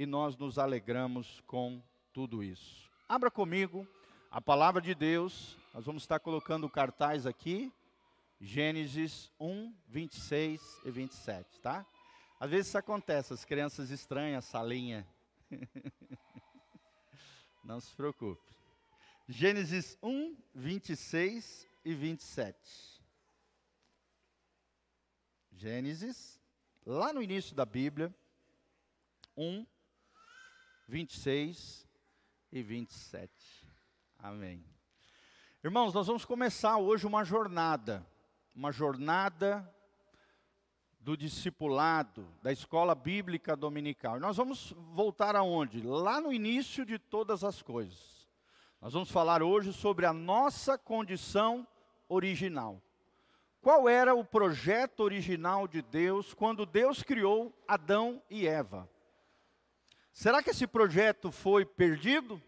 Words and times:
e 0.00 0.06
nós 0.06 0.34
nos 0.34 0.58
alegramos 0.58 1.42
com 1.46 1.82
tudo 2.10 2.42
isso. 2.42 2.90
Abra 3.06 3.30
comigo 3.30 3.86
a 4.30 4.40
palavra 4.40 4.80
de 4.80 4.94
Deus, 4.94 5.58
nós 5.74 5.84
vamos 5.84 6.04
estar 6.04 6.18
colocando 6.18 6.70
cartaz 6.70 7.26
aqui, 7.26 7.70
Gênesis 8.40 9.30
1, 9.38 9.74
26 9.86 10.80
e 10.86 10.90
27, 10.90 11.60
tá? 11.60 11.84
Às 12.40 12.50
vezes 12.50 12.68
isso 12.68 12.78
acontece, 12.78 13.34
as 13.34 13.44
crianças 13.44 13.90
estranham 13.90 14.38
a 14.38 14.40
salinha. 14.40 15.06
Não 17.62 17.78
se 17.78 17.94
preocupe. 17.94 18.56
Gênesis 19.28 19.98
1, 20.02 20.34
26 20.54 21.68
e 21.84 21.92
27. 21.92 22.58
Gênesis, 25.52 26.40
lá 26.86 27.12
no 27.12 27.22
início 27.22 27.54
da 27.54 27.66
Bíblia, 27.66 28.10
1, 29.36 29.66
26 30.90 31.88
e 32.50 32.64
27. 32.64 33.30
Amém. 34.18 34.64
Irmãos, 35.62 35.94
nós 35.94 36.08
vamos 36.08 36.24
começar 36.24 36.78
hoje 36.78 37.06
uma 37.06 37.22
jornada, 37.22 38.04
uma 38.52 38.72
jornada 38.72 39.72
do 40.98 41.16
discipulado, 41.16 42.26
da 42.42 42.50
escola 42.50 42.92
bíblica 42.92 43.54
dominical. 43.54 44.18
Nós 44.18 44.36
vamos 44.36 44.74
voltar 44.92 45.36
aonde? 45.36 45.80
Lá 45.80 46.20
no 46.20 46.32
início 46.32 46.84
de 46.84 46.98
todas 46.98 47.44
as 47.44 47.62
coisas. 47.62 48.28
Nós 48.80 48.92
vamos 48.92 49.12
falar 49.12 49.44
hoje 49.44 49.72
sobre 49.72 50.06
a 50.06 50.12
nossa 50.12 50.76
condição 50.76 51.64
original. 52.08 52.82
Qual 53.62 53.88
era 53.88 54.12
o 54.12 54.24
projeto 54.24 55.04
original 55.04 55.68
de 55.68 55.82
Deus 55.82 56.34
quando 56.34 56.66
Deus 56.66 57.04
criou 57.04 57.56
Adão 57.68 58.20
e 58.28 58.44
Eva? 58.44 58.90
Será 60.12 60.42
que 60.42 60.50
esse 60.50 60.66
projeto 60.66 61.30
foi 61.30 61.64
perdido? 61.64 62.42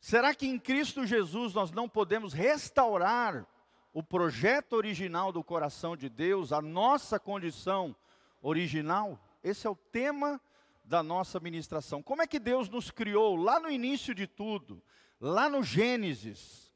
Será 0.00 0.34
que 0.34 0.46
em 0.46 0.58
Cristo 0.58 1.06
Jesus 1.06 1.54
nós 1.54 1.70
não 1.70 1.88
podemos 1.88 2.32
restaurar 2.32 3.46
o 3.92 4.02
projeto 4.02 4.74
original 4.74 5.32
do 5.32 5.42
coração 5.42 5.96
de 5.96 6.08
Deus, 6.08 6.52
a 6.52 6.60
nossa 6.60 7.18
condição 7.18 7.96
original? 8.42 9.18
Esse 9.42 9.66
é 9.66 9.70
o 9.70 9.76
tema 9.76 10.40
da 10.84 11.02
nossa 11.02 11.40
ministração. 11.40 12.02
Como 12.02 12.22
é 12.22 12.26
que 12.26 12.38
Deus 12.38 12.68
nos 12.68 12.90
criou 12.90 13.36
lá 13.36 13.58
no 13.58 13.70
início 13.70 14.14
de 14.14 14.26
tudo, 14.26 14.82
lá 15.20 15.48
no 15.48 15.62
Gênesis? 15.62 16.72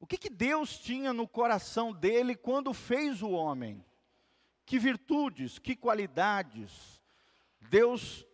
O 0.00 0.06
que, 0.06 0.16
que 0.16 0.30
Deus 0.30 0.78
tinha 0.78 1.12
no 1.12 1.28
coração 1.28 1.92
dele 1.92 2.34
quando 2.34 2.72
fez 2.72 3.22
o 3.22 3.30
homem? 3.30 3.84
Que 4.64 4.78
virtudes, 4.78 5.58
que 5.58 5.76
qualidades 5.76 6.99
Deus 7.70 8.26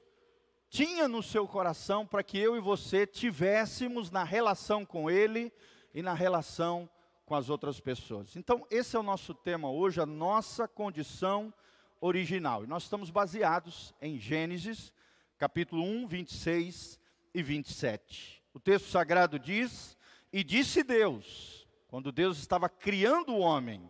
tinha 0.71 1.07
no 1.07 1.23
seu 1.23 1.47
coração 1.47 2.07
para 2.07 2.23
que 2.23 2.39
eu 2.39 2.57
e 2.57 2.61
você 2.61 3.07
tivéssemos 3.07 4.11
na 4.11 4.25
relação 4.25 4.83
com 4.83 5.11
Ele 5.11 5.53
e 5.93 6.01
na 6.01 6.15
relação 6.15 6.89
com 7.27 7.35
as 7.35 7.51
outras 7.51 7.79
pessoas. 7.79 8.35
Então, 8.35 8.67
esse 8.71 8.97
é 8.97 8.99
o 8.99 9.03
nosso 9.03 9.35
tema 9.35 9.71
hoje, 9.71 10.01
a 10.01 10.07
nossa 10.07 10.67
condição 10.67 11.53
original. 12.01 12.65
E 12.65 12.67
nós 12.67 12.85
estamos 12.85 13.11
baseados 13.11 13.95
em 14.01 14.19
Gênesis, 14.19 14.91
capítulo 15.37 15.83
1, 15.83 16.07
26 16.07 16.99
e 17.35 17.43
27. 17.43 18.43
O 18.55 18.59
texto 18.59 18.89
sagrado 18.89 19.39
diz: 19.39 19.99
E 20.33 20.43
disse 20.43 20.83
Deus, 20.83 21.69
quando 21.89 22.11
Deus 22.11 22.39
estava 22.39 22.71
criando 22.71 23.35
o 23.35 23.41
homem, 23.41 23.87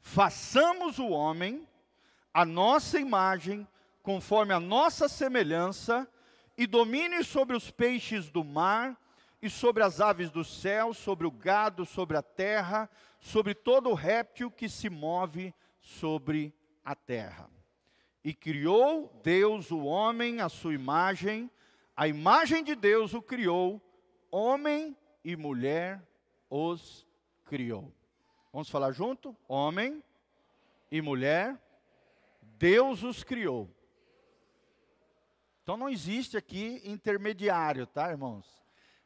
façamos 0.00 0.98
o 0.98 1.10
homem 1.10 1.64
a 2.34 2.44
nossa 2.44 2.98
imagem, 2.98 3.68
conforme 4.02 4.52
a 4.52 4.60
nossa 4.60 5.08
semelhança, 5.08 6.08
e 6.56 6.66
domine 6.66 7.22
sobre 7.24 7.56
os 7.56 7.70
peixes 7.70 8.28
do 8.28 8.44
mar, 8.44 8.98
e 9.42 9.48
sobre 9.48 9.82
as 9.82 10.00
aves 10.00 10.30
do 10.30 10.44
céu, 10.44 10.92
sobre 10.92 11.26
o 11.26 11.30
gado, 11.30 11.86
sobre 11.86 12.16
a 12.16 12.22
terra, 12.22 12.90
sobre 13.18 13.54
todo 13.54 13.88
o 13.88 13.94
réptil 13.94 14.50
que 14.50 14.68
se 14.68 14.90
move 14.90 15.54
sobre 15.80 16.54
a 16.84 16.94
terra. 16.94 17.48
E 18.22 18.34
criou 18.34 19.18
Deus 19.22 19.70
o 19.70 19.84
homem 19.84 20.40
à 20.40 20.48
sua 20.48 20.74
imagem, 20.74 21.50
a 21.96 22.06
imagem 22.06 22.62
de 22.62 22.74
Deus 22.74 23.14
o 23.14 23.22
criou, 23.22 23.80
homem 24.30 24.96
e 25.24 25.36
mulher 25.36 26.02
os 26.50 27.06
criou. 27.44 27.92
Vamos 28.52 28.68
falar 28.68 28.92
junto? 28.92 29.34
Homem 29.48 30.02
e 30.90 31.00
mulher, 31.00 31.58
Deus 32.58 33.02
os 33.02 33.22
criou. 33.22 33.70
Então 35.70 35.78
não 35.78 35.88
existe 35.88 36.36
aqui 36.36 36.82
intermediário, 36.84 37.86
tá, 37.86 38.10
irmãos? 38.10 38.44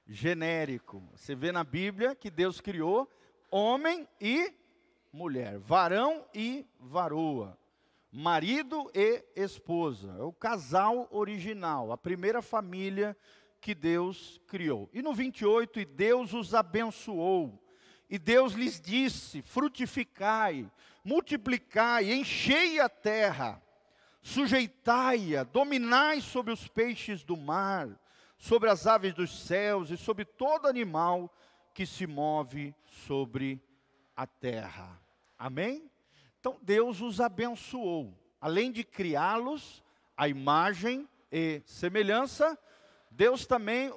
Genérico. 0.06 1.02
Você 1.14 1.34
vê 1.34 1.52
na 1.52 1.62
Bíblia 1.62 2.14
que 2.14 2.30
Deus 2.30 2.58
criou 2.58 3.06
homem 3.50 4.08
e 4.18 4.50
mulher, 5.12 5.58
varão 5.58 6.24
e 6.32 6.66
varoa, 6.80 7.58
marido 8.10 8.90
e 8.94 9.22
esposa. 9.36 10.16
É 10.18 10.22
o 10.22 10.32
casal 10.32 11.06
original, 11.10 11.92
a 11.92 11.98
primeira 11.98 12.40
família 12.40 13.14
que 13.60 13.74
Deus 13.74 14.40
criou. 14.46 14.88
E 14.94 15.02
no 15.02 15.12
28, 15.12 15.80
e 15.80 15.84
Deus 15.84 16.32
os 16.32 16.54
abençoou. 16.54 17.62
E 18.08 18.18
Deus 18.18 18.54
lhes 18.54 18.80
disse: 18.80 19.42
frutificai, 19.42 20.66
multiplicai, 21.04 22.10
enchei 22.10 22.80
a 22.80 22.88
terra 22.88 23.62
sujeitai-a, 24.24 25.44
dominai 25.44 26.22
sobre 26.22 26.50
os 26.50 26.66
peixes 26.66 27.22
do 27.22 27.36
mar, 27.36 27.90
sobre 28.38 28.70
as 28.70 28.86
aves 28.86 29.12
dos 29.12 29.44
céus 29.44 29.90
e 29.90 29.98
sobre 29.98 30.24
todo 30.24 30.66
animal 30.66 31.30
que 31.74 31.84
se 31.84 32.06
move 32.06 32.74
sobre 32.86 33.62
a 34.16 34.26
terra. 34.26 34.98
Amém? 35.38 35.90
Então 36.40 36.58
Deus 36.62 37.02
os 37.02 37.20
abençoou. 37.20 38.18
Além 38.40 38.72
de 38.72 38.82
criá-los, 38.82 39.84
a 40.16 40.26
imagem 40.26 41.06
e 41.30 41.60
semelhança, 41.66 42.58
Deus 43.10 43.44
também 43.44 43.92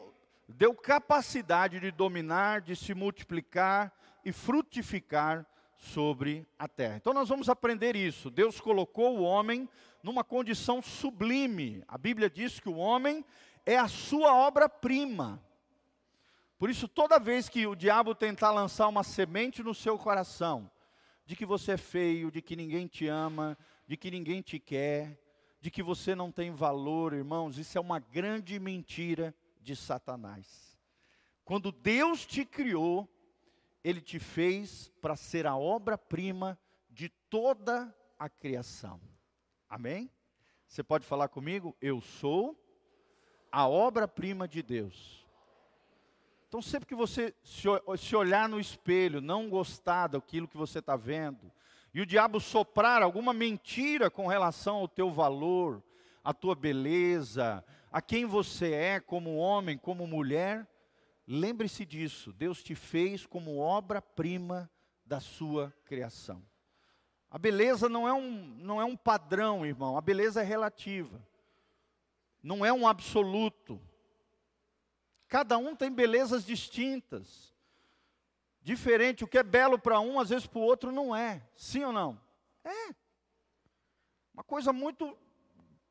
deu 0.46 0.76
capacidade 0.76 1.80
de 1.80 1.90
dominar, 1.90 2.60
de 2.60 2.76
se 2.76 2.94
multiplicar 2.94 3.94
e 4.26 4.34
frutificar 4.34 5.48
sobre 5.78 6.46
a 6.58 6.68
terra. 6.68 6.98
Então 6.98 7.14
nós 7.14 7.30
vamos 7.30 7.50
aprender 7.50 7.96
isso. 7.96 8.30
Deus 8.30 8.60
colocou 8.60 9.18
o 9.18 9.24
homem 9.24 9.70
numa 10.02 10.24
condição 10.24 10.82
sublime. 10.82 11.84
A 11.88 11.98
Bíblia 11.98 12.30
diz 12.30 12.60
que 12.60 12.70
o 12.70 12.78
homem 12.78 13.24
é 13.66 13.78
a 13.78 13.88
sua 13.88 14.34
obra-prima. 14.34 15.44
Por 16.58 16.70
isso, 16.70 16.88
toda 16.88 17.20
vez 17.20 17.48
que 17.48 17.68
o 17.68 17.76
diabo 17.76 18.16
tentar 18.16 18.52
lançar 18.52 18.88
uma 18.88 19.04
semente 19.04 19.62
no 19.62 19.76
seu 19.76 19.98
coração, 19.98 20.70
de 21.26 21.36
que 21.36 21.46
você 21.46 21.74
é 21.74 21.78
feio, 21.78 22.32
de 22.32 22.42
que 22.42 22.56
ninguém 22.56 22.88
te 22.88 23.08
ama, 23.08 23.58
de 23.86 23.96
que 23.96 24.10
ninguém 24.10 24.42
te 24.42 24.58
quer, 24.58 25.20
de 25.60 25.70
que 25.70 25.84
você 25.84 26.16
não 26.16 26.32
tem 26.32 26.52
valor, 26.52 27.14
irmãos, 27.14 27.58
isso 27.58 27.78
é 27.78 27.82
uma 27.82 28.00
grande 28.00 28.60
mentira 28.60 29.36
de 29.62 29.76
Satanás. 29.76 30.78
Quando 31.44 31.72
Deus 31.72 32.26
te 32.26 32.44
criou, 32.44 33.08
Ele 33.84 34.02
te 34.02 34.20
fez 34.20 34.92
para 35.02 35.16
ser 35.16 35.48
a 35.48 35.56
obra-prima 35.56 36.60
de 36.90 37.10
toda 37.30 37.96
a 38.20 38.28
criação. 38.30 39.00
Amém? 39.70 40.12
Você 40.68 40.84
pode 40.84 41.06
falar 41.06 41.30
comigo? 41.30 41.76
Eu 41.82 42.02
sou 42.02 42.62
a 43.52 43.68
obra-prima 43.68 44.48
de 44.48 44.62
Deus. 44.62 45.26
Então, 46.48 46.62
sempre 46.62 46.88
que 46.88 46.96
você 46.96 47.36
se 47.44 48.16
olhar 48.16 48.48
no 48.48 48.60
espelho, 48.60 49.20
não 49.22 49.50
gostar 49.50 50.08
daquilo 50.08 50.48
que 50.48 50.58
você 50.58 50.80
está 50.80 50.96
vendo, 50.96 51.52
e 51.94 52.02
o 52.02 52.06
diabo 52.06 52.40
soprar 52.40 53.02
alguma 53.02 53.34
mentira 53.34 54.10
com 54.10 54.28
relação 54.28 54.78
ao 54.78 54.88
teu 54.88 55.12
valor, 55.12 55.84
à 56.24 56.34
tua 56.34 56.56
beleza, 56.56 57.64
a 57.92 58.02
quem 58.02 58.26
você 58.26 58.72
é 58.74 59.00
como 59.00 59.36
homem, 59.36 59.78
como 59.78 60.06
mulher, 60.08 60.68
lembre-se 61.28 61.86
disso. 61.86 62.32
Deus 62.32 62.64
te 62.64 62.74
fez 62.74 63.26
como 63.26 63.58
obra-prima 63.58 64.72
da 65.06 65.20
sua 65.20 65.74
criação. 65.86 66.44
A 67.30 67.38
beleza 67.38 67.90
não 67.90 68.08
é 68.08 68.14
um, 68.14 68.32
não 68.58 68.82
é 68.82 68.86
um 68.86 68.96
padrão, 68.96 69.66
irmão. 69.66 69.98
A 69.98 70.02
beleza 70.02 70.42
é 70.42 70.44
relativa. 70.46 71.22
Não 72.42 72.66
é 72.66 72.72
um 72.72 72.88
absoluto. 72.88 73.82
Cada 75.28 75.58
um 75.58 75.76
tem 75.76 75.92
belezas 75.92 76.46
distintas. 76.46 77.54
Diferente, 78.62 79.24
o 79.24 79.28
que 79.28 79.38
é 79.38 79.44
belo 79.44 79.78
para 79.78 80.00
um, 80.00 80.20
às 80.20 80.30
vezes 80.30 80.48
para 80.48 80.60
o 80.60 80.64
outro 80.64 80.92
não 80.92 81.16
é. 81.16 81.46
Sim 81.56 81.84
ou 81.84 81.92
não? 81.92 82.20
É. 82.64 82.96
Uma 84.34 84.44
coisa 84.44 84.72
muito 84.72 85.18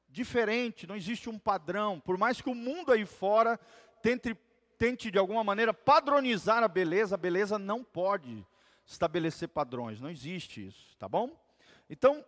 diferente, 0.09 0.87
não 0.87 0.97
existe 0.97 1.29
um 1.29 1.39
padrão. 1.39 2.01
Por 2.01 2.17
mais 2.17 2.41
que 2.41 2.49
o 2.49 2.55
mundo 2.55 2.93
aí 2.93 3.05
fora 3.05 3.61
tente, 4.01 4.35
tente 4.79 5.11
de 5.11 5.19
alguma 5.19 5.43
maneira 5.43 5.73
padronizar 5.73 6.63
a 6.63 6.69
beleza, 6.69 7.15
a 7.15 7.19
beleza 7.19 7.59
não 7.59 7.83
pode 7.83 8.47
estabelecer 8.85 9.49
padrões, 9.49 10.01
não 10.01 10.11
existe 10.11 10.67
isso, 10.67 10.97
tá 10.99 11.09
bom? 11.09 11.31
Então, 11.91 12.25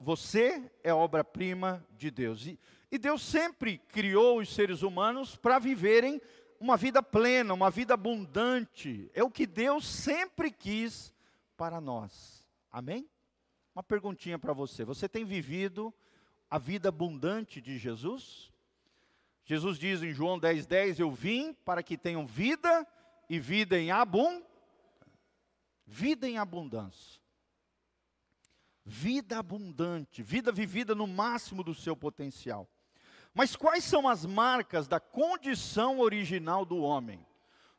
você 0.00 0.70
é 0.82 0.92
obra-prima 0.92 1.84
de 1.96 2.10
Deus. 2.10 2.46
E, 2.46 2.58
E 2.90 2.98
Deus 2.98 3.22
sempre 3.22 3.78
criou 3.78 4.38
os 4.38 4.54
seres 4.54 4.82
humanos 4.82 5.36
para 5.36 5.58
viverem 5.58 6.20
uma 6.60 6.76
vida 6.76 7.02
plena, 7.02 7.52
uma 7.52 7.70
vida 7.70 7.94
abundante. 7.94 9.10
É 9.14 9.22
o 9.22 9.30
que 9.30 9.46
Deus 9.46 9.86
sempre 9.86 10.50
quis 10.50 11.12
para 11.56 11.80
nós. 11.80 12.46
Amém? 12.70 13.08
Uma 13.74 13.82
perguntinha 13.82 14.38
para 14.38 14.52
você: 14.52 14.84
você 14.84 15.08
tem 15.08 15.24
vivido 15.24 15.92
a 16.50 16.58
vida 16.58 16.88
abundante 16.88 17.60
de 17.60 17.78
Jesus? 17.78 18.50
Jesus 19.48 19.78
diz 19.78 20.02
em 20.02 20.12
João 20.12 20.38
10,10: 20.38 20.66
10, 20.66 21.00
Eu 21.00 21.10
vim 21.10 21.54
para 21.64 21.82
que 21.82 21.96
tenham 21.96 22.26
vida 22.26 22.86
e 23.30 23.40
vida 23.40 23.78
em 23.78 23.90
abundância. 23.90 24.46
Vida 25.86 26.28
em 26.28 26.36
abundância. 26.36 27.18
Vida 28.84 29.38
abundante, 29.38 30.22
vida 30.22 30.52
vivida 30.52 30.94
no 30.94 31.06
máximo 31.06 31.64
do 31.64 31.74
seu 31.74 31.96
potencial. 31.96 32.68
Mas 33.32 33.56
quais 33.56 33.84
são 33.84 34.06
as 34.06 34.26
marcas 34.26 34.86
da 34.86 35.00
condição 35.00 36.00
original 36.00 36.66
do 36.66 36.82
homem? 36.82 37.26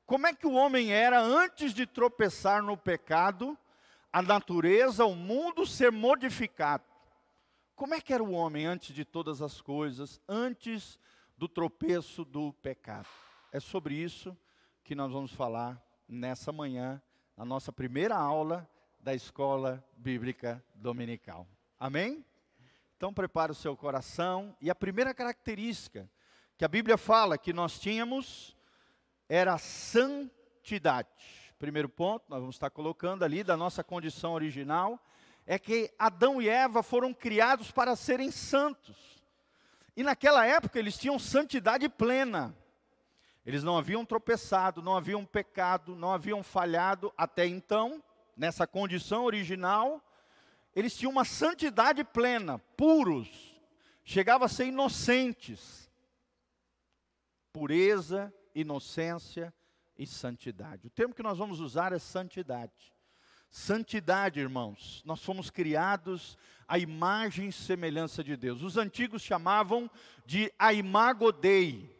Como 0.07 0.25
é 0.25 0.33
que 0.33 0.47
o 0.47 0.53
homem 0.53 0.91
era 0.91 1.21
antes 1.21 1.71
de 1.71 1.85
tropeçar 1.85 2.63
no 2.63 2.75
pecado, 2.75 3.55
a 4.11 4.23
natureza, 4.23 5.05
o 5.05 5.15
mundo 5.15 5.67
ser 5.67 5.91
modificado? 5.91 6.83
Como 7.75 7.93
é 7.93 8.01
que 8.01 8.11
era 8.11 8.23
o 8.23 8.31
homem 8.31 8.65
antes 8.65 8.91
de 8.91 9.05
todas 9.05 9.39
as 9.39 9.61
coisas, 9.61 10.19
antes 10.27 10.97
do 11.39 11.47
tropeço 11.47 12.25
do 12.25 12.51
pecado? 12.51 13.07
É 13.49 13.61
sobre 13.61 13.95
isso 13.95 14.37
que 14.83 14.93
nós 14.93 15.09
vamos 15.09 15.31
falar 15.31 15.81
nessa 16.05 16.51
manhã, 16.51 17.01
na 17.37 17.45
nossa 17.45 17.71
primeira 17.71 18.13
aula 18.17 18.69
da 18.99 19.15
escola 19.15 19.81
bíblica 19.95 20.61
dominical. 20.75 21.47
Amém? 21.79 22.25
Então 22.97 23.13
prepare 23.13 23.53
o 23.53 23.55
seu 23.55 23.77
coração. 23.77 24.53
E 24.59 24.69
a 24.69 24.75
primeira 24.75 25.13
característica 25.13 26.11
que 26.57 26.65
a 26.65 26.67
Bíblia 26.67 26.97
fala 26.97 27.37
que 27.37 27.53
nós 27.53 27.79
tínhamos 27.79 28.53
era 29.29 29.53
a 29.53 29.57
santidade. 29.57 31.07
Primeiro 31.57 31.87
ponto, 31.87 32.25
nós 32.27 32.41
vamos 32.41 32.55
estar 32.57 32.69
colocando 32.69 33.23
ali 33.23 33.45
da 33.45 33.55
nossa 33.55 33.81
condição 33.81 34.33
original, 34.33 35.01
é 35.45 35.57
que 35.57 35.89
Adão 35.97 36.41
e 36.41 36.49
Eva 36.49 36.83
foram 36.83 37.13
criados 37.13 37.71
para 37.71 37.95
serem 37.95 38.29
santos. 38.29 39.18
E 39.99 40.03
naquela 40.03 40.45
época 40.45 40.79
eles 40.79 40.97
tinham 40.97 41.19
santidade 41.19 41.89
plena. 41.89 42.55
Eles 43.45 43.63
não 43.63 43.77
haviam 43.77 44.05
tropeçado, 44.05 44.81
não 44.81 44.95
haviam 44.95 45.25
pecado, 45.25 45.93
não 45.93 46.13
haviam 46.13 46.41
falhado 46.41 47.13
até 47.17 47.45
então, 47.45 48.01
nessa 48.37 48.65
condição 48.65 49.25
original, 49.25 50.01
eles 50.73 50.95
tinham 50.95 51.11
uma 51.11 51.25
santidade 51.25 52.01
plena, 52.05 52.59
puros, 52.77 53.59
chegava 54.05 54.45
a 54.45 54.47
ser 54.47 54.67
inocentes. 54.67 55.91
Pureza, 57.51 58.33
inocência 58.55 59.53
e 59.97 60.07
santidade. 60.07 60.87
O 60.87 60.89
termo 60.89 61.13
que 61.13 61.21
nós 61.21 61.37
vamos 61.37 61.59
usar 61.59 61.91
é 61.91 61.99
santidade. 61.99 62.95
Santidade, 63.51 64.39
irmãos, 64.39 65.03
nós 65.05 65.21
fomos 65.21 65.49
criados 65.49 66.37
à 66.69 66.77
imagem 66.77 67.47
e 67.47 67.51
semelhança 67.51 68.23
de 68.23 68.37
Deus. 68.37 68.61
Os 68.61 68.77
antigos 68.77 69.23
chamavam 69.23 69.89
de 70.23 70.53
a 70.59 70.71
imago 70.71 71.31
Dei. 71.31 71.97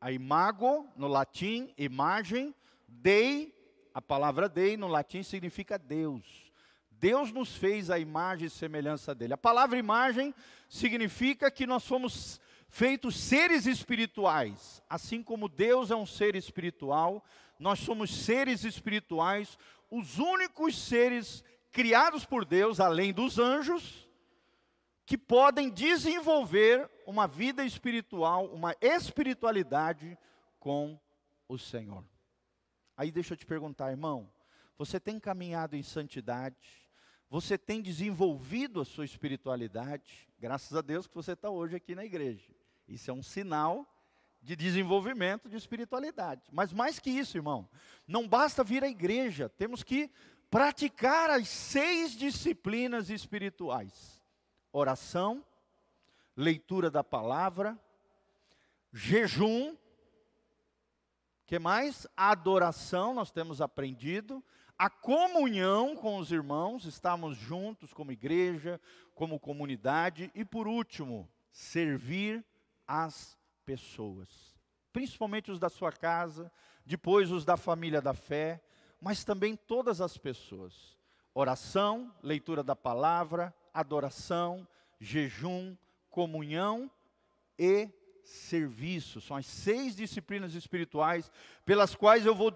A 0.00 0.10
imago, 0.10 0.88
no 0.96 1.06
latim, 1.06 1.72
imagem, 1.78 2.52
Dei, 2.88 3.54
a 3.94 4.02
palavra 4.02 4.48
Dei 4.48 4.76
no 4.76 4.88
latim 4.88 5.22
significa 5.22 5.78
Deus. 5.78 6.52
Deus 6.90 7.30
nos 7.30 7.56
fez 7.56 7.88
a 7.88 7.96
imagem 7.96 8.48
e 8.48 8.50
semelhança 8.50 9.14
dele. 9.14 9.34
A 9.34 9.38
palavra 9.38 9.78
imagem 9.78 10.34
significa 10.68 11.48
que 11.48 11.64
nós 11.64 11.86
fomos 11.86 12.40
feitos 12.68 13.16
seres 13.16 13.66
espirituais. 13.66 14.82
Assim 14.90 15.22
como 15.22 15.48
Deus 15.48 15.92
é 15.92 15.96
um 15.96 16.06
ser 16.06 16.34
espiritual, 16.34 17.24
nós 17.56 17.78
somos 17.78 18.10
seres 18.10 18.64
espirituais, 18.64 19.56
os 19.88 20.18
únicos 20.18 20.76
seres 20.76 21.44
criados 21.76 22.24
por 22.24 22.46
Deus, 22.46 22.80
além 22.80 23.12
dos 23.12 23.38
anjos, 23.38 24.08
que 25.04 25.18
podem 25.18 25.68
desenvolver 25.68 26.90
uma 27.06 27.28
vida 27.28 27.66
espiritual, 27.66 28.46
uma 28.46 28.74
espiritualidade 28.80 30.16
com 30.58 30.98
o 31.46 31.58
Senhor. 31.58 32.02
Aí 32.96 33.12
deixa 33.12 33.34
eu 33.34 33.36
te 33.36 33.44
perguntar, 33.44 33.90
irmão, 33.90 34.32
você 34.78 34.98
tem 34.98 35.20
caminhado 35.20 35.76
em 35.76 35.82
santidade? 35.82 36.56
Você 37.28 37.58
tem 37.58 37.82
desenvolvido 37.82 38.80
a 38.80 38.84
sua 38.86 39.04
espiritualidade, 39.04 40.26
graças 40.38 40.74
a 40.74 40.80
Deus 40.80 41.06
que 41.06 41.14
você 41.14 41.32
está 41.32 41.50
hoje 41.50 41.76
aqui 41.76 41.94
na 41.94 42.06
igreja. 42.06 42.50
Isso 42.88 43.10
é 43.10 43.12
um 43.12 43.22
sinal 43.22 43.86
de 44.40 44.56
desenvolvimento 44.56 45.46
de 45.46 45.56
espiritualidade. 45.56 46.48
Mas 46.50 46.72
mais 46.72 46.98
que 46.98 47.10
isso, 47.10 47.36
irmão, 47.36 47.68
não 48.08 48.26
basta 48.26 48.64
vir 48.64 48.82
à 48.82 48.88
igreja, 48.88 49.50
temos 49.50 49.82
que 49.82 50.10
praticar 50.56 51.28
as 51.28 51.48
seis 51.50 52.12
disciplinas 52.12 53.10
espirituais: 53.10 54.22
oração, 54.72 55.44
leitura 56.34 56.90
da 56.90 57.04
palavra, 57.04 57.78
jejum, 58.90 59.76
que 61.44 61.58
mais? 61.58 62.06
Adoração, 62.16 63.12
nós 63.12 63.30
temos 63.30 63.60
aprendido, 63.60 64.42
a 64.78 64.88
comunhão 64.88 65.94
com 65.94 66.16
os 66.16 66.32
irmãos, 66.32 66.86
estamos 66.86 67.36
juntos 67.36 67.92
como 67.92 68.10
igreja, 68.10 68.80
como 69.14 69.38
comunidade, 69.38 70.32
e 70.34 70.42
por 70.42 70.66
último, 70.66 71.28
servir 71.52 72.42
as 72.88 73.38
pessoas, 73.66 74.56
principalmente 74.90 75.50
os 75.50 75.58
da 75.58 75.68
sua 75.68 75.92
casa, 75.92 76.50
depois 76.82 77.30
os 77.30 77.44
da 77.44 77.58
família 77.58 78.00
da 78.00 78.14
fé, 78.14 78.62
mas 79.00 79.24
também 79.24 79.56
todas 79.56 80.00
as 80.00 80.16
pessoas. 80.16 80.96
Oração, 81.34 82.14
leitura 82.22 82.62
da 82.62 82.74
palavra, 82.74 83.54
adoração, 83.72 84.66
jejum, 84.98 85.76
comunhão 86.10 86.90
e 87.58 87.90
serviço. 88.24 89.20
São 89.20 89.36
as 89.36 89.46
seis 89.46 89.94
disciplinas 89.94 90.54
espirituais 90.54 91.30
pelas 91.64 91.94
quais 91.94 92.26
eu 92.26 92.34
vou, 92.34 92.52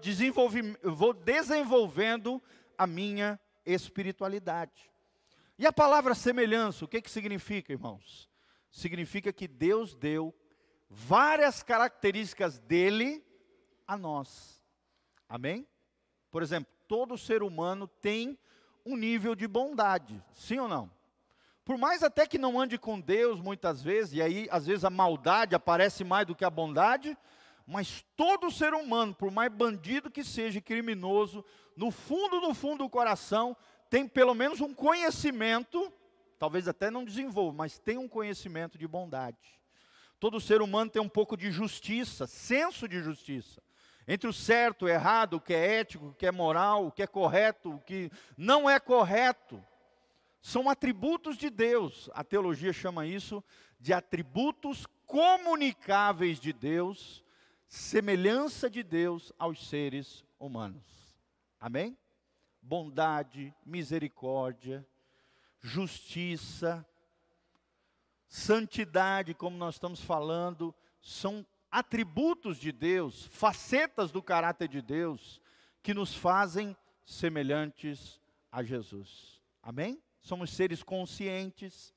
vou 0.83 1.13
desenvolvendo 1.13 2.41
a 2.77 2.87
minha 2.87 3.39
espiritualidade. 3.65 4.91
E 5.57 5.67
a 5.67 5.71
palavra 5.71 6.15
semelhança, 6.15 6.85
o 6.85 6.87
que, 6.87 7.01
que 7.01 7.11
significa, 7.11 7.71
irmãos? 7.71 8.29
Significa 8.71 9.31
que 9.31 9.47
Deus 9.47 9.93
deu 9.93 10.33
várias 10.89 11.61
características 11.61 12.57
dele 12.57 13.23
a 13.85 13.95
nós. 13.95 14.63
Amém? 15.29 15.67
Por 16.31 16.41
exemplo, 16.41 16.71
todo 16.87 17.17
ser 17.17 17.43
humano 17.43 17.87
tem 17.87 18.37
um 18.85 18.95
nível 18.95 19.35
de 19.35 19.47
bondade, 19.47 20.23
sim 20.33 20.57
ou 20.57 20.67
não? 20.67 20.89
Por 21.63 21.77
mais 21.77 22.01
até 22.01 22.25
que 22.25 22.37
não 22.37 22.59
ande 22.59 22.77
com 22.77 22.99
Deus 22.99 23.39
muitas 23.39 23.81
vezes, 23.81 24.13
e 24.13 24.21
aí 24.21 24.47
às 24.49 24.65
vezes 24.65 24.83
a 24.83 24.89
maldade 24.89 25.53
aparece 25.53 26.03
mais 26.03 26.25
do 26.25 26.33
que 26.33 26.43
a 26.43 26.49
bondade, 26.49 27.15
mas 27.67 28.03
todo 28.15 28.49
ser 28.49 28.73
humano, 28.73 29.13
por 29.13 29.29
mais 29.29 29.51
bandido 29.51 30.09
que 30.09 30.23
seja, 30.23 30.59
criminoso, 30.59 31.45
no 31.75 31.91
fundo, 31.91 32.41
no 32.41 32.53
fundo 32.53 32.83
do 32.83 32.89
coração, 32.89 33.55
tem 33.89 34.07
pelo 34.07 34.33
menos 34.33 34.59
um 34.61 34.73
conhecimento, 34.73 35.91
talvez 36.39 36.67
até 36.67 36.89
não 36.89 37.05
desenvolva, 37.05 37.55
mas 37.55 37.77
tem 37.77 37.97
um 37.97 38.07
conhecimento 38.07 38.77
de 38.77 38.87
bondade. 38.87 39.37
Todo 40.19 40.39
ser 40.39 40.61
humano 40.61 40.89
tem 40.89 41.01
um 41.01 41.09
pouco 41.09 41.35
de 41.35 41.51
justiça, 41.51 42.25
senso 42.25 42.87
de 42.87 43.01
justiça. 43.01 43.61
Entre 44.07 44.27
o 44.29 44.33
certo, 44.33 44.85
o 44.85 44.89
errado, 44.89 45.35
o 45.35 45.41
que 45.41 45.53
é 45.53 45.79
ético, 45.79 46.07
o 46.07 46.13
que 46.13 46.25
é 46.25 46.31
moral, 46.31 46.87
o 46.87 46.91
que 46.91 47.03
é 47.03 47.07
correto, 47.07 47.75
o 47.75 47.79
que 47.79 48.11
não 48.37 48.69
é 48.69 48.79
correto 48.79 49.63
são 50.41 50.69
atributos 50.69 51.37
de 51.37 51.49
Deus. 51.49 52.09
A 52.13 52.23
teologia 52.23 52.73
chama 52.73 53.05
isso 53.05 53.43
de 53.79 53.93
atributos 53.93 54.87
comunicáveis 55.05 56.39
de 56.39 56.51
Deus, 56.51 57.23
semelhança 57.67 58.69
de 58.69 58.81
Deus 58.83 59.31
aos 59.37 59.67
seres 59.67 60.25
humanos. 60.39 60.83
Amém? 61.59 61.97
Bondade, 62.61 63.53
misericórdia, 63.65 64.85
justiça, 65.59 66.85
santidade, 68.27 69.33
como 69.33 69.57
nós 69.57 69.75
estamos 69.75 70.01
falando, 70.01 70.73
são 71.01 71.45
atributos 71.71 72.57
de 72.57 72.71
Deus, 72.71 73.25
facetas 73.27 74.11
do 74.11 74.21
caráter 74.21 74.67
de 74.67 74.81
Deus, 74.81 75.39
que 75.81 75.93
nos 75.93 76.13
fazem 76.13 76.75
semelhantes 77.05 78.19
a 78.51 78.61
Jesus. 78.61 79.41
Amém? 79.63 80.01
somos 80.21 80.51
seres 80.51 80.83
conscientes. 80.83 81.93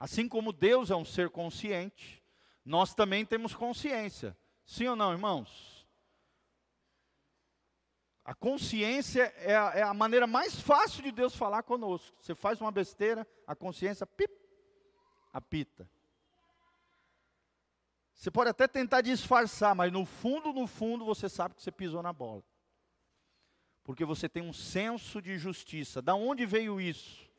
Assim 0.00 0.28
como 0.28 0.52
Deus 0.52 0.90
é 0.90 0.96
um 0.96 1.04
ser 1.04 1.30
consciente, 1.30 2.22
nós 2.64 2.94
também 2.94 3.24
temos 3.24 3.54
consciência. 3.54 4.36
Sim 4.64 4.88
ou 4.88 4.96
não, 4.96 5.12
irmãos? 5.12 5.86
A 8.24 8.34
consciência 8.34 9.32
é 9.36 9.54
a, 9.56 9.72
é 9.74 9.82
a 9.82 9.94
maneira 9.94 10.26
mais 10.26 10.60
fácil 10.60 11.02
de 11.02 11.12
Deus 11.12 11.36
falar 11.36 11.62
conosco. 11.62 12.16
Você 12.20 12.34
faz 12.34 12.60
uma 12.60 12.72
besteira, 12.72 13.26
a 13.46 13.54
consciência, 13.54 14.04
pip, 14.04 14.32
apita. 15.32 15.88
Você 18.16 18.30
pode 18.30 18.48
até 18.48 18.66
tentar 18.66 19.02
disfarçar, 19.02 19.74
mas 19.74 19.92
no 19.92 20.06
fundo, 20.06 20.50
no 20.50 20.66
fundo, 20.66 21.04
você 21.04 21.28
sabe 21.28 21.54
que 21.54 21.62
você 21.62 21.70
pisou 21.70 22.02
na 22.02 22.14
bola. 22.14 22.42
Porque 23.84 24.06
você 24.06 24.26
tem 24.26 24.42
um 24.42 24.54
senso 24.54 25.20
de 25.20 25.38
justiça. 25.38 26.00
Da 26.00 26.14
onde 26.14 26.46
veio 26.46 26.80
isso? 26.80 27.30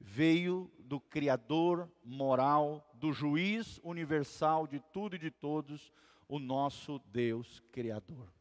Veio 0.00 0.72
do 0.78 0.98
Criador 0.98 1.88
moral, 2.02 2.90
do 2.94 3.12
juiz 3.12 3.78
universal 3.84 4.66
de 4.66 4.80
tudo 4.80 5.16
e 5.16 5.18
de 5.18 5.30
todos, 5.30 5.92
o 6.26 6.38
nosso 6.38 6.98
Deus 7.04 7.62
Criador. 7.70 8.32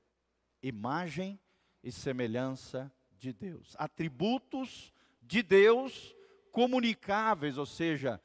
Imagem 0.64 1.38
e 1.84 1.92
semelhança 1.92 2.92
de 3.18 3.34
Deus. 3.34 3.76
Atributos 3.78 4.94
de 5.22 5.44
Deus 5.44 6.16
comunicáveis, 6.52 7.58
ou 7.58 7.66
seja, 7.66 8.20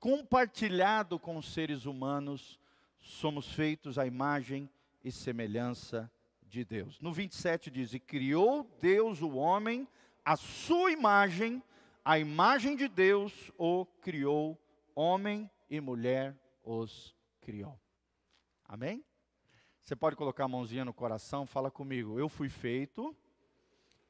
compartilhado 0.00 1.18
com 1.18 1.36
os 1.36 1.52
seres 1.52 1.86
humanos, 1.86 2.58
somos 3.04 3.52
feitos 3.52 3.98
à 3.98 4.06
imagem 4.06 4.68
e 5.04 5.12
semelhança 5.12 6.10
de 6.42 6.64
Deus. 6.64 6.98
No 7.00 7.12
27 7.12 7.70
diz: 7.70 7.92
E 7.92 8.00
criou 8.00 8.68
Deus 8.80 9.20
o 9.20 9.34
homem 9.34 9.86
à 10.24 10.36
sua 10.36 10.90
imagem, 10.90 11.62
a 12.04 12.18
imagem 12.18 12.74
de 12.76 12.88
Deus 12.88 13.52
o 13.58 13.84
criou, 14.00 14.58
homem 14.94 15.50
e 15.68 15.80
mulher 15.80 16.34
os 16.64 17.14
criou. 17.40 17.78
Amém? 18.66 19.04
Você 19.84 19.94
pode 19.94 20.16
colocar 20.16 20.44
a 20.44 20.48
mãozinha 20.48 20.84
no 20.84 20.94
coração, 20.94 21.46
fala 21.46 21.70
comigo. 21.70 22.18
Eu 22.18 22.28
fui 22.28 22.48
feito 22.48 23.14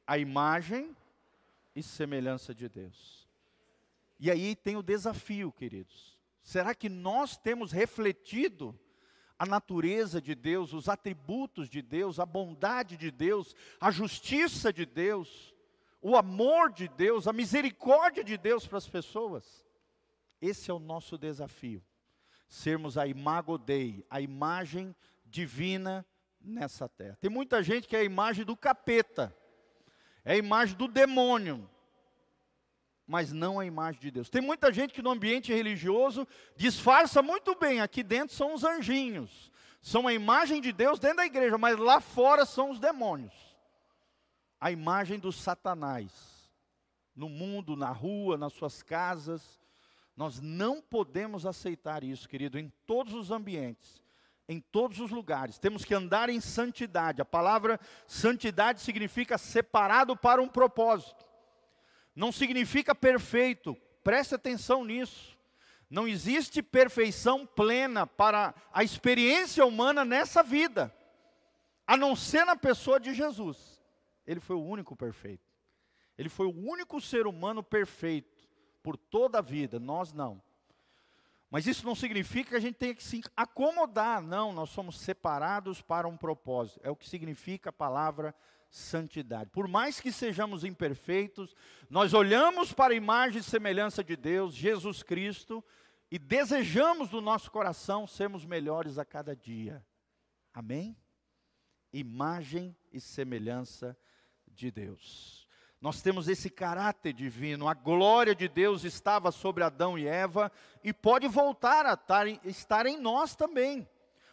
a 0.07 0.17
imagem 0.17 0.95
e 1.75 1.83
semelhança 1.83 2.55
de 2.55 2.69
Deus. 2.69 3.27
E 4.17 4.31
aí 4.31 4.55
tem 4.55 4.77
o 4.77 4.83
desafio, 4.83 5.51
queridos. 5.51 6.17
Será 6.41 6.73
que 6.73 6.87
nós 6.87 7.35
temos 7.35 7.73
refletido 7.73 8.79
a 9.37 9.45
natureza 9.45 10.21
de 10.21 10.33
Deus, 10.33 10.73
os 10.73 10.87
atributos 10.87 11.69
de 11.69 11.81
Deus, 11.81 12.19
a 12.19 12.25
bondade 12.25 12.97
de 12.97 13.11
Deus, 13.11 13.55
a 13.79 13.91
justiça 13.91 14.71
de 14.71 14.85
Deus, 14.85 15.53
o 16.01 16.15
amor 16.15 16.71
de 16.71 16.87
Deus, 16.87 17.27
a 17.27 17.33
misericórdia 17.33 18.23
de 18.23 18.37
Deus 18.37 18.65
para 18.65 18.77
as 18.77 18.87
pessoas? 18.87 19.65
Esse 20.41 20.69
é 20.69 20.73
o 20.73 20.79
nosso 20.79 21.17
desafio. 21.17 21.83
Sermos 22.47 22.97
a 22.97 23.07
imago 23.07 23.57
Dei, 23.57 24.05
a 24.09 24.21
imagem 24.21 24.95
divina 25.25 26.05
nessa 26.39 26.87
terra. 26.87 27.17
Tem 27.19 27.29
muita 27.29 27.63
gente 27.63 27.87
que 27.87 27.95
é 27.95 27.99
a 27.99 28.03
imagem 28.03 28.45
do 28.45 28.55
capeta 28.55 29.35
é 30.25 30.33
a 30.33 30.37
imagem 30.37 30.75
do 30.75 30.87
demônio, 30.87 31.69
mas 33.07 33.31
não 33.31 33.59
a 33.59 33.65
imagem 33.65 34.01
de 34.01 34.11
Deus. 34.11 34.29
Tem 34.29 34.41
muita 34.41 34.71
gente 34.71 34.93
que 34.93 35.01
no 35.01 35.11
ambiente 35.11 35.53
religioso 35.53 36.27
disfarça 36.55 37.21
muito 37.21 37.55
bem, 37.55 37.81
aqui 37.81 38.03
dentro 38.03 38.35
são 38.35 38.53
os 38.53 38.63
anjinhos, 38.63 39.51
são 39.81 40.07
a 40.07 40.13
imagem 40.13 40.61
de 40.61 40.71
Deus 40.71 40.99
dentro 40.99 41.17
da 41.17 41.25
igreja, 41.25 41.57
mas 41.57 41.77
lá 41.77 42.01
fora 42.01 42.45
são 42.45 42.71
os 42.71 42.79
demônios. 42.79 43.33
A 44.59 44.71
imagem 44.71 45.19
do 45.19 45.31
Satanás, 45.31 46.11
no 47.15 47.29
mundo, 47.29 47.75
na 47.75 47.91
rua, 47.91 48.37
nas 48.37 48.53
suas 48.53 48.81
casas. 48.81 49.59
Nós 50.17 50.39
não 50.39 50.81
podemos 50.81 51.45
aceitar 51.45 52.03
isso, 52.03 52.27
querido, 52.27 52.57
em 52.57 52.71
todos 52.85 53.13
os 53.13 53.31
ambientes 53.31 54.03
em 54.47 54.59
todos 54.59 54.99
os 54.99 55.09
lugares. 55.09 55.57
Temos 55.57 55.83
que 55.83 55.93
andar 55.93 56.29
em 56.29 56.39
santidade. 56.39 57.21
A 57.21 57.25
palavra 57.25 57.79
santidade 58.07 58.81
significa 58.81 59.37
separado 59.37 60.15
para 60.15 60.41
um 60.41 60.47
propósito. 60.47 61.24
Não 62.15 62.31
significa 62.31 62.95
perfeito. 62.95 63.75
Preste 64.03 64.35
atenção 64.35 64.85
nisso. 64.85 65.37
Não 65.89 66.07
existe 66.07 66.63
perfeição 66.63 67.45
plena 67.45 68.07
para 68.07 68.55
a 68.73 68.83
experiência 68.83 69.65
humana 69.65 70.03
nessa 70.03 70.41
vida, 70.41 70.93
a 71.85 71.95
não 71.95 72.15
ser 72.15 72.43
na 72.45 72.55
pessoa 72.55 72.99
de 72.99 73.13
Jesus. 73.13 73.81
Ele 74.25 74.39
foi 74.39 74.55
o 74.55 74.65
único 74.65 74.95
perfeito. 74.95 75.45
Ele 76.17 76.29
foi 76.29 76.47
o 76.47 76.57
único 76.57 76.99
ser 76.99 77.27
humano 77.27 77.61
perfeito 77.61 78.49
por 78.81 78.97
toda 78.97 79.39
a 79.39 79.41
vida, 79.41 79.79
nós 79.79 80.13
não. 80.13 80.41
Mas 81.49 81.67
isso 81.67 81.85
não 81.85 81.95
significa 81.95 82.51
que 82.51 82.55
a 82.55 82.59
gente 82.59 82.75
tenha 82.75 82.95
que 82.95 83.03
se 83.03 83.23
acomodar, 83.35 84.21
não, 84.21 84.51
nós 84.51 84.69
somos 84.69 84.99
separados 84.99 85.81
para 85.81 86.07
um 86.07 86.17
propósito. 86.17 86.79
É 86.83 86.89
o 86.89 86.95
que 86.95 87.07
significa 87.07 87.69
a 87.69 87.73
palavra 87.73 88.33
santidade. 88.69 89.49
Por 89.49 89.67
mais 89.67 89.99
que 89.99 90.11
sejamos 90.11 90.63
imperfeitos, 90.63 91.55
nós 91.89 92.13
olhamos 92.13 92.73
para 92.73 92.93
a 92.93 92.97
imagem 92.97 93.39
e 93.39 93.43
semelhança 93.43 94.03
de 94.03 94.15
Deus, 94.15 94.53
Jesus 94.53 95.01
Cristo, 95.03 95.63
e 96.11 96.19
desejamos 96.19 97.09
do 97.09 97.21
nosso 97.21 97.51
coração 97.51 98.05
sermos 98.05 98.45
melhores 98.45 98.97
a 98.97 99.05
cada 99.05 99.35
dia. 99.35 99.85
Amém? 100.53 100.97
Imagem 101.91 102.75
e 102.91 102.99
semelhança 102.99 103.97
de 104.47 104.71
Deus. 104.71 105.45
Nós 105.81 106.01
temos 106.01 106.27
esse 106.27 106.49
caráter 106.49 107.13
divino, 107.13 107.67
a 107.67 107.73
glória 107.73 108.33
de 108.33 108.47
Deus 108.47 108.83
estava 108.83 109.31
sobre 109.31 109.63
Adão 109.63 109.99
e 109.99 110.07
Eva 110.07 110.51
e 110.83 110.91
pode 110.91 111.27
voltar 111.27 111.85
a 111.85 111.99
estar 112.45 112.85
em 112.85 112.99
nós 112.99 113.35
também. 113.35 113.87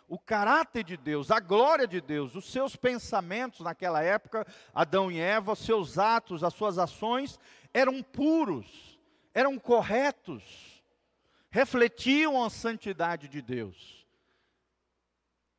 O 0.08 0.18
caráter 0.18 0.84
de 0.84 0.96
Deus, 0.96 1.30
a 1.30 1.40
glória 1.40 1.86
de 1.86 2.00
Deus, 2.00 2.34
os 2.34 2.50
seus 2.50 2.76
pensamentos 2.76 3.60
naquela 3.60 4.02
época, 4.02 4.46
Adão 4.74 5.10
e 5.10 5.18
Eva, 5.18 5.54
seus 5.54 5.98
atos, 5.98 6.44
as 6.44 6.54
suas 6.54 6.78
ações 6.78 7.38
eram 7.72 8.02
puros, 8.02 8.98
eram 9.32 9.58
corretos, 9.58 10.82
refletiam 11.50 12.42
a 12.42 12.50
santidade 12.50 13.28
de 13.28 13.40
Deus. 13.40 14.06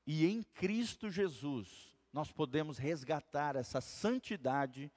E 0.06 0.26
em 0.26 0.44
Cristo 0.44 1.10
Jesus, 1.10 1.98
nós 2.12 2.32
podemos 2.32 2.78
resgatar 2.78 3.56
essa 3.56 3.82
santidade 3.82 4.92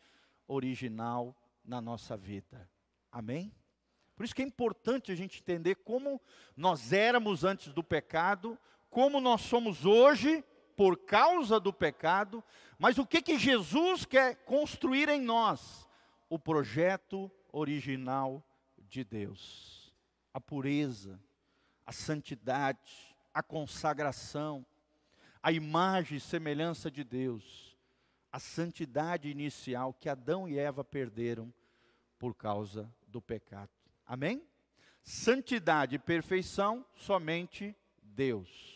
original 0.46 1.34
na 1.64 1.80
nossa 1.80 2.16
vida. 2.16 2.68
Amém? 3.10 3.52
Por 4.14 4.24
isso 4.24 4.34
que 4.34 4.42
é 4.42 4.46
importante 4.46 5.12
a 5.12 5.14
gente 5.14 5.40
entender 5.40 5.76
como 5.76 6.20
nós 6.56 6.92
éramos 6.92 7.44
antes 7.44 7.72
do 7.72 7.84
pecado, 7.84 8.58
como 8.90 9.20
nós 9.20 9.42
somos 9.42 9.84
hoje 9.84 10.44
por 10.76 10.98
causa 10.98 11.58
do 11.58 11.72
pecado, 11.72 12.42
mas 12.78 12.98
o 12.98 13.06
que 13.06 13.22
que 13.22 13.38
Jesus 13.38 14.04
quer 14.04 14.36
construir 14.44 15.08
em 15.08 15.20
nós? 15.20 15.88
O 16.28 16.38
projeto 16.38 17.30
original 17.52 18.44
de 18.78 19.04
Deus. 19.04 19.94
A 20.34 20.40
pureza, 20.40 21.20
a 21.86 21.92
santidade, 21.92 23.16
a 23.32 23.42
consagração, 23.42 24.66
a 25.42 25.52
imagem 25.52 26.18
e 26.18 26.20
semelhança 26.20 26.90
de 26.90 27.02
Deus 27.04 27.66
a 28.36 28.38
santidade 28.38 29.30
inicial 29.30 29.94
que 29.94 30.10
Adão 30.10 30.46
e 30.46 30.58
Eva 30.58 30.84
perderam 30.84 31.50
por 32.18 32.34
causa 32.34 32.86
do 33.08 33.18
pecado. 33.18 33.70
Amém? 34.04 34.46
Santidade 35.02 35.96
e 35.96 35.98
perfeição, 35.98 36.84
somente 36.94 37.74
Deus. 38.02 38.75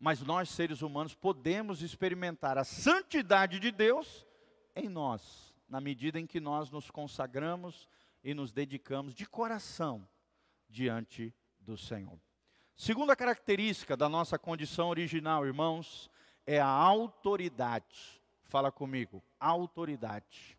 Mas 0.00 0.22
nós, 0.22 0.48
seres 0.48 0.80
humanos, 0.80 1.14
podemos 1.14 1.82
experimentar 1.82 2.56
a 2.56 2.64
santidade 2.64 3.60
de 3.60 3.70
Deus 3.70 4.26
em 4.74 4.88
nós, 4.88 5.54
na 5.68 5.78
medida 5.78 6.18
em 6.18 6.26
que 6.26 6.40
nós 6.40 6.70
nos 6.70 6.90
consagramos 6.90 7.86
e 8.24 8.32
nos 8.32 8.50
dedicamos 8.50 9.14
de 9.14 9.26
coração 9.26 10.08
diante 10.70 11.34
do 11.60 11.76
Senhor. 11.76 12.18
Segunda 12.74 13.14
característica 13.14 13.94
da 13.94 14.08
nossa 14.08 14.38
condição 14.38 14.88
original, 14.88 15.44
irmãos, 15.44 16.10
é 16.46 16.58
a 16.58 16.66
autoridade. 16.66 18.22
Fala 18.44 18.72
comigo, 18.72 19.22
autoridade. 19.38 20.56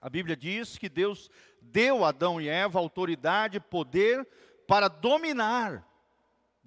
A 0.00 0.08
Bíblia 0.08 0.36
diz 0.36 0.78
que 0.78 0.88
Deus 0.88 1.28
deu 1.60 2.04
a 2.04 2.10
Adão 2.10 2.40
e 2.40 2.48
Eva 2.48 2.78
autoridade, 2.78 3.58
poder 3.58 4.24
para 4.68 4.86
dominar, 4.86 5.84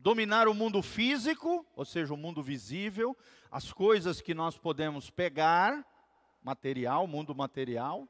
dominar 0.02 0.48
o 0.48 0.54
mundo 0.54 0.82
físico, 0.82 1.66
ou 1.76 1.86
seja, 1.86 2.14
o 2.14 2.18
mundo 2.18 2.42
visível, 2.42 3.16
as 3.52 3.72
coisas 3.72 4.22
que 4.22 4.34
nós 4.34 4.58
podemos 4.58 5.10
pegar, 5.10 5.86
material, 6.42 7.06
mundo 7.06 7.36
material, 7.36 8.08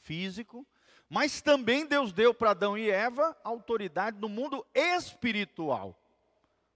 físico, 0.00 0.66
mas 1.08 1.40
também 1.40 1.86
Deus 1.86 2.12
deu 2.12 2.34
para 2.34 2.50
Adão 2.50 2.76
e 2.76 2.90
Eva 2.90 3.36
autoridade 3.44 4.18
no 4.18 4.28
mundo 4.28 4.66
espiritual 4.74 5.98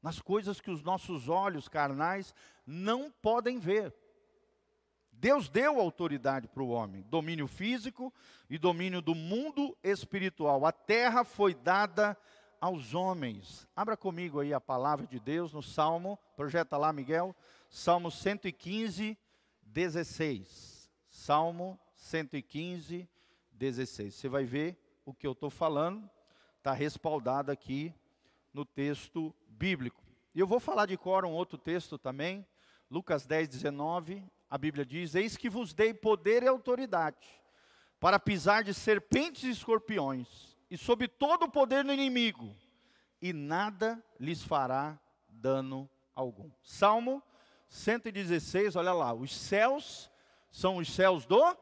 nas 0.07 0.21
coisas 0.21 0.61
que 0.61 0.71
os 0.71 0.85
nossos 0.85 1.29
olhos 1.29 1.69
carnais 1.69 2.33
não 2.65 3.11
podem 3.11 3.59
ver. 3.59 3.93
Deus 5.11 5.49
deu 5.49 5.81
autoridade 5.81 6.47
para 6.47 6.63
o 6.63 6.69
homem, 6.69 7.03
domínio 7.09 7.49
físico 7.49 8.15
e 8.49 8.57
domínio 8.57 9.03
do 9.03 9.17
mundo 9.17 9.77
espiritual. 9.83 10.65
A 10.65 10.71
terra 10.71 11.25
foi 11.25 11.55
dada 11.55 12.17
aos 12.67 12.95
homens. 12.95 13.69
Abra 13.77 13.97
comigo 13.97 14.41
aí 14.41 14.53
a 14.53 14.61
palavra 14.61 15.07
de 15.07 15.21
Deus 15.21 15.53
no 15.53 15.63
Salmo, 15.63 16.19
projeta 16.35 16.77
lá, 16.77 16.93
Miguel, 16.93 17.35
Salmo 17.71 18.11
115, 18.11 19.17
16. 19.63 20.91
Salmo 21.09 21.79
115, 21.95 23.09
16. 23.53 24.15
Você 24.15 24.29
vai 24.29 24.45
ver 24.45 24.77
o 25.05 25.15
que 25.15 25.29
eu 25.29 25.31
estou 25.31 25.49
falando, 25.49 26.11
está 26.59 26.73
respaldado 26.73 27.53
aqui 27.53 27.95
no 28.53 28.65
texto 28.65 29.33
bíblico. 29.47 30.03
E 30.35 30.41
eu 30.41 30.47
vou 30.47 30.59
falar 30.59 30.87
de 30.87 30.97
cor 30.97 31.25
um 31.25 31.33
outro 31.33 31.57
texto 31.57 31.97
também, 31.97 32.45
Lucas 32.91 33.27
10, 33.27 33.49
19, 33.49 34.25
a 34.51 34.59
Bíblia 34.59 34.85
diz: 34.85 35.15
Eis 35.15 35.37
que 35.37 35.49
vos 35.49 35.73
dei 35.73 35.95
poder 35.95 36.43
e 36.43 36.49
autoridade 36.49 37.29
para 38.01 38.19
pisar 38.19 38.65
de 38.65 38.75
serpentes 38.75 39.45
e 39.45 39.51
escorpiões, 39.51 40.56
e 40.71 40.77
sob 40.77 41.07
todo 41.09 41.45
o 41.45 41.51
poder 41.51 41.85
do 41.85 41.93
inimigo, 41.93 42.57
e 43.21 43.33
nada 43.33 44.03
lhes 44.19 44.43
fará 44.43 44.99
dano 45.29 45.89
algum. 46.15 46.51
Salmo 46.63 47.23
116, 47.69 48.77
olha 48.77 48.93
lá, 48.93 49.13
os 49.13 49.35
céus 49.35 50.11
são 50.51 50.77
os 50.77 50.93
céus 50.93 51.27
do 51.27 51.57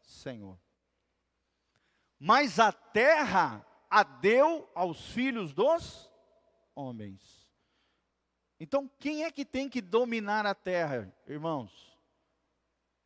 Senhor. 0.00 0.58
Mas 2.18 2.58
a 2.58 2.72
terra 2.72 3.66
a 3.90 4.02
deu 4.02 4.68
aos 4.74 5.10
filhos 5.10 5.52
dos 5.52 6.10
homens. 6.74 7.46
Então, 8.58 8.90
quem 8.98 9.24
é 9.24 9.30
que 9.30 9.44
tem 9.44 9.68
que 9.68 9.82
dominar 9.82 10.46
a 10.46 10.54
terra, 10.54 11.14
irmãos? 11.26 11.96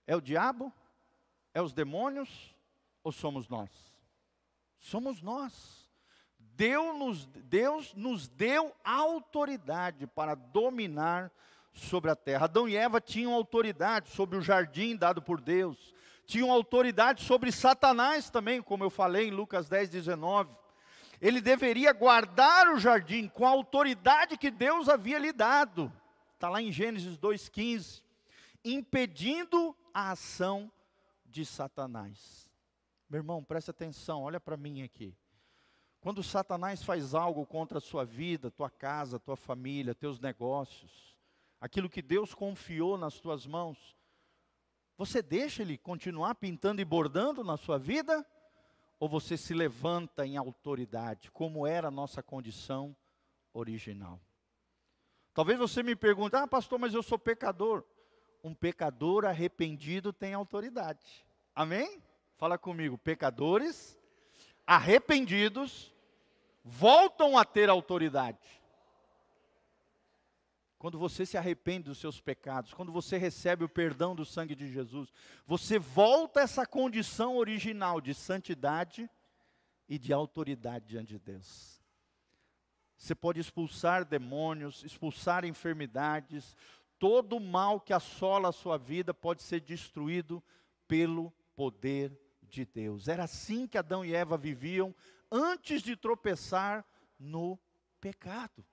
É 0.07 0.15
o 0.15 0.21
diabo? 0.21 0.73
É 1.53 1.61
os 1.61 1.73
demônios? 1.73 2.55
Ou 3.03 3.11
somos 3.11 3.49
nós? 3.49 3.90
Somos 4.81 5.23
nós. 5.23 5.89
Deus 6.39 6.99
nos, 6.99 7.27
Deus 7.27 7.95
nos 7.95 8.29
deu 8.29 8.75
autoridade 8.85 10.07
para 10.07 10.35
dominar 10.35 11.31
sobre 11.73 12.11
a 12.11 12.17
terra. 12.17 12.45
Adão 12.45 12.69
e 12.69 12.77
Eva 12.77 13.01
tinham 13.01 13.33
autoridade 13.33 14.11
sobre 14.11 14.37
o 14.37 14.43
jardim 14.43 14.97
dado 14.97 15.23
por 15.23 15.41
Deus, 15.41 15.95
tinham 16.27 16.51
autoridade 16.51 17.23
sobre 17.25 17.53
Satanás 17.53 18.29
também, 18.29 18.61
como 18.61 18.85
eu 18.85 18.91
falei 18.91 19.29
em 19.29 19.31
Lucas 19.31 19.69
10, 19.69 19.91
19. 19.91 20.51
Ele 21.21 21.41
deveria 21.41 21.93
guardar 21.93 22.69
o 22.69 22.79
jardim 22.79 23.29
com 23.29 23.47
a 23.47 23.51
autoridade 23.51 24.39
que 24.39 24.51
Deus 24.51 24.89
havia 24.89 25.19
lhe 25.19 25.33
dado. 25.33 25.93
Está 26.35 26.49
lá 26.49 26.61
em 26.63 26.73
Gênesis 26.73 27.19
2,15. 27.19 28.03
Impedindo 28.65 29.77
a 29.93 30.13
ação 30.13 30.71
de 31.27 31.45
Satanás. 31.45 32.50
Meu 33.11 33.19
irmão, 33.19 33.43
preste 33.43 33.73
atenção, 33.73 34.23
olha 34.23 34.39
para 34.39 34.57
mim 34.57 34.83
aqui. 34.83 35.13
Quando 36.01 36.23
Satanás 36.23 36.85
faz 36.85 37.13
algo 37.13 37.45
contra 37.45 37.79
a 37.79 37.81
sua 37.81 38.05
vida, 38.05 38.53
tua 38.53 38.71
casa, 38.71 39.19
tua 39.19 39.37
família, 39.37 39.97
teus 39.97 40.21
negócios, 40.21 41.19
aquilo 41.61 41.91
que 41.91 42.01
Deus 42.01 42.35
confiou 42.35 42.97
nas 42.97 43.19
tuas 43.19 43.47
mãos, 43.47 43.97
você 44.97 45.21
deixa 45.21 45.63
ele 45.63 45.77
continuar 45.77 46.37
pintando 46.37 46.81
e 46.81 46.85
bordando 46.85 47.43
na 47.43 47.57
sua 47.57 47.79
vida? 47.79 48.25
Ou 49.01 49.09
você 49.09 49.37
se 49.37 49.55
levanta 49.55 50.25
em 50.25 50.37
autoridade, 50.37 51.33
como 51.33 51.67
era 51.67 51.89
a 51.89 51.91
nossa 51.91 52.23
condição 52.23 52.95
original? 53.53 54.21
Talvez 55.35 55.59
você 55.59 55.83
me 55.83 55.97
pergunte, 55.97 56.37
ah, 56.37 56.47
pastor, 56.47 56.79
mas 56.79 56.95
eu 56.95 57.03
sou 57.03 57.19
pecador. 57.19 57.85
Um 58.45 58.55
pecador 58.55 59.25
arrependido 59.25 60.13
tem 60.13 60.33
autoridade. 60.33 61.27
Amém? 61.57 62.01
Fala 62.41 62.57
comigo, 62.57 62.97
pecadores 62.97 64.01
arrependidos 64.67 65.95
voltam 66.65 67.37
a 67.37 67.45
ter 67.45 67.69
autoridade. 67.69 68.39
Quando 70.79 70.99
você 70.99 71.27
se 71.27 71.37
arrepende 71.37 71.91
dos 71.91 71.99
seus 71.99 72.19
pecados, 72.19 72.73
quando 72.73 72.91
você 72.91 73.19
recebe 73.19 73.63
o 73.63 73.69
perdão 73.69 74.15
do 74.17 74.25
sangue 74.25 74.55
de 74.55 74.73
Jesus, 74.73 75.13
você 75.47 75.79
volta 75.79 76.41
a 76.41 76.45
essa 76.45 76.65
condição 76.65 77.37
original 77.37 78.01
de 78.01 78.15
santidade 78.15 79.07
e 79.87 79.99
de 79.99 80.11
autoridade 80.11 80.87
diante 80.87 81.09
de 81.09 81.19
Deus. 81.19 81.79
Você 82.97 83.15
pode 83.15 83.39
expulsar 83.39 84.03
demônios, 84.03 84.83
expulsar 84.83 85.45
enfermidades, 85.45 86.57
todo 86.99 87.39
mal 87.39 87.79
que 87.79 87.93
assola 87.93 88.49
a 88.49 88.53
sua 88.53 88.79
vida 88.79 89.13
pode 89.13 89.43
ser 89.43 89.61
destruído 89.61 90.43
pelo 90.89 91.31
poder 91.55 92.19
de 92.51 92.65
Deus. 92.65 93.09
Era 93.09 93.25
assim 93.25 93.67
que 93.67 93.79
Adão 93.79 94.05
e 94.05 94.15
Eva 94.15 94.37
viviam 94.37 94.95
antes 95.31 95.83
de 95.83 95.97
tropeçar 95.97 96.85
no 97.19 97.59
pecado. 98.01 98.65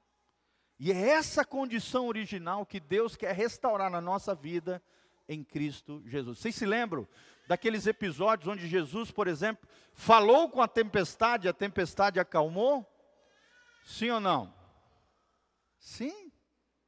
E 0.79 0.91
é 0.91 1.09
essa 1.09 1.43
condição 1.43 2.07
original 2.07 2.65
que 2.65 2.79
Deus 2.79 3.15
quer 3.15 3.33
restaurar 3.33 3.89
na 3.89 4.01
nossa 4.01 4.35
vida 4.35 4.81
em 5.27 5.43
Cristo 5.43 6.01
Jesus. 6.05 6.39
Vocês 6.39 6.55
se 6.55 6.65
lembram 6.65 7.07
daqueles 7.47 7.87
episódios 7.87 8.47
onde 8.47 8.67
Jesus, 8.67 9.11
por 9.11 9.27
exemplo, 9.27 9.67
falou 9.93 10.49
com 10.49 10.61
a 10.61 10.67
tempestade, 10.67 11.47
a 11.47 11.53
tempestade 11.53 12.19
acalmou? 12.19 12.85
Sim 13.85 14.11
ou 14.11 14.19
não? 14.19 14.53
Sim, 15.79 16.31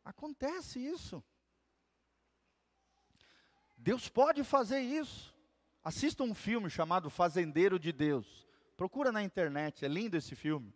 acontece 0.04 0.80
isso. 0.80 1.24
Deus 3.78 4.10
pode 4.10 4.44
fazer 4.44 4.82
isso. 4.82 5.34
Assista 5.90 6.22
um 6.22 6.36
filme 6.36 6.70
chamado 6.70 7.10
Fazendeiro 7.10 7.80
de 7.80 7.92
Deus. 7.92 8.46
Procura 8.78 9.12
na 9.12 9.24
internet, 9.24 9.84
é 9.84 9.88
lindo 9.88 10.16
esse 10.16 10.36
filme 10.36 10.72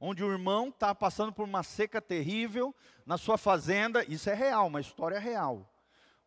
onde 0.00 0.24
o 0.24 0.32
irmão 0.32 0.70
está 0.70 0.92
passando 0.92 1.32
por 1.32 1.44
uma 1.44 1.62
seca 1.62 2.02
terrível 2.02 2.74
na 3.06 3.16
sua 3.16 3.38
fazenda. 3.38 4.04
Isso 4.12 4.28
é 4.28 4.34
real, 4.34 4.66
uma 4.66 4.80
história 4.80 5.20
real. 5.20 5.72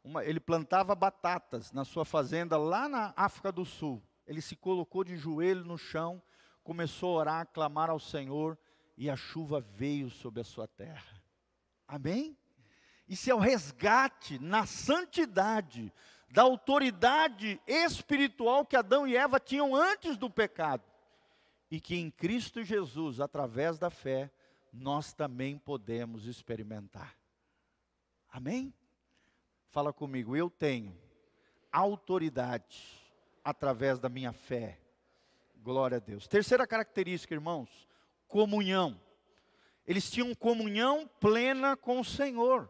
Uma, 0.01 0.23
ele 0.23 0.39
plantava 0.39 0.95
batatas 0.95 1.73
na 1.73 1.83
sua 1.83 2.05
fazenda 2.05 2.57
lá 2.57 2.87
na 2.87 3.13
África 3.17 3.51
do 3.51 3.65
Sul. 3.65 4.01
Ele 4.25 4.41
se 4.41 4.55
colocou 4.55 5.03
de 5.03 5.17
joelho 5.17 5.65
no 5.65 5.77
chão, 5.77 6.23
começou 6.63 7.17
a 7.17 7.19
orar, 7.19 7.41
a 7.41 7.45
clamar 7.45 7.89
ao 7.89 7.99
Senhor, 7.99 8.57
e 8.95 9.09
a 9.09 9.17
chuva 9.17 9.59
veio 9.59 10.09
sobre 10.09 10.39
a 10.39 10.45
sua 10.45 10.69
terra. 10.69 11.21
Amém? 11.85 12.37
Isso 13.09 13.29
é 13.29 13.35
o 13.35 13.39
resgate 13.39 14.39
na 14.39 14.65
santidade 14.65 15.91
da 16.31 16.43
autoridade 16.43 17.61
espiritual 17.67 18.65
que 18.65 18.75
Adão 18.75 19.05
e 19.05 19.17
Eva 19.17 19.39
tinham 19.39 19.75
antes 19.75 20.17
do 20.17 20.29
pecado 20.29 20.83
e 21.69 21.79
que 21.79 21.95
em 21.95 22.09
Cristo 22.09 22.63
Jesus, 22.63 23.19
através 23.19 23.77
da 23.77 23.89
fé, 23.89 24.31
nós 24.71 25.13
também 25.13 25.57
podemos 25.57 26.25
experimentar. 26.25 27.15
Amém? 28.29 28.73
Fala 29.69 29.91
comigo, 29.91 30.35
eu 30.35 30.49
tenho 30.49 30.97
autoridade 31.71 33.01
através 33.43 33.99
da 33.99 34.09
minha 34.09 34.31
fé. 34.31 34.79
Glória 35.57 35.97
a 35.97 35.99
Deus. 35.99 36.27
Terceira 36.27 36.65
característica, 36.65 37.33
irmãos, 37.33 37.87
comunhão. 38.27 38.99
Eles 39.85 40.09
tinham 40.09 40.33
comunhão 40.33 41.09
plena 41.19 41.75
com 41.75 41.99
o 41.99 42.05
Senhor. 42.05 42.69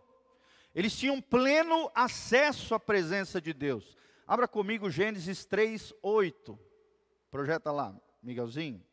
Eles 0.74 0.98
tinham 0.98 1.22
pleno 1.22 1.92
acesso 1.94 2.74
à 2.74 2.80
presença 2.80 3.42
de 3.42 3.54
Deus. 3.54 3.98
Abra 4.26 4.48
comigo 4.48 4.90
Gênesis 4.90 5.46
3, 5.46 5.94
8. 6.02 6.58
Projeta 7.30 7.72
lá, 7.72 7.96
Miguelzinho. 8.22 8.84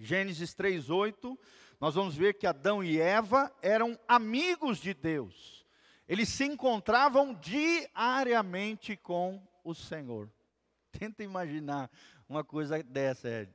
Gênesis 0.00 0.54
3:8, 0.54 1.38
nós 1.78 1.94
vamos 1.94 2.16
ver 2.16 2.34
que 2.34 2.46
Adão 2.46 2.82
e 2.82 2.98
Eva 2.98 3.54
eram 3.60 3.98
amigos 4.08 4.78
de 4.78 4.94
Deus. 4.94 5.66
Eles 6.08 6.28
se 6.30 6.44
encontravam 6.44 7.34
diariamente 7.34 8.96
com 8.96 9.46
o 9.62 9.74
Senhor. 9.74 10.30
Tenta 10.90 11.22
imaginar 11.22 11.90
uma 12.26 12.42
coisa 12.42 12.82
dessa, 12.82 13.46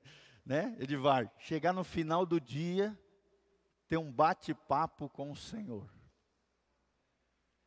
né, 0.46 0.76
Edivar? 0.80 1.32
Chegar 1.40 1.74
no 1.74 1.84
final 1.84 2.26
do 2.26 2.40
dia, 2.40 2.98
ter 3.88 3.98
um 3.98 4.12
bate-papo 4.12 5.10
com 5.10 5.32
o 5.32 5.36
Senhor. 5.36 5.90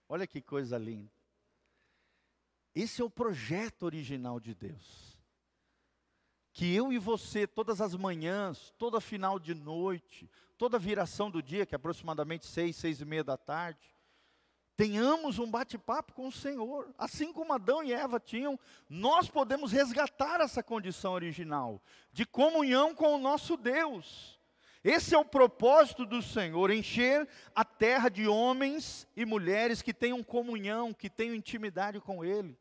Olha 0.09 0.27
que 0.27 0.41
coisa 0.41 0.79
linda. 0.79 1.13
Esse 2.75 3.03
é 3.03 3.05
o 3.05 3.11
projeto 3.11 3.83
original 3.83 4.41
de 4.41 4.55
Deus 4.55 5.09
que 6.59 6.75
eu 6.75 6.93
e 6.93 6.99
você, 6.99 7.47
todas 7.47 7.81
as 7.81 7.95
manhãs, 7.95 8.75
toda 8.77 9.01
final 9.01 9.39
de 9.39 9.55
noite, 9.55 10.29
toda 10.57 10.77
viração 10.77 11.31
do 11.31 11.41
dia, 11.41 11.65
que 11.65 11.73
é 11.73 11.77
aproximadamente 11.77 12.47
seis, 12.47 12.75
seis 12.75 13.01
e 13.01 13.05
meia 13.05 13.23
da 13.23 13.37
tarde, 13.37 13.95
tenhamos 14.77 15.39
um 15.39 15.49
bate-papo 15.49 16.13
com 16.15 16.27
o 16.27 16.33
Senhor, 16.33 16.93
assim 16.99 17.33
como 17.33 17.53
Adão 17.53 17.85
e 17.85 17.93
Eva 17.93 18.19
tinham, 18.19 18.59
nós 18.89 19.29
podemos 19.29 19.71
resgatar 19.71 20.41
essa 20.41 20.61
condição 20.61 21.13
original, 21.13 21.81
de 22.13 22.27
comunhão 22.27 22.93
com 22.93 23.15
o 23.15 23.19
nosso 23.19 23.57
Deus. 23.57 24.38
Esse 24.91 25.15
é 25.15 25.19
o 25.19 25.25
propósito 25.25 26.07
do 26.07 26.23
Senhor, 26.23 26.71
encher 26.71 27.29
a 27.55 27.63
terra 27.63 28.09
de 28.09 28.27
homens 28.27 29.07
e 29.15 29.27
mulheres 29.27 29.83
que 29.83 29.93
tenham 29.93 30.23
comunhão, 30.23 30.95
que 30.95 31.11
tenham 31.11 31.35
intimidade 31.35 32.01
com 32.01 32.25
Ele. 32.25 32.57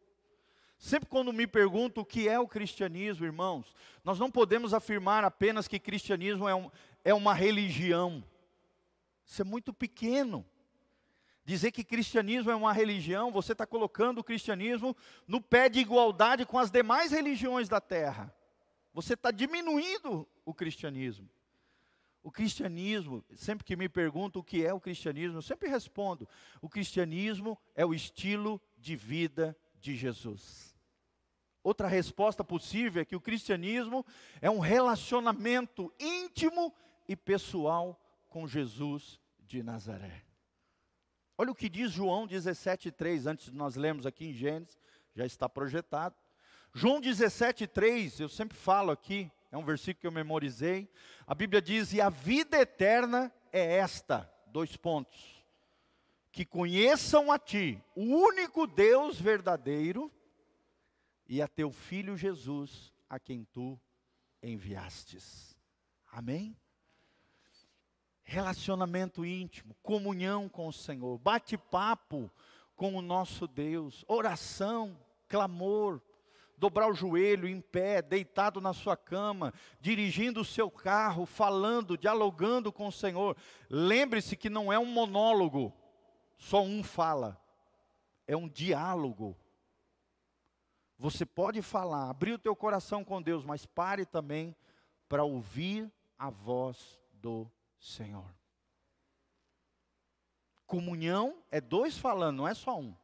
Sempre 0.78 1.08
quando 1.08 1.32
me 1.32 1.48
pergunto 1.48 2.02
o 2.02 2.06
que 2.06 2.28
é 2.28 2.38
o 2.38 2.46
cristianismo, 2.46 3.26
irmãos, 3.26 3.74
nós 4.04 4.20
não 4.20 4.30
podemos 4.30 4.74
afirmar 4.74 5.24
apenas 5.24 5.70
que 5.70 5.80
cristianismo 5.80 6.50
é, 6.50 6.54
um, 6.54 6.70
é 7.02 7.14
uma 7.14 7.34
religião. 7.34 8.22
Isso 9.26 9.42
é 9.42 9.46
muito 9.46 9.72
pequeno. 9.72 10.46
Dizer 11.46 11.72
que 11.72 11.82
cristianismo 11.82 12.52
é 12.52 12.56
uma 12.56 12.74
religião, 12.74 13.32
você 13.32 13.54
está 13.54 13.66
colocando 13.66 14.18
o 14.18 14.24
cristianismo 14.24 14.98
no 15.26 15.40
pé 15.40 15.70
de 15.70 15.80
igualdade 15.80 16.46
com 16.46 16.60
as 16.60 16.70
demais 16.70 17.10
religiões 17.10 17.70
da 17.70 17.80
terra. 17.80 18.36
Você 18.94 19.14
está 19.14 19.32
diminuindo 19.32 20.28
o 20.44 20.54
cristianismo. 20.54 21.30
O 22.28 22.32
cristianismo, 22.32 23.24
sempre 23.38 23.64
que 23.64 23.78
me 23.78 23.88
perguntam 23.88 24.42
o 24.42 24.44
que 24.44 24.66
é 24.66 24.74
o 24.74 24.82
cristianismo, 24.82 25.38
eu 25.38 25.42
sempre 25.42 25.70
respondo: 25.70 26.28
o 26.62 26.68
cristianismo 26.68 27.58
é 27.74 27.86
o 27.86 27.94
estilo 27.94 28.62
de 28.78 28.98
vida 28.98 29.58
de 29.80 29.96
Jesus. 29.96 30.78
Outra 31.64 31.88
resposta 31.88 32.44
possível 32.44 33.02
é 33.02 33.06
que 33.06 33.16
o 33.16 33.22
cristianismo 33.22 34.06
é 34.42 34.50
um 34.50 34.60
relacionamento 34.60 35.90
íntimo 35.98 36.76
e 37.08 37.16
pessoal 37.16 37.98
com 38.28 38.46
Jesus 38.46 39.22
de 39.40 39.64
Nazaré. 39.64 40.26
Olha 41.38 41.52
o 41.52 41.56
que 41.56 41.70
diz 41.70 41.94
João 41.94 42.28
17,3, 42.28 43.26
antes 43.26 43.46
de 43.46 43.56
nós 43.56 43.78
lermos 43.78 44.06
aqui 44.06 44.26
em 44.26 44.34
Gênesis, 44.34 44.78
já 45.16 45.26
está 45.26 45.48
projetado. 45.48 46.14
João 46.74 47.00
17,3, 47.00 48.20
eu 48.20 48.28
sempre 48.28 48.58
falo 48.58 48.92
aqui, 48.92 49.32
é 49.52 49.58
um 49.58 49.64
versículo 49.64 50.02
que 50.02 50.08
eu 50.08 50.12
memorizei. 50.12 50.90
A 51.26 51.34
Bíblia 51.34 51.62
diz: 51.62 51.94
E 51.94 52.02
a 52.02 52.10
vida 52.10 52.58
eterna 52.58 53.32
é 53.52 53.78
esta, 53.78 54.32
dois 54.48 54.76
pontos. 54.76 55.38
Que 56.32 56.46
conheçam 56.46 57.32
a 57.32 57.40
Ti, 57.40 57.82
o 57.96 58.04
único 58.04 58.68
Deus 58.68 59.20
verdadeiro, 59.20 60.12
e 61.28 61.42
a 61.42 61.48
Teu 61.48 61.72
Filho 61.72 62.16
Jesus, 62.16 62.94
a 63.10 63.20
quem 63.20 63.44
Tu 63.46 63.80
enviastes. 64.42 65.58
Amém? 66.12 66.56
Relacionamento 68.24 69.26
íntimo, 69.26 69.76
comunhão 69.82 70.50
com 70.50 70.68
o 70.68 70.74
Senhor, 70.74 71.18
bate-papo 71.18 72.30
com 72.76 72.96
o 72.96 73.02
nosso 73.02 73.48
Deus, 73.48 74.04
oração, 74.08 75.00
clamor, 75.28 76.02
dobrar 76.58 76.90
o 76.90 76.94
joelho 76.94 77.48
em 77.48 77.62
pé, 77.62 78.02
deitado 78.02 78.60
na 78.60 78.74
sua 78.74 78.98
cama, 78.98 79.54
dirigindo 79.80 80.42
o 80.42 80.46
seu 80.46 80.72
carro, 80.72 81.26
falando, 81.26 81.98
dialogando 81.98 82.74
com 82.74 82.88
o 82.88 82.92
Senhor. 82.92 83.38
Lembre-se 83.70 84.36
que 84.36 84.50
não 84.50 84.74
é 84.74 84.80
um 84.80 84.86
monólogo, 84.86 85.72
só 86.38 86.64
um 86.64 86.84
fala, 86.84 87.40
é 88.26 88.36
um 88.36 88.50
diálogo. 88.50 89.38
Você 90.98 91.26
pode 91.26 91.62
falar, 91.62 92.10
abrir 92.10 92.34
o 92.34 92.40
teu 92.40 92.56
coração 92.56 93.04
com 93.04 93.22
Deus, 93.22 93.46
mas 93.46 93.66
pare 93.66 94.06
também 94.06 94.56
para 95.08 95.24
ouvir 95.24 95.92
a 96.18 96.32
voz 96.32 97.00
do 97.14 97.50
Senhor. 97.80 98.36
Comunhão 100.66 101.38
é 101.52 101.62
dois 101.62 101.98
falando, 101.98 102.38
não 102.38 102.48
é 102.48 102.54
só 102.56 102.78
um. 102.78 102.96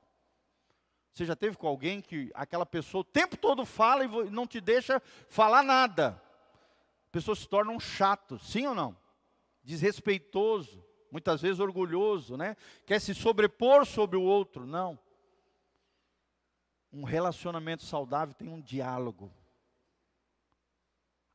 Você 1.13 1.25
já 1.25 1.35
teve 1.35 1.55
com 1.55 1.67
alguém 1.67 2.01
que 2.01 2.31
aquela 2.33 2.65
pessoa 2.65 3.01
o 3.01 3.05
tempo 3.05 3.37
todo 3.37 3.65
fala 3.65 4.03
e 4.03 4.29
não 4.31 4.47
te 4.47 4.59
deixa 4.59 4.99
falar 5.29 5.61
nada? 5.61 6.19
A 7.07 7.11
pessoa 7.11 7.35
se 7.35 7.47
torna 7.47 7.71
um 7.71 7.79
chato, 7.79 8.39
sim 8.39 8.65
ou 8.65 8.73
não? 8.73 8.97
Desrespeitoso, 9.63 10.83
muitas 11.11 11.39
vezes 11.43 11.59
orgulhoso, 11.59 12.35
né? 12.35 12.57
Quer 12.87 12.99
se 12.99 13.13
sobrepor 13.13 13.85
sobre 13.85 14.17
o 14.17 14.23
outro, 14.23 14.65
não. 14.65 14.97
Um 16.91 17.03
relacionamento 17.03 17.83
saudável 17.83 18.33
tem 18.33 18.49
um 18.49 18.59
diálogo. 18.59 19.31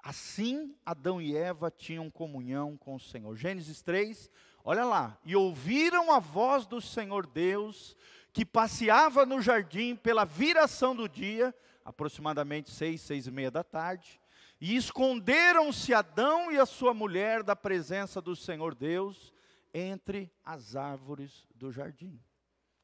Assim 0.00 0.76
Adão 0.84 1.22
e 1.22 1.36
Eva 1.36 1.70
tinham 1.70 2.10
comunhão 2.10 2.76
com 2.76 2.96
o 2.96 3.00
Senhor. 3.00 3.36
Gênesis 3.36 3.80
3, 3.82 4.28
olha 4.64 4.84
lá. 4.84 5.16
E 5.24 5.36
ouviram 5.36 6.10
a 6.12 6.18
voz 6.18 6.66
do 6.66 6.80
Senhor 6.80 7.26
Deus 7.26 7.96
que 8.32 8.44
passeava 8.44 9.24
no 9.24 9.40
jardim 9.40 9.96
pela 9.96 10.24
viração 10.24 10.94
do 10.94 11.08
dia, 11.08 11.54
aproximadamente 11.84 12.70
seis, 12.70 13.00
seis 13.00 13.26
e 13.26 13.30
meia 13.30 13.50
da 13.50 13.64
tarde, 13.64 14.20
e 14.60 14.76
esconderam-se 14.76 15.94
Adão 15.94 16.50
e 16.50 16.58
a 16.58 16.66
sua 16.66 16.92
mulher 16.92 17.42
da 17.42 17.54
presença 17.54 18.20
do 18.20 18.34
Senhor 18.34 18.74
Deus 18.74 19.32
entre 19.72 20.30
as 20.44 20.74
árvores 20.74 21.46
do 21.54 21.70
jardim. 21.70 22.20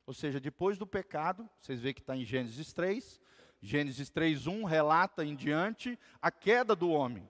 Ou 0.07 0.15
seja, 0.15 0.39
depois 0.39 0.79
do 0.79 0.87
pecado, 0.87 1.49
vocês 1.61 1.81
veem 1.81 1.95
que 1.95 2.01
está 2.01 2.17
em 2.17 2.25
Gênesis 2.25 2.73
3, 2.73 3.21
Gênesis 3.61 4.11
3:1 4.11 4.65
relata 4.65 5.25
em 5.25 5.35
diante 5.35 5.99
a 6.21 6.31
queda 6.31 6.77
do 6.77 6.91
homem. 6.91 7.29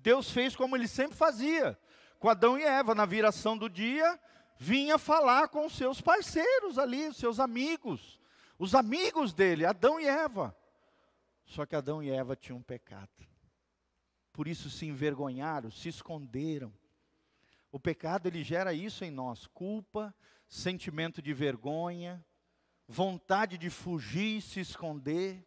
Deus 0.00 0.30
fez 0.30 0.56
como 0.56 0.74
ele 0.74 0.88
sempre 0.88 1.16
fazia, 1.16 1.78
com 2.18 2.28
Adão 2.28 2.58
e 2.58 2.62
Eva, 2.62 2.94
na 2.94 3.04
viração 3.04 3.56
do 3.56 3.68
dia, 3.68 4.18
vinha 4.56 4.98
falar 4.98 5.48
com 5.48 5.68
seus 5.68 6.00
parceiros 6.00 6.78
ali, 6.78 7.12
seus 7.12 7.40
amigos, 7.40 8.18
os 8.58 8.74
amigos 8.74 9.32
dele, 9.32 9.64
Adão 9.64 10.00
e 10.00 10.06
Eva. 10.06 10.56
Só 11.44 11.66
que 11.66 11.76
Adão 11.76 12.02
e 12.02 12.10
Eva 12.10 12.34
tinham 12.34 12.62
pecado. 12.62 13.10
Por 14.32 14.48
isso 14.48 14.70
se 14.70 14.86
envergonharam, 14.86 15.70
se 15.70 15.88
esconderam. 15.88 16.72
O 17.70 17.78
pecado 17.78 18.26
ele 18.26 18.42
gera 18.42 18.72
isso 18.72 19.04
em 19.04 19.10
nós: 19.10 19.46
culpa, 19.46 20.14
sentimento 20.48 21.20
de 21.20 21.32
vergonha, 21.32 22.24
vontade 22.86 23.58
de 23.58 23.70
fugir, 23.70 24.40
se 24.40 24.60
esconder. 24.60 25.46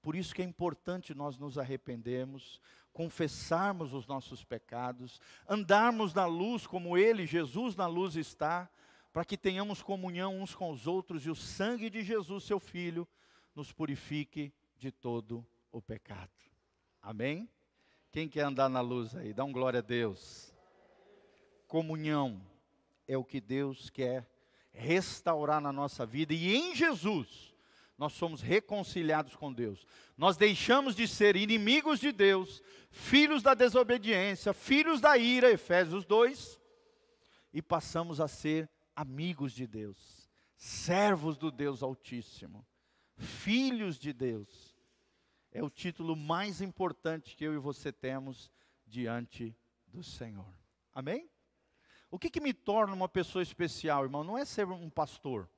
Por 0.00 0.16
isso 0.16 0.34
que 0.34 0.42
é 0.42 0.44
importante 0.44 1.14
nós 1.14 1.38
nos 1.38 1.56
arrependermos, 1.56 2.60
confessarmos 2.92 3.92
os 3.92 4.06
nossos 4.06 4.44
pecados, 4.44 5.20
andarmos 5.48 6.12
na 6.12 6.26
luz 6.26 6.66
como 6.66 6.96
Ele, 6.96 7.26
Jesus, 7.26 7.74
na 7.74 7.86
luz 7.86 8.16
está, 8.16 8.70
para 9.12 9.24
que 9.24 9.36
tenhamos 9.36 9.82
comunhão 9.82 10.40
uns 10.40 10.54
com 10.54 10.70
os 10.70 10.86
outros 10.86 11.26
e 11.26 11.30
o 11.30 11.34
sangue 11.34 11.90
de 11.90 12.02
Jesus, 12.02 12.44
seu 12.44 12.60
Filho, 12.60 13.06
nos 13.54 13.72
purifique 13.72 14.52
de 14.78 14.90
todo 14.90 15.46
o 15.70 15.80
pecado. 15.80 16.30
Amém? 17.00 17.48
Quem 18.10 18.28
quer 18.28 18.44
andar 18.44 18.68
na 18.68 18.80
luz 18.80 19.14
aí? 19.14 19.32
Dá 19.32 19.44
um 19.44 19.52
glória 19.52 19.78
a 19.78 19.82
Deus. 19.82 20.54
Comunhão 21.66 22.40
é 23.08 23.16
o 23.16 23.24
que 23.24 23.40
Deus 23.40 23.90
quer 23.90 24.28
restaurar 24.72 25.60
na 25.60 25.72
nossa 25.72 26.06
vida 26.06 26.32
e 26.32 26.54
em 26.54 26.74
Jesus 26.74 27.51
nós 28.02 28.14
somos 28.14 28.40
reconciliados 28.40 29.36
com 29.36 29.52
Deus. 29.52 29.86
Nós 30.16 30.36
deixamos 30.36 30.96
de 30.96 31.06
ser 31.06 31.36
inimigos 31.36 32.00
de 32.00 32.10
Deus, 32.10 32.60
filhos 32.90 33.44
da 33.44 33.54
desobediência, 33.54 34.52
filhos 34.52 35.00
da 35.00 35.16
ira, 35.16 35.52
Efésios 35.52 36.04
2, 36.04 36.60
e 37.52 37.62
passamos 37.62 38.20
a 38.20 38.26
ser 38.26 38.68
amigos 38.96 39.52
de 39.52 39.68
Deus, 39.68 40.28
servos 40.56 41.36
do 41.38 41.48
Deus 41.48 41.80
Altíssimo, 41.80 42.66
filhos 43.14 44.00
de 44.00 44.12
Deus. 44.12 44.76
É 45.52 45.62
o 45.62 45.70
título 45.70 46.16
mais 46.16 46.60
importante 46.60 47.36
que 47.36 47.44
eu 47.44 47.54
e 47.54 47.58
você 47.58 47.92
temos 47.92 48.50
diante 48.84 49.56
do 49.86 50.02
Senhor. 50.02 50.52
Amém? 50.92 51.30
O 52.10 52.18
que, 52.18 52.28
que 52.28 52.40
me 52.40 52.52
torna 52.52 52.94
uma 52.94 53.08
pessoa 53.08 53.44
especial, 53.44 54.02
irmão? 54.02 54.24
Não 54.24 54.36
é 54.36 54.44
ser 54.44 54.66
um 54.66 54.90
pastor. 54.90 55.48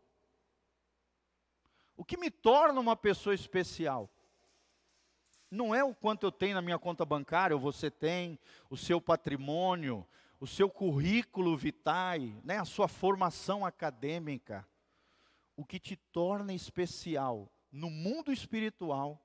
O 1.96 2.04
que 2.04 2.16
me 2.16 2.30
torna 2.30 2.80
uma 2.80 2.96
pessoa 2.96 3.34
especial 3.34 4.10
não 5.50 5.74
é 5.74 5.84
o 5.84 5.94
quanto 5.94 6.26
eu 6.26 6.32
tenho 6.32 6.54
na 6.54 6.62
minha 6.62 6.78
conta 6.78 7.04
bancária, 7.04 7.54
ou 7.54 7.60
você 7.60 7.90
tem, 7.90 8.38
o 8.68 8.76
seu 8.76 9.00
patrimônio, 9.00 10.06
o 10.40 10.46
seu 10.46 10.68
currículo 10.68 11.56
vitae, 11.56 12.36
né, 12.44 12.58
a 12.58 12.64
sua 12.64 12.88
formação 12.88 13.64
acadêmica. 13.64 14.66
O 15.56 15.64
que 15.64 15.78
te 15.78 15.94
torna 15.94 16.52
especial 16.52 17.48
no 17.70 17.88
mundo 17.88 18.32
espiritual 18.32 19.20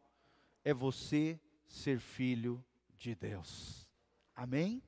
é 0.63 0.73
você 0.73 1.39
ser 1.67 1.99
filho 1.99 2.63
de 2.97 3.15
Deus. 3.15 3.87
Amém? 4.35 4.83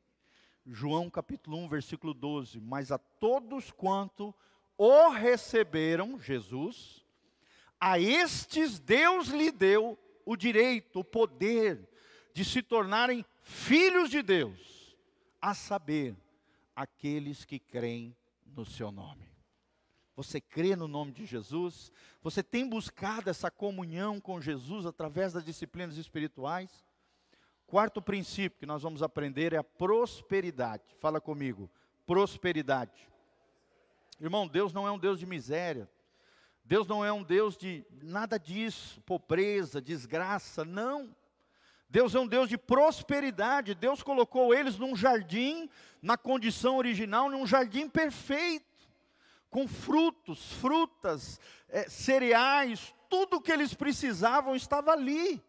João 0.65 1.09
capítulo 1.09 1.57
1, 1.57 1.67
versículo 1.67 2.13
12. 2.13 2.59
Mas 2.59 2.91
a 2.91 2.97
todos 2.97 3.71
quanto 3.71 4.33
o 4.77 5.09
receberam, 5.09 6.19
Jesus, 6.19 7.00
a 7.81 7.99
estes 7.99 8.79
Deus 8.79 9.29
lhe 9.29 9.51
deu 9.51 9.97
o 10.23 10.37
direito, 10.37 10.99
o 10.99 11.03
poder 11.03 11.89
de 12.31 12.45
se 12.45 12.61
tornarem 12.61 13.25
filhos 13.41 14.11
de 14.11 14.21
Deus, 14.21 14.95
a 15.41 15.55
saber, 15.55 16.15
aqueles 16.75 17.43
que 17.43 17.57
creem 17.59 18.15
no 18.45 18.63
seu 18.63 18.91
nome. 18.91 19.29
Você 20.15 20.39
crê 20.39 20.75
no 20.75 20.87
nome 20.87 21.11
de 21.11 21.25
Jesus? 21.25 21.91
Você 22.21 22.43
tem 22.43 22.69
buscado 22.69 23.29
essa 23.29 23.49
comunhão 23.49 24.21
com 24.21 24.39
Jesus 24.39 24.85
através 24.85 25.33
das 25.33 25.43
disciplinas 25.43 25.97
espirituais? 25.97 26.85
Quarto 27.65 28.01
princípio 28.01 28.59
que 28.59 28.65
nós 28.65 28.83
vamos 28.83 29.01
aprender 29.01 29.53
é 29.53 29.57
a 29.57 29.63
prosperidade. 29.63 30.83
Fala 30.99 31.19
comigo, 31.19 31.69
prosperidade. 32.05 33.09
Irmão, 34.19 34.47
Deus 34.47 34.71
não 34.71 34.87
é 34.87 34.91
um 34.91 34.99
Deus 34.99 35.19
de 35.19 35.25
miséria. 35.25 35.89
Deus 36.71 36.87
não 36.87 37.03
é 37.03 37.11
um 37.11 37.21
Deus 37.21 37.57
de 37.57 37.85
nada 38.01 38.39
disso, 38.39 39.01
pobreza, 39.01 39.81
desgraça, 39.81 40.63
não. 40.63 41.13
Deus 41.89 42.15
é 42.15 42.19
um 42.21 42.25
Deus 42.25 42.47
de 42.47 42.57
prosperidade. 42.57 43.75
Deus 43.75 44.01
colocou 44.01 44.53
eles 44.53 44.77
num 44.77 44.95
jardim, 44.95 45.69
na 46.01 46.15
condição 46.15 46.77
original, 46.77 47.29
num 47.29 47.45
jardim 47.45 47.89
perfeito, 47.89 48.87
com 49.49 49.67
frutos, 49.67 50.53
frutas, 50.61 51.41
é, 51.67 51.89
cereais, 51.89 52.95
tudo 53.09 53.35
o 53.35 53.41
que 53.41 53.51
eles 53.51 53.73
precisavam 53.73 54.55
estava 54.55 54.93
ali. 54.93 55.43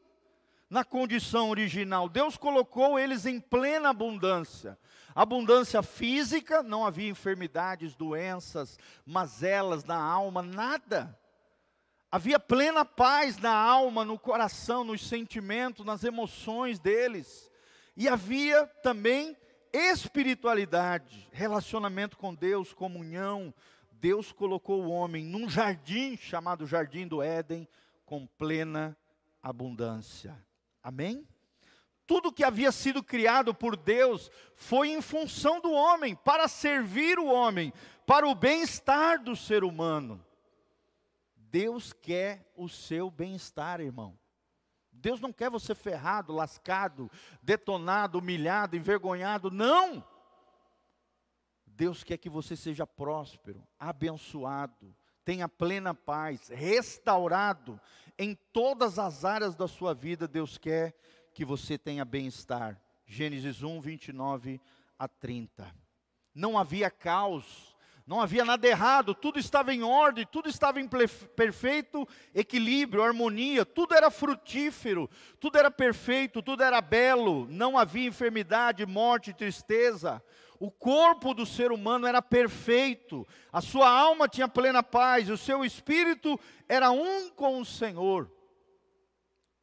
Na 0.73 0.83
condição 0.83 1.51
original. 1.51 2.09
Deus 2.09 2.39
colocou 2.39 2.99
eles 2.99 3.27
em 3.27 3.39
plena 3.39 3.91
abundância. 3.91 4.79
Abundância 5.15 5.83
física, 5.83 6.63
não 6.63 6.87
havia 6.87 7.11
enfermidades, 7.11 7.95
doenças, 7.95 8.79
mazelas 9.05 9.85
na 9.85 10.03
alma, 10.03 10.41
nada. 10.41 11.15
Havia 12.11 12.41
plena 12.41 12.87
paz 12.87 13.37
na 13.37 13.53
alma, 13.53 14.03
no 14.03 14.19
coração, 14.19 14.83
nos 14.83 15.07
sentimentos, 15.07 15.85
nas 15.85 16.05
emoções 16.05 16.79
deles. 16.79 17.51
E 17.95 18.09
havia 18.09 18.67
também 18.83 19.37
espiritualidade, 19.75 21.29
relacionamento 21.33 22.17
com 22.17 22.35
Deus, 22.35 22.73
comunhão. 22.73 23.53
Deus 23.91 24.33
colocou 24.33 24.83
o 24.85 24.91
homem 24.91 25.23
num 25.23 25.51
jardim 25.51 26.17
chamado 26.17 26.67
Jardim 26.67 27.07
do 27.07 27.21
Éden, 27.21 27.69
com 28.07 28.27
plena 28.27 28.97
abundância. 29.43 30.35
Amém? 30.83 31.27
Tudo 32.07 32.33
que 32.33 32.45
havia 32.45 32.73
sido 32.73 33.03
criado 33.03 33.55
por 33.55 33.77
Deus 33.77 34.31
foi 34.55 34.91
em 34.91 35.01
função 35.01 35.61
do 35.61 35.71
homem, 35.71 36.15
para 36.15 36.49
servir 36.49 37.19
o 37.19 37.27
homem, 37.27 37.73
para 38.07 38.27
o 38.27 38.35
bem-estar 38.35 39.23
do 39.23 39.37
ser 39.37 39.63
humano. 39.65 40.25
Deus 41.37 41.93
quer 41.93 42.51
o 42.57 42.69
seu 42.69 43.11
bem-estar, 43.11 43.81
irmão. 43.81 44.19
Deus 44.91 45.21
não 45.21 45.33
quer 45.33 45.51
você 45.51 45.75
ferrado, 45.75 46.33
lascado, 46.33 47.11
detonado, 47.43 48.19
humilhado, 48.19 48.77
envergonhado, 48.77 49.51
não. 49.51 50.05
Deus 51.67 52.05
quer 52.05 52.19
que 52.19 52.29
você 52.29 52.55
seja 52.55 52.87
próspero, 52.87 53.67
abençoado, 53.79 54.95
tenha 55.25 55.49
plena 55.49 55.95
paz, 55.95 56.49
restaurado 56.49 57.81
em 58.19 58.35
todas 58.53 58.99
as 58.99 59.25
áreas 59.25 59.55
da 59.55 59.67
sua 59.69 59.95
vida. 59.95 60.29
Deus 60.29 60.59
quer 60.59 60.95
que 61.33 61.45
você 61.45 61.79
tenha 61.79 62.05
bem-estar. 62.05 62.81
Gênesis 63.07 63.63
1, 63.63 63.81
29 63.81 64.61
a 64.99 65.09
30. 65.09 65.75
Não 66.35 66.57
havia 66.57 66.91
caos, 66.91 67.73
não 68.07 68.21
havia 68.21 68.45
nada 68.45 68.67
errado, 68.67 69.15
tudo 69.15 69.39
estava 69.39 69.73
em 69.73 69.83
ordem, 69.83 70.27
tudo 70.27 70.49
estava 70.49 70.81
em 70.81 70.89
perfeito 71.37 72.07
equilíbrio, 72.35 73.03
harmonia, 73.03 73.65
tudo 73.65 73.95
era 73.95 74.11
frutífero, 74.11 75.09
tudo 75.39 75.59
era 75.59 75.71
perfeito, 75.71 76.43
tudo 76.43 76.63
era 76.63 76.81
belo, 76.81 77.47
não 77.49 77.79
havia 77.79 78.09
enfermidade, 78.09 78.85
morte, 78.87 79.33
tristeza. 79.33 80.23
O 80.63 80.71
corpo 80.71 81.35
do 81.35 81.45
ser 81.45 81.73
humano 81.73 82.07
era 82.07 82.23
perfeito, 82.23 83.27
a 83.53 83.61
sua 83.61 83.91
alma 83.91 84.29
tinha 84.29 84.47
plena 84.47 84.83
paz, 84.83 85.29
o 85.29 85.37
seu 85.37 85.65
espírito 85.65 86.39
era 86.69 86.91
um 86.91 87.31
com 87.31 87.61
o 87.61 87.65
Senhor. 87.65 88.31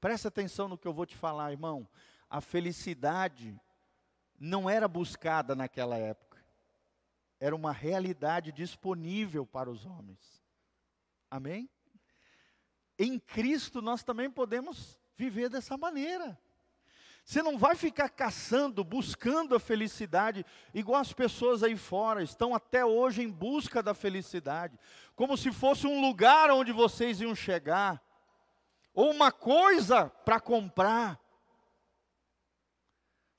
Presta 0.02 0.28
atenção 0.28 0.68
no 0.68 0.78
que 0.78 0.88
eu 0.88 0.94
vou 0.94 1.06
te 1.06 1.16
falar, 1.16 1.52
irmão. 1.52 1.88
A 2.30 2.42
felicidade 2.42 3.58
não 4.38 4.70
era 4.70 4.88
buscada 4.88 5.56
naquela 5.56 5.98
época 5.98 6.30
era 7.40 7.56
uma 7.56 7.72
realidade 7.72 8.52
disponível 8.52 9.46
para 9.46 9.70
os 9.70 9.86
homens. 9.86 10.44
Amém? 11.32 11.70
Em 12.98 13.18
Cristo 13.18 13.82
nós 13.82 14.04
também 14.04 14.30
podemos 14.30 15.00
viver 15.16 15.50
dessa 15.50 15.78
maneira. 15.78 16.38
Você 17.30 17.44
não 17.44 17.60
vai 17.60 17.76
ficar 17.76 18.10
caçando, 18.10 18.84
buscando 18.84 19.54
a 19.54 19.60
felicidade, 19.60 20.44
igual 20.74 21.00
as 21.00 21.14
pessoas 21.14 21.62
aí 21.62 21.78
fora 21.78 22.24
estão 22.24 22.56
até 22.56 22.84
hoje 22.84 23.22
em 23.22 23.30
busca 23.30 23.84
da 23.84 23.94
felicidade, 23.94 24.80
como 25.16 25.38
se 25.38 25.52
fosse 25.52 25.86
um 25.86 26.02
lugar 26.02 26.50
onde 26.50 26.72
vocês 26.72 27.22
iam 27.22 27.36
chegar, 27.36 28.04
ou 28.96 29.12
uma 29.12 29.32
coisa 29.32 30.10
para 30.10 30.40
comprar. 30.40 31.20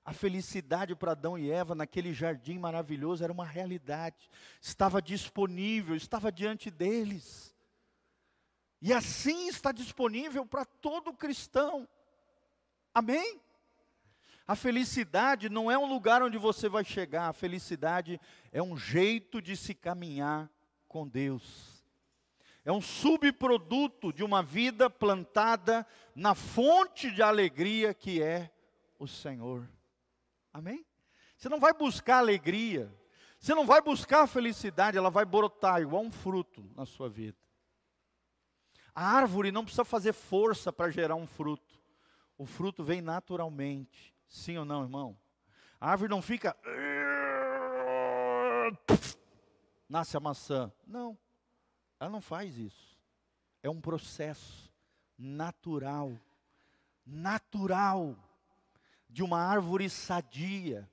A 0.04 0.12
felicidade 0.12 0.94
para 0.94 1.10
Adão 1.10 1.36
e 1.36 1.50
Eva 1.50 1.74
naquele 1.74 2.14
jardim 2.14 2.60
maravilhoso 2.60 3.24
era 3.24 3.32
uma 3.32 3.44
realidade, 3.44 4.30
estava 4.60 5.02
disponível, 5.02 5.96
estava 5.96 6.30
diante 6.30 6.70
deles. 6.70 7.52
E 8.80 8.92
assim 8.92 9.48
está 9.48 9.72
disponível 9.72 10.46
para 10.46 10.64
todo 10.64 11.12
cristão. 11.12 11.88
Amém? 12.94 13.40
A 14.50 14.56
felicidade 14.56 15.48
não 15.48 15.70
é 15.70 15.78
um 15.78 15.86
lugar 15.86 16.24
onde 16.24 16.36
você 16.36 16.68
vai 16.68 16.82
chegar, 16.82 17.28
a 17.28 17.32
felicidade 17.32 18.20
é 18.50 18.60
um 18.60 18.76
jeito 18.76 19.40
de 19.40 19.56
se 19.56 19.72
caminhar 19.72 20.50
com 20.88 21.06
Deus. 21.06 21.84
É 22.64 22.72
um 22.72 22.80
subproduto 22.80 24.12
de 24.12 24.24
uma 24.24 24.42
vida 24.42 24.90
plantada 24.90 25.86
na 26.16 26.34
fonte 26.34 27.12
de 27.12 27.22
alegria 27.22 27.94
que 27.94 28.20
é 28.20 28.50
o 28.98 29.06
Senhor. 29.06 29.70
Amém? 30.52 30.84
Você 31.36 31.48
não 31.48 31.60
vai 31.60 31.72
buscar 31.72 32.18
alegria, 32.18 32.92
você 33.38 33.54
não 33.54 33.64
vai 33.64 33.80
buscar 33.80 34.26
felicidade, 34.26 34.98
ela 34.98 35.10
vai 35.10 35.24
brotar 35.24 35.80
igual 35.80 36.02
um 36.02 36.10
fruto 36.10 36.68
na 36.74 36.84
sua 36.84 37.08
vida. 37.08 37.38
A 38.92 39.14
árvore 39.14 39.52
não 39.52 39.62
precisa 39.62 39.84
fazer 39.84 40.12
força 40.12 40.72
para 40.72 40.90
gerar 40.90 41.14
um 41.14 41.28
fruto. 41.28 41.78
O 42.36 42.44
fruto 42.44 42.82
vem 42.82 43.00
naturalmente. 43.00 44.09
Sim 44.30 44.58
ou 44.58 44.64
não, 44.64 44.82
irmão? 44.82 45.18
A 45.80 45.90
árvore 45.90 46.08
não 46.08 46.22
fica. 46.22 46.56
Nasce 49.88 50.16
a 50.16 50.20
maçã. 50.20 50.72
Não. 50.86 51.18
Ela 51.98 52.10
não 52.10 52.20
faz 52.20 52.56
isso. 52.56 52.96
É 53.60 53.68
um 53.68 53.80
processo 53.80 54.72
natural. 55.18 56.16
Natural 57.04 58.16
de 59.08 59.24
uma 59.24 59.40
árvore 59.40 59.90
sadia. 59.90 60.88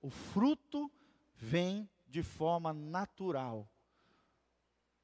O 0.00 0.08
fruto 0.08 0.90
vem 1.34 1.88
de 2.08 2.22
forma 2.22 2.72
natural. 2.72 3.68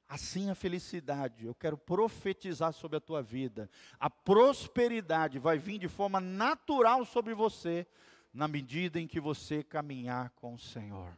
Assim 0.09 0.49
a 0.49 0.55
felicidade, 0.55 1.45
eu 1.45 1.55
quero 1.55 1.77
profetizar 1.77 2.73
sobre 2.73 2.97
a 2.97 3.01
tua 3.01 3.23
vida. 3.23 3.69
A 4.01 4.09
prosperidade 4.09 5.39
vai 5.39 5.59
vir 5.59 5.79
de 5.79 5.87
forma 5.87 6.19
natural 6.19 7.05
sobre 7.05 7.35
você, 7.35 7.87
na 8.33 8.49
medida 8.49 8.99
em 8.99 9.07
que 9.07 9.21
você 9.21 9.63
caminhar 9.63 10.31
com 10.31 10.55
o 10.55 10.59
Senhor. 10.59 11.15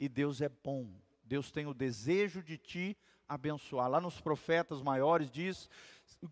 E 0.00 0.08
Deus 0.08 0.40
é 0.40 0.48
bom, 0.48 0.90
Deus 1.22 1.52
tem 1.52 1.66
o 1.66 1.74
desejo 1.74 2.42
de 2.42 2.58
te 2.58 2.96
abençoar. 3.28 3.88
Lá 3.88 4.00
nos 4.00 4.20
profetas 4.20 4.82
maiores 4.82 5.30
diz 5.30 5.70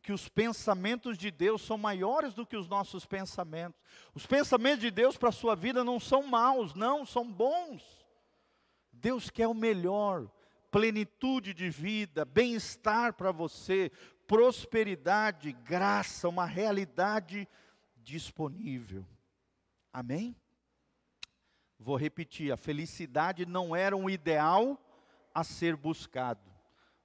que 0.02 0.12
os 0.12 0.28
pensamentos 0.28 1.16
de 1.16 1.30
Deus 1.30 1.62
são 1.62 1.78
maiores 1.78 2.34
do 2.34 2.44
que 2.44 2.56
os 2.56 2.68
nossos 2.68 3.06
pensamentos. 3.06 3.80
Os 4.12 4.26
pensamentos 4.26 4.80
de 4.80 4.90
Deus 4.90 5.16
para 5.16 5.28
a 5.28 5.32
sua 5.32 5.54
vida 5.54 5.84
não 5.84 6.00
são 6.00 6.24
maus, 6.24 6.74
não, 6.74 7.06
são 7.06 7.30
bons. 7.30 8.04
Deus 8.92 9.30
quer 9.30 9.46
o 9.46 9.54
melhor, 9.54 10.28
plenitude 10.74 11.54
de 11.54 11.70
vida, 11.70 12.24
bem-estar 12.24 13.14
para 13.14 13.30
você, 13.30 13.92
prosperidade, 14.26 15.52
graça, 15.52 16.28
uma 16.28 16.46
realidade 16.46 17.46
disponível. 17.98 19.06
Amém? 19.92 20.34
Vou 21.78 21.94
repetir: 21.94 22.50
a 22.50 22.56
felicidade 22.56 23.46
não 23.46 23.76
era 23.76 23.96
um 23.96 24.10
ideal 24.10 24.76
a 25.32 25.44
ser 25.44 25.76
buscado, 25.76 26.50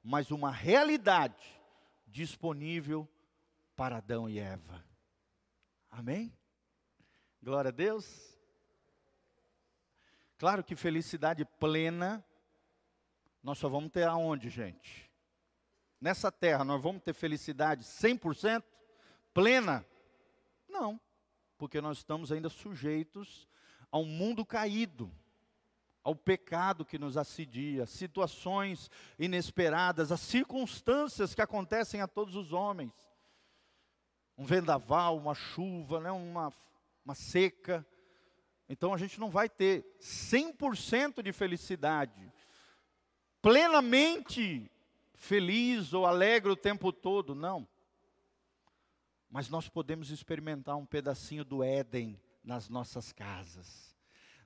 mas 0.04 0.32
uma 0.32 0.50
realidade 0.50 1.62
disponível 2.08 3.08
para 3.76 3.98
Adão 3.98 4.28
e 4.28 4.40
Eva. 4.40 4.84
Amém? 5.92 6.36
Glória 7.40 7.70
a 7.70 7.72
Deus. 7.72 8.36
Claro 10.40 10.64
que 10.64 10.76
felicidade 10.76 11.46
plena 11.46 12.26
nós 13.42 13.58
só 13.58 13.70
vamos 13.70 13.92
ter 13.92 14.08
aonde, 14.08 14.50
gente? 14.50 15.10
Nessa 16.00 16.32
terra 16.32 16.64
nós 16.64 16.82
vamos 16.82 17.02
ter 17.02 17.14
felicidade 17.14 17.84
100% 17.84 18.64
plena? 19.34 19.86
Não, 20.68 21.00
porque 21.58 21.82
nós 21.82 21.98
estamos 21.98 22.32
ainda 22.32 22.50
sujeitos 22.50 23.48
a 23.92 23.98
um 23.98 24.06
mundo 24.06 24.46
caído 24.46 25.12
ao 26.04 26.16
pecado 26.16 26.86
que 26.86 26.98
nos 26.98 27.18
assedia, 27.18 27.86
situações 27.86 28.90
inesperadas, 29.18 30.12
as 30.12 30.22
circunstâncias 30.22 31.36
que 31.36 31.42
acontecem 31.42 32.02
a 32.02 32.08
todos 32.08 32.36
os 32.36 32.54
homens. 32.54 32.92
Um 34.38 34.46
vendaval, 34.46 35.18
uma 35.18 35.36
chuva, 35.36 36.00
né, 36.00 36.12
uma, 36.12 36.54
uma 37.04 37.14
seca. 37.14 37.86
Então 38.70 38.94
a 38.94 38.98
gente 38.98 39.20
não 39.20 39.30
vai 39.30 39.50
ter 39.50 39.86
100% 40.00 41.22
de 41.22 41.34
felicidade, 41.34 42.32
plenamente 43.42 44.70
feliz 45.16 45.94
ou 45.94 46.06
alegre 46.06 46.52
o 46.52 46.56
tempo 46.56 46.92
todo, 46.92 47.36
não. 47.36 47.68
Mas 49.30 49.50
nós 49.50 49.70
podemos 49.70 50.10
experimentar 50.10 50.76
um 50.76 50.86
pedacinho 50.86 51.44
do 51.44 51.64
Éden 51.64 52.20
nas 52.44 52.70
nossas 52.70 53.12
casas 53.12 53.90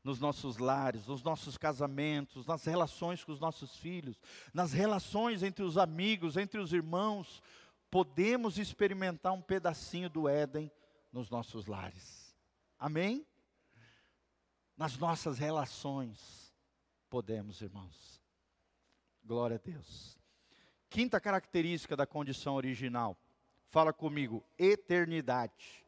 nos 0.03 0.19
nossos 0.19 0.57
lares, 0.57 1.07
nos 1.07 1.23
nossos 1.23 1.57
casamentos, 1.57 2.45
nas 2.45 2.65
relações 2.65 3.23
com 3.23 3.31
os 3.31 3.39
nossos 3.39 3.77
filhos, 3.77 4.19
nas 4.53 4.73
relações 4.73 5.43
entre 5.43 5.63
os 5.63 5.77
amigos, 5.77 6.35
entre 6.35 6.59
os 6.59 6.73
irmãos, 6.73 7.41
podemos 7.89 8.57
experimentar 8.57 9.31
um 9.31 9.41
pedacinho 9.41 10.09
do 10.09 10.27
Éden 10.27 10.69
nos 11.11 11.29
nossos 11.29 11.67
lares. 11.67 12.35
Amém? 12.77 13.25
Nas 14.75 14.97
nossas 14.97 15.37
relações, 15.37 16.53
podemos, 17.09 17.61
irmãos. 17.61 18.22
Glória 19.25 19.55
a 19.55 19.59
Deus. 19.71 20.19
Quinta 20.89 21.19
característica 21.19 21.95
da 21.95 22.05
condição 22.05 22.55
original. 22.55 23.17
Fala 23.69 23.93
comigo, 23.93 24.43
eternidade. 24.59 25.85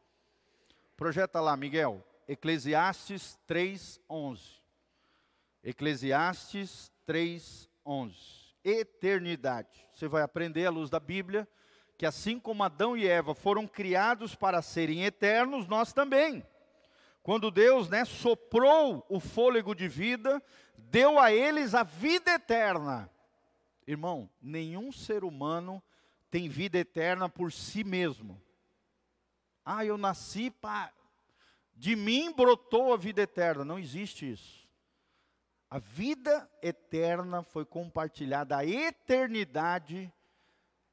Projeta 0.96 1.40
lá, 1.40 1.54
Miguel. 1.54 2.02
Eclesiastes 2.26 3.38
3:11. 3.46 4.40
Eclesiastes 5.62 6.90
3:11. 7.06 8.56
Eternidade. 8.64 9.86
Você 9.92 10.08
vai 10.08 10.22
aprender 10.22 10.64
à 10.64 10.70
luz 10.70 10.88
da 10.88 10.98
Bíblia 10.98 11.46
que 11.98 12.06
assim 12.06 12.38
como 12.38 12.62
Adão 12.62 12.96
e 12.96 13.06
Eva 13.06 13.34
foram 13.34 13.66
criados 13.66 14.34
para 14.34 14.60
serem 14.60 15.04
eternos, 15.04 15.66
nós 15.66 15.92
também. 15.92 16.44
Quando 17.22 17.50
Deus, 17.50 17.88
né, 17.88 18.04
soprou 18.04 19.04
o 19.08 19.18
fôlego 19.18 19.74
de 19.74 19.88
vida, 19.88 20.42
deu 20.76 21.18
a 21.18 21.32
eles 21.32 21.74
a 21.74 21.82
vida 21.82 22.32
eterna. 22.32 23.10
Irmão, 23.86 24.28
nenhum 24.40 24.90
ser 24.90 25.24
humano 25.24 25.82
tem 26.30 26.48
vida 26.48 26.78
eterna 26.78 27.28
por 27.28 27.52
si 27.52 27.84
mesmo. 27.84 28.40
Ah, 29.64 29.84
eu 29.84 29.96
nasci 29.96 30.50
para 30.50 30.92
de 31.76 31.94
mim 31.94 32.32
brotou 32.32 32.92
a 32.92 32.96
vida 32.96 33.22
eterna. 33.22 33.64
Não 33.64 33.78
existe 33.78 34.30
isso. 34.30 34.66
A 35.68 35.78
vida 35.78 36.48
eterna 36.62 37.42
foi 37.42 37.64
compartilhada, 37.64 38.56
a 38.56 38.64
eternidade 38.64 40.12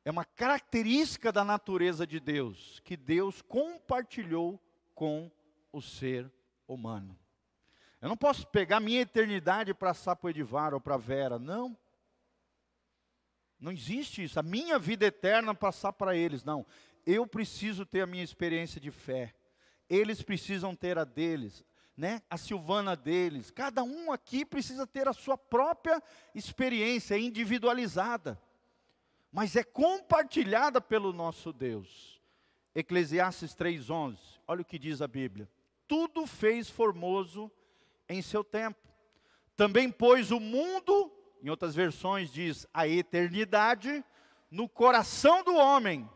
é 0.03 0.12
uma 0.12 0.25
característica 0.25 1.32
da 1.32 1.43
natureza 1.43 2.06
de 2.06 2.19
Deus, 2.19 2.82
que 2.84 2.97
Deus 2.97 3.41
compartilhou 3.41 4.60
com 4.95 5.32
o 5.71 5.82
ser 5.82 6.29
humano. 6.67 7.17
Eu 8.01 8.10
não 8.10 8.17
posso 8.17 8.45
pegar 8.47 8.79
minha 8.79 9.01
eternidade 9.01 9.73
para 9.73 9.93
Sapo 9.93 10.27
Edivar 10.27 10.73
ou 10.73 10.82
para 10.82 10.97
Vera, 10.97 11.39
não. 11.39 11.77
Não 13.63 13.71
existe 13.71 14.23
isso. 14.23 14.39
A 14.39 14.43
minha 14.43 14.78
vida 14.78 15.06
eterna 15.06 15.56
passar 15.56 15.93
para 15.93 16.15
eles, 16.15 16.43
não. 16.43 16.65
Eu 17.06 17.26
preciso 17.26 17.86
ter 17.86 18.02
a 18.02 18.08
minha 18.08 18.23
experiência 18.23 18.80
de 18.80 18.91
fé. 18.91 19.34
Eles 19.89 20.21
precisam 20.21 20.76
ter 20.76 20.97
a 20.97 21.04
deles, 21.04 21.63
né? 21.97 22.21
A 22.30 22.38
Silvana 22.38 22.95
deles. 22.95 23.49
Cada 23.49 23.84
um 23.84 24.12
aqui 24.12 24.45
precisa 24.45 24.86
ter 24.86 25.08
a 25.08 25.13
sua 25.13 25.38
própria 25.38 26.02
experiência 26.36 27.17
individualizada 27.17 28.39
mas 29.34 29.56
é 29.56 29.63
compartilhada 29.63 30.80
pelo 30.80 31.12
nosso 31.12 31.52
Deus. 31.52 32.21
Eclesiastes 32.76 33.56
3:11. 33.56 34.19
Olha 34.47 34.62
o 34.62 34.65
que 34.65 34.78
diz 34.78 35.02
a 35.02 35.08
Bíblia. 35.08 35.49
Tudo 35.88 36.28
fez 36.28 36.69
formoso 36.69 37.52
em 38.08 38.21
seu 38.21 38.43
tempo. 38.43 38.88
Também 39.56 39.89
pôs 39.89 40.30
o 40.30 40.39
mundo, 40.39 41.12
em 41.43 41.49
outras 41.49 41.75
versões 41.75 42.32
diz 42.32 42.65
a 42.73 42.88
eternidade, 42.88 44.03
no 44.49 44.67
coração 44.67 45.43
do 45.43 45.56
homem, 45.56 46.10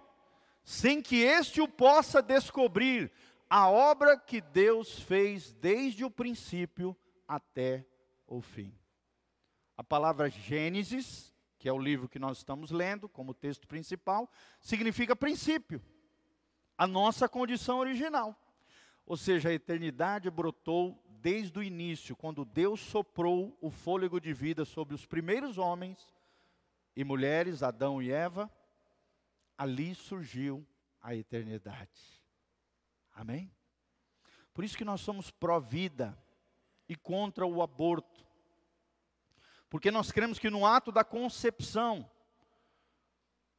sem 0.64 1.02
que 1.02 1.18
este 1.18 1.62
o 1.62 1.68
possa 1.68 2.22
descobrir 2.22 3.12
a 3.50 3.70
obra 3.70 4.18
que 4.18 4.42
Deus 4.42 5.00
fez 5.00 5.54
desde 5.54 6.04
o 6.04 6.10
princípio 6.10 6.98
até 7.28 7.86
o 8.26 8.42
fim. 8.42 8.74
A 9.78 9.84
palavra 9.84 10.30
Gênesis 10.30 11.32
que 11.58 11.68
é 11.68 11.74
o 11.74 11.80
livro 11.80 12.08
que 12.08 12.20
nós 12.20 12.38
estamos 12.38 12.72
lendo 12.72 13.10
como 13.10 13.34
texto 13.34 13.68
principal, 13.68 14.30
significa 14.62 15.16
princípio, 15.16 15.82
a 16.78 16.86
nossa 16.86 17.28
condição 17.28 17.80
original. 17.80 18.40
Ou 19.06 19.18
seja, 19.18 19.50
a 19.50 19.54
eternidade 19.54 20.30
brotou 20.30 21.04
desde 21.30 21.60
o 21.60 21.62
início, 21.62 22.16
quando 22.16 22.46
Deus 22.46 22.80
soprou 22.80 23.58
o 23.60 23.70
fôlego 23.70 24.18
de 24.18 24.32
vida 24.32 24.64
sobre 24.64 24.96
os 24.96 25.06
primeiros 25.06 25.58
homens 25.58 26.08
e 26.96 27.04
mulheres, 27.04 27.62
Adão 27.62 28.02
e 28.02 28.10
Eva, 28.10 28.50
ali 29.58 29.94
surgiu 29.94 30.66
a 31.02 31.14
eternidade. 31.14 32.24
Amém? 33.14 33.52
Por 34.54 34.64
isso 34.64 34.78
que 34.78 34.86
nós 34.86 35.02
somos 35.02 35.30
pró-vida 35.30 36.18
e 36.88 36.96
contra 36.96 37.46
o 37.46 37.62
aborto. 37.62 38.26
Porque 39.70 39.92
nós 39.92 40.14
cremos 40.14 40.40
que 40.40 40.50
no 40.50 40.66
ato 40.66 40.94
da 40.94 41.04
concepção, 41.04 42.10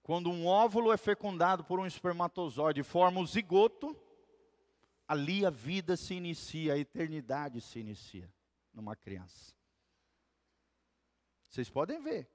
quando 0.02 0.30
um 0.30 0.46
óvulo 0.46 0.90
é 0.90 0.96
fecundado 0.96 1.64
por 1.64 1.78
um 1.78 1.84
espermatozoide 1.84 2.80
e 2.80 2.82
forma 2.82 3.20
o 3.20 3.26
zigoto, 3.26 3.94
ali 5.08 5.46
a 5.46 5.50
vida 5.50 5.96
se 5.96 6.12
inicia, 6.12 6.74
a 6.74 6.78
eternidade 6.78 7.62
se 7.62 7.78
inicia 7.80 8.30
numa 8.74 8.94
criança. 8.94 9.54
Vocês 11.48 11.70
podem 11.70 12.00
ver, 12.02 12.30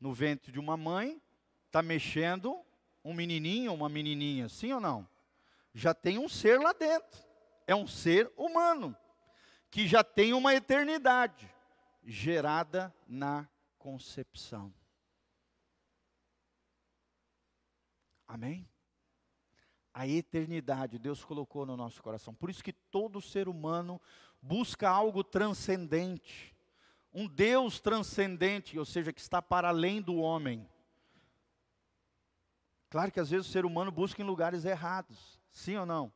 no 0.00 0.12
ventre 0.12 0.50
de 0.50 0.58
uma 0.58 0.76
mãe, 0.76 1.22
está 1.66 1.80
mexendo 1.80 2.60
um 3.04 3.14
menininho, 3.14 3.72
uma 3.72 3.88
menininha, 3.88 4.48
sim 4.48 4.72
ou 4.72 4.80
não? 4.80 5.08
Já 5.72 5.94
tem 5.94 6.18
um 6.18 6.28
ser 6.28 6.58
lá 6.58 6.72
dentro, 6.72 7.22
é 7.64 7.76
um 7.76 7.86
ser 7.86 8.30
humano, 8.36 8.96
que 9.70 9.86
já 9.86 10.02
tem 10.02 10.32
uma 10.32 10.52
eternidade 10.52 11.48
gerada 12.02 12.92
na 13.06 13.48
concepção. 13.78 14.74
Amém? 18.26 18.68
A 19.92 20.06
eternidade 20.06 20.98
Deus 20.98 21.24
colocou 21.24 21.66
no 21.66 21.76
nosso 21.76 22.02
coração. 22.02 22.34
Por 22.34 22.50
isso 22.50 22.62
que 22.62 22.72
todo 22.72 23.20
ser 23.20 23.48
humano 23.48 24.00
busca 24.40 24.88
algo 24.88 25.24
transcendente. 25.24 26.54
Um 27.12 27.26
Deus 27.26 27.80
transcendente, 27.80 28.78
ou 28.78 28.84
seja, 28.84 29.12
que 29.12 29.20
está 29.20 29.42
para 29.42 29.68
além 29.68 30.00
do 30.00 30.16
homem. 30.16 30.68
Claro 32.88 33.10
que 33.10 33.20
às 33.20 33.30
vezes 33.30 33.48
o 33.48 33.50
ser 33.50 33.64
humano 33.64 33.90
busca 33.90 34.22
em 34.22 34.24
lugares 34.24 34.64
errados, 34.64 35.40
sim 35.52 35.76
ou 35.76 35.86
não? 35.86 36.12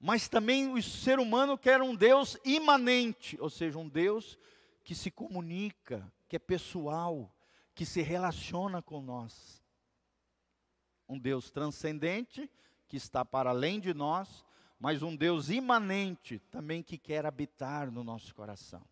mas 0.00 0.28
também 0.28 0.72
o 0.72 0.82
ser 0.82 1.20
humano 1.20 1.58
quer 1.58 1.82
um 1.82 1.94
Deus 1.94 2.38
imanente, 2.42 3.36
ou 3.38 3.50
seja, 3.50 3.78
um 3.78 3.86
Deus 3.86 4.38
que 4.82 4.94
se 4.94 5.10
comunica, 5.10 6.10
que 6.26 6.36
é 6.36 6.38
pessoal, 6.38 7.30
que 7.74 7.84
se 7.84 8.00
relaciona 8.00 8.80
com 8.80 9.02
nós. 9.02 9.62
Um 11.10 11.18
Deus 11.18 11.50
transcendente, 11.50 12.50
que 12.88 12.96
está 12.96 13.24
para 13.24 13.50
além 13.50 13.80
de 13.80 13.92
nós, 13.92 14.44
mas 14.78 15.02
um 15.02 15.14
Deus 15.14 15.50
imanente 15.50 16.38
também 16.50 16.82
que 16.82 16.96
quer 16.96 17.26
habitar 17.26 17.90
no 17.90 18.02
nosso 18.02 18.34
coração. 18.34 18.82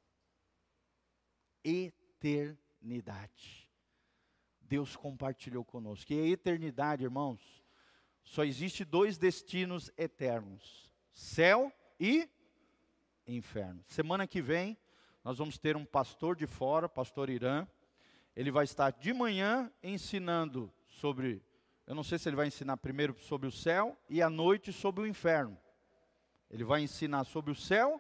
Eternidade. 1.65 3.71
Deus 4.61 4.97
compartilhou 4.97 5.65
conosco. 5.65 6.13
E 6.13 6.21
a 6.21 6.27
eternidade, 6.27 7.05
irmãos, 7.05 7.65
só 8.23 8.45
existe 8.45 8.85
dois 8.85 9.17
destinos 9.17 9.91
eternos 9.97 10.89
céu 11.19 11.73
e 11.99 12.29
inferno. 13.27 13.83
Semana 13.89 14.27
que 14.27 14.41
vem, 14.41 14.79
nós 15.25 15.39
vamos 15.39 15.59
ter 15.59 15.77
um 15.77 15.85
pastor 15.85 16.37
de 16.37 16.47
fora, 16.47 16.89
pastor 16.89 17.29
Irã. 17.29 17.67
Ele 18.37 18.53
vai 18.53 18.65
estar 18.65 18.93
de 18.93 19.13
manhã 19.13 19.71
ensinando 19.83 20.73
sobre, 20.87 21.43
eu 21.89 21.95
não 21.95 22.05
sei 22.05 22.19
se 22.19 22.29
ele 22.29 22.37
vai 22.37 22.47
ensinar 22.47 22.77
primeiro 22.77 23.19
sobre 23.19 23.49
o 23.49 23.51
céu 23.51 23.97
e 24.11 24.21
à 24.21 24.29
noite 24.29 24.75
sobre 24.75 25.01
o 25.01 25.07
inferno. 25.07 25.57
Ele 26.51 26.63
vai 26.63 26.83
ensinar 26.83 27.25
sobre 27.25 27.51
o 27.51 27.55
céu 27.55 27.99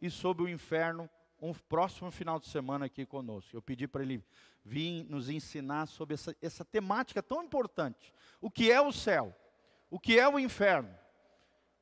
e 0.00 0.08
sobre 0.08 0.44
o 0.44 0.48
inferno 0.48 1.10
um 1.42 1.52
próximo 1.52 2.12
final 2.12 2.38
de 2.38 2.46
semana 2.46 2.86
aqui 2.86 3.04
conosco. 3.04 3.56
Eu 3.56 3.60
pedi 3.60 3.88
para 3.88 4.04
ele 4.04 4.24
vir 4.64 5.02
nos 5.10 5.28
ensinar 5.28 5.86
sobre 5.86 6.14
essa, 6.14 6.36
essa 6.40 6.64
temática 6.64 7.20
tão 7.20 7.42
importante. 7.42 8.14
O 8.40 8.48
que 8.48 8.70
é 8.70 8.80
o 8.80 8.92
céu? 8.92 9.34
O 9.90 9.98
que 9.98 10.16
é 10.16 10.28
o 10.28 10.38
inferno? 10.38 10.96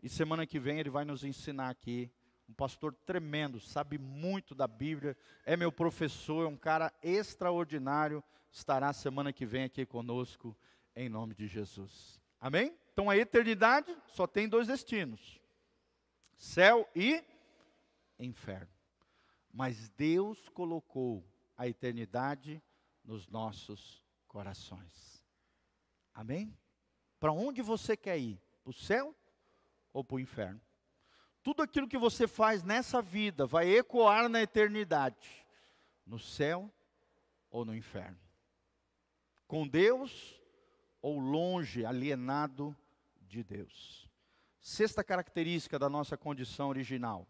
E 0.03 0.09
semana 0.09 0.46
que 0.46 0.59
vem 0.59 0.80
ele 0.80 0.88
vai 0.88 1.05
nos 1.05 1.22
ensinar 1.22 1.68
aqui. 1.68 2.11
Um 2.48 2.55
pastor 2.55 2.94
tremendo, 3.05 3.61
sabe 3.61 3.98
muito 3.98 4.55
da 4.55 4.66
Bíblia, 4.66 5.14
é 5.44 5.55
meu 5.55 5.70
professor, 5.70 6.46
é 6.46 6.48
um 6.48 6.57
cara 6.57 6.90
extraordinário. 7.03 8.24
Estará 8.50 8.90
semana 8.94 9.34
que 9.34 9.44
vem 9.44 9.64
aqui 9.64 9.84
conosco, 9.84 10.57
em 10.95 11.09
nome 11.09 11.34
de 11.34 11.47
Jesus. 11.47 12.20
Amém? 12.40 12.76
Então 12.93 13.09
a 13.09 13.16
eternidade 13.16 13.97
só 14.09 14.26
tem 14.26 14.49
dois 14.49 14.66
destinos: 14.66 15.40
céu 16.36 16.88
e 16.95 17.22
inferno. 18.18 18.68
Mas 19.53 19.90
Deus 19.90 20.49
colocou 20.49 21.24
a 21.57 21.68
eternidade 21.68 22.62
nos 23.05 23.28
nossos 23.28 24.03
corações. 24.26 25.22
Amém? 26.14 26.57
Para 27.20 27.32
onde 27.32 27.62
você 27.62 27.97
quer 27.97 28.18
ir? 28.18 28.40
Para 28.62 28.70
o 28.70 28.74
céu 28.74 29.14
ou 29.93 30.03
para 30.03 30.16
o 30.16 30.20
inferno. 30.20 30.61
Tudo 31.43 31.62
aquilo 31.62 31.88
que 31.88 31.99
você 31.99 32.26
faz 32.26 32.62
nessa 32.62 33.03
vida 33.03 33.47
vai 33.47 33.68
ecoar 33.68 34.28
na 34.28 34.40
eternidade, 34.40 35.47
no 36.07 36.18
céu 36.18 36.72
ou 37.51 37.64
no 37.64 37.74
inferno. 37.74 38.18
Com 39.47 39.66
Deus 39.66 40.40
ou 41.03 41.18
longe, 41.18 41.84
alienado 41.84 42.74
de 43.28 43.42
Deus. 43.42 44.09
Sexta 44.61 45.03
característica 45.03 45.76
da 45.78 45.88
nossa 45.88 46.16
condição 46.16 46.68
original: 46.68 47.26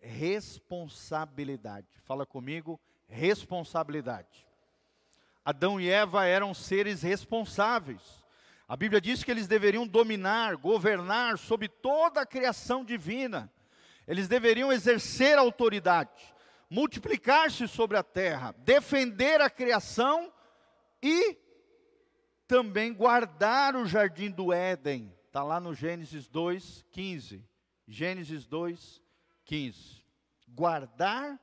responsabilidade. 0.00 1.86
Fala 2.04 2.26
comigo, 2.26 2.80
responsabilidade. 3.06 4.46
Adão 5.44 5.80
e 5.80 5.88
Eva 5.88 6.26
eram 6.26 6.52
seres 6.52 7.00
responsáveis. 7.00 8.02
A 8.68 8.76
Bíblia 8.76 9.00
diz 9.00 9.24
que 9.24 9.30
eles 9.30 9.46
deveriam 9.46 9.86
dominar, 9.86 10.56
governar 10.56 11.38
sobre 11.38 11.68
toda 11.68 12.20
a 12.20 12.26
criação 12.26 12.84
divina. 12.84 13.50
Eles 14.06 14.28
deveriam 14.28 14.70
exercer 14.70 15.38
autoridade, 15.38 16.34
multiplicar-se 16.68 17.66
sobre 17.66 17.96
a 17.96 18.02
terra, 18.02 18.54
defender 18.58 19.40
a 19.40 19.48
criação 19.48 20.30
e 21.02 21.36
também 22.48 22.94
guardar 22.94 23.76
o 23.76 23.86
jardim 23.86 24.30
do 24.30 24.52
Éden. 24.52 25.14
Está 25.26 25.44
lá 25.44 25.60
no 25.60 25.74
Gênesis 25.74 26.26
2, 26.26 26.84
15. 26.90 27.46
Gênesis 27.86 28.46
2, 28.46 29.02
15. 29.44 30.02
Guardar 30.48 31.38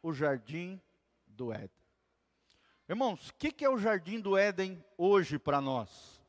o 0.00 0.12
jardim 0.12 0.80
do 1.26 1.52
Éden. 1.52 1.70
Irmãos, 2.88 3.30
o 3.30 3.34
que, 3.34 3.50
que 3.50 3.64
é 3.64 3.68
o 3.68 3.78
jardim 3.78 4.20
do 4.20 4.36
Éden 4.36 4.82
hoje 4.96 5.38
para 5.38 5.60
nós? 5.60 6.24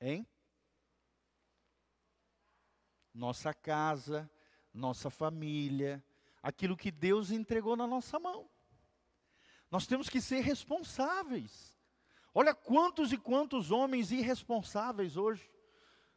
Hein? 0.00 0.24
Nossa 3.12 3.52
casa, 3.52 4.30
nossa 4.72 5.10
família, 5.10 6.04
aquilo 6.40 6.76
que 6.76 6.92
Deus 6.92 7.32
entregou 7.32 7.74
na 7.74 7.86
nossa 7.86 8.20
mão. 8.20 8.48
Nós 9.70 9.86
temos 9.86 10.08
que 10.08 10.20
ser 10.20 10.40
responsáveis. 10.40 11.76
Olha 12.34 12.54
quantos 12.54 13.12
e 13.12 13.16
quantos 13.16 13.70
homens 13.70 14.10
irresponsáveis 14.12 15.16
hoje 15.16 15.50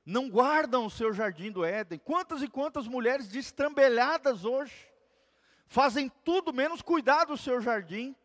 não 0.06 0.30
guardam 0.30 0.86
o 0.86 0.90
seu 0.90 1.14
jardim 1.14 1.52
do 1.52 1.64
Éden. 1.64 2.00
Quantas 2.00 2.42
e 2.42 2.48
quantas 2.48 2.88
mulheres 2.88 3.28
destrambelhadas 3.28 4.46
hoje 4.46 4.74
fazem 5.68 6.10
tudo 6.24 6.54
menos 6.54 6.82
cuidar 6.82 7.26
do 7.26 7.38
seu 7.38 7.62
jardim. 7.62 8.16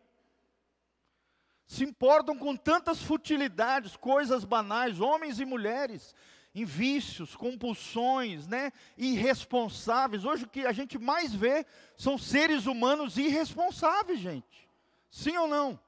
Se 1.66 1.84
importam 1.84 2.36
com 2.38 2.56
tantas 2.56 3.02
futilidades, 3.02 3.96
coisas 3.96 4.44
banais, 4.44 5.00
homens 5.00 5.40
e 5.40 5.44
mulheres, 5.44 6.14
em 6.54 6.64
vícios, 6.64 7.34
compulsões, 7.34 8.46
né, 8.46 8.72
irresponsáveis. 8.96 10.24
Hoje 10.24 10.44
o 10.44 10.48
que 10.48 10.64
a 10.64 10.72
gente 10.72 10.98
mais 10.98 11.34
vê 11.34 11.66
são 11.96 12.16
seres 12.16 12.66
humanos 12.66 13.16
irresponsáveis, 13.18 14.20
gente. 14.20 14.65
Sim 15.10 15.36
ou 15.36 15.48
não? 15.48 15.80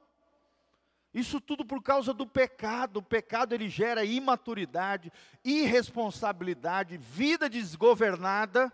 Isso 1.12 1.40
tudo 1.40 1.64
por 1.64 1.82
causa 1.82 2.12
do 2.12 2.26
pecado. 2.26 2.98
O 2.98 3.02
pecado 3.02 3.54
ele 3.54 3.68
gera 3.68 4.04
imaturidade, 4.04 5.12
irresponsabilidade, 5.44 6.96
vida 6.96 7.48
desgovernada. 7.48 8.72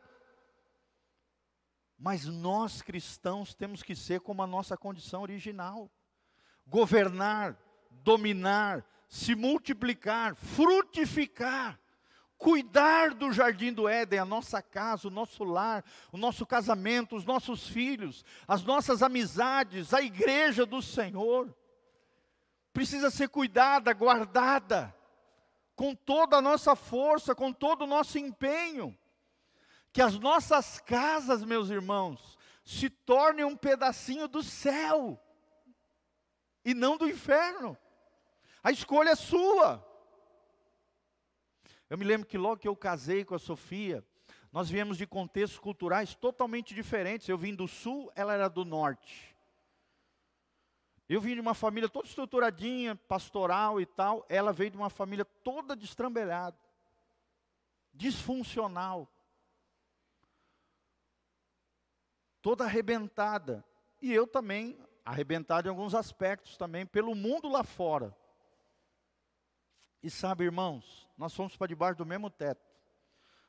Mas 1.99 2.26
nós 2.26 2.82
cristãos 2.82 3.55
temos 3.55 3.82
que 3.82 3.95
ser 3.95 4.20
como 4.20 4.42
a 4.42 4.47
nossa 4.47 4.76
condição 4.76 5.22
original: 5.22 5.90
governar, 6.66 7.57
dominar, 7.90 8.84
se 9.09 9.34
multiplicar, 9.34 10.34
frutificar 10.34 11.78
cuidar 12.45 13.14
do 13.14 13.32
jardim 13.32 13.72
do 13.72 13.88
Éden, 13.88 14.18
a 14.18 14.24
nossa 14.26 14.61
casa, 14.61 15.09
o 15.09 15.11
nosso 15.11 15.45
lar, 15.45 15.82
o 16.12 16.18
nosso 16.18 16.45
casamento, 16.45 17.16
os 17.16 17.24
nossos 17.24 17.66
filhos, 17.66 18.22
as 18.47 18.62
nossas 18.62 19.03
amizades, 19.03 19.95
a 19.95 20.03
igreja 20.03 20.66
do 20.66 20.82
Senhor. 20.82 21.57
Precisa 22.70 23.11
ser 23.11 23.30
cuidada, 23.30 23.95
guardada, 23.95 24.95
com 25.74 25.95
toda 25.95 26.36
a 26.36 26.42
nossa 26.42 26.76
força, 26.76 27.34
com 27.34 27.51
todo 27.51 27.84
o 27.84 27.86
nosso 27.86 28.18
empenho. 28.18 28.95
Que 29.90 30.03
as 30.03 30.18
nossas 30.18 30.78
casas, 30.80 31.42
meus 31.42 31.70
irmãos, 31.70 32.38
se 32.62 32.90
tornem 32.90 33.47
um 33.47 33.57
pedacinho 33.57 34.28
do 34.28 34.42
céu 34.42 35.18
e 36.62 36.74
não 36.74 36.99
do 36.99 37.09
inferno. 37.09 37.74
A 38.62 38.70
escolha 38.70 39.12
é 39.12 39.16
sua. 39.16 39.82
Eu 41.95 41.99
me 41.99 42.05
lembro 42.05 42.26
que 42.26 42.36
logo 42.36 42.57
que 42.57 42.66
eu 42.66 42.74
casei 42.74 43.24
com 43.24 43.36
a 43.36 43.38
Sofia, 43.38 44.05
nós 44.51 44.68
viemos 44.68 44.99
de 44.99 45.07
contextos 45.07 45.61
culturais 45.61 46.12
totalmente 46.12 46.74
diferentes. 46.74 47.28
Eu 47.28 47.38
vim 47.38 47.55
do 47.55 47.68
sul, 47.68 48.11
ela 48.16 48.34
era 48.34 48.49
do 48.49 48.64
norte. 48.64 49.36
Eu 51.09 51.20
vim 51.20 51.34
de 51.34 51.40
uma 51.40 51.55
família 51.55 51.88
toda 51.88 52.09
estruturadinha, 52.09 52.97
pastoral 52.97 53.80
e 53.80 53.86
tal. 53.86 54.26
Ela 54.28 54.53
veio 54.53 54.72
de 54.72 54.76
uma 54.76 54.90
família 54.90 55.24
toda 55.24 55.76
destrambelhada, 55.76 56.59
disfuncional, 57.92 59.09
toda 62.42 62.64
arrebentada. 62.64 63.64
E 64.03 64.12
eu 64.12 64.26
também, 64.26 64.76
arrebentado 65.05 65.68
em 65.68 65.70
alguns 65.70 65.95
aspectos 65.95 66.57
também, 66.57 66.84
pelo 66.84 67.14
mundo 67.14 67.49
lá 67.49 67.62
fora. 67.62 68.12
E 70.05 70.11
sabe, 70.11 70.44
irmãos, 70.44 71.09
nós 71.16 71.34
fomos 71.34 71.57
para 71.57 71.68
debaixo 71.68 71.96
do 71.96 72.05
mesmo 72.05 72.28
teto. 72.28 72.61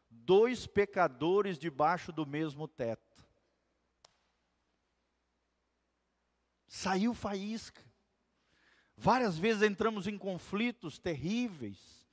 Dois 0.10 0.66
pecadores 0.66 1.60
debaixo 1.60 2.14
do 2.14 2.26
mesmo 2.26 2.66
teto. 2.66 3.28
Saiu 6.66 7.14
faísca. 7.14 7.84
Várias 8.96 9.38
vezes 9.38 9.64
entramos 9.64 10.08
em 10.08 10.18
conflitos 10.18 10.98
terríveis. 10.98 12.08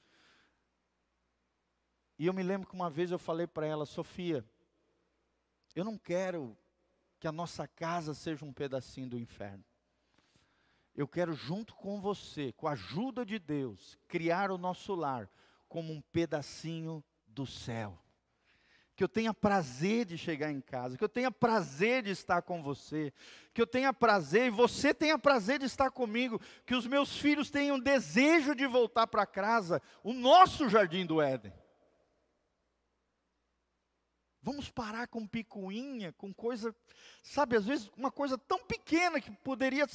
E 2.19 2.27
eu 2.27 2.33
me 2.33 2.43
lembro 2.43 2.67
que 2.67 2.75
uma 2.75 2.91
vez 2.91 3.13
eu 3.13 3.21
falei 3.21 3.47
para 3.47 3.65
ela, 3.65 3.87
Sofia, 3.87 4.45
eu 5.73 5.85
não 5.85 5.97
quero 5.97 6.59
que 7.21 7.29
a 7.29 7.33
nossa 7.33 7.69
casa 7.69 8.13
seja 8.13 8.45
um 8.45 8.53
pedacinho 8.53 9.09
do 9.09 9.21
inferno 9.21 9.65
eu 10.95 11.09
quero, 11.09 11.35
junto 11.35 11.75
com 11.75 12.01
você, 12.01 12.53
com 12.53 12.69
a 12.69 12.73
ajuda 12.73 13.25
de 13.25 13.39
Deus, 13.39 13.99
criar 14.07 14.51
o 14.51 14.59
nosso 14.59 14.95
lar 14.95 15.29
como 15.69 15.93
um 15.93 16.01
pedacinho 16.01 17.03
do 17.27 17.47
céu. 17.47 17.99
Que 18.95 19.03
eu 19.03 19.09
tenha 19.09 19.33
prazer 19.33 20.05
de 20.05 20.19
chegar 20.19 20.53
em 20.53 20.61
casa, 20.61 20.99
que 20.99 21.03
eu 21.03 21.09
tenha 21.09 21.31
prazer 21.31 22.03
de 22.03 22.11
estar 22.11 22.43
com 22.43 22.63
você, 22.63 23.11
que 23.55 23.63
eu 23.63 23.67
tenha 23.67 23.91
prazer 23.93 24.49
e 24.49 24.51
você 24.51 24.93
tenha 24.93 25.19
prazer 25.19 25.59
de 25.59 25.65
estar 25.65 25.91
comigo, 25.91 26.39
que 26.67 26.75
os 26.75 26.87
meus 26.87 27.17
filhos 27.17 27.51
tenham 27.51 27.81
desejo 27.81 28.55
de 28.55 28.67
voltar 28.67 29.07
para 29.07 29.25
casa, 29.25 29.81
o 30.05 30.13
nosso 30.13 30.69
jardim 30.69 31.07
do 31.07 31.23
Éden. 31.23 31.55
Vamos 34.43 34.69
parar 34.69 35.07
com 35.07 35.27
picuinha, 35.27 36.13
com 36.13 36.35
coisa, 36.35 36.75
sabe, 37.23 37.57
às 37.57 37.65
vezes 37.65 37.91
uma 37.97 38.11
coisa 38.11 38.37
tão 38.37 38.59
pequena 38.59 39.21
que 39.21 39.31
poderia 39.31 39.87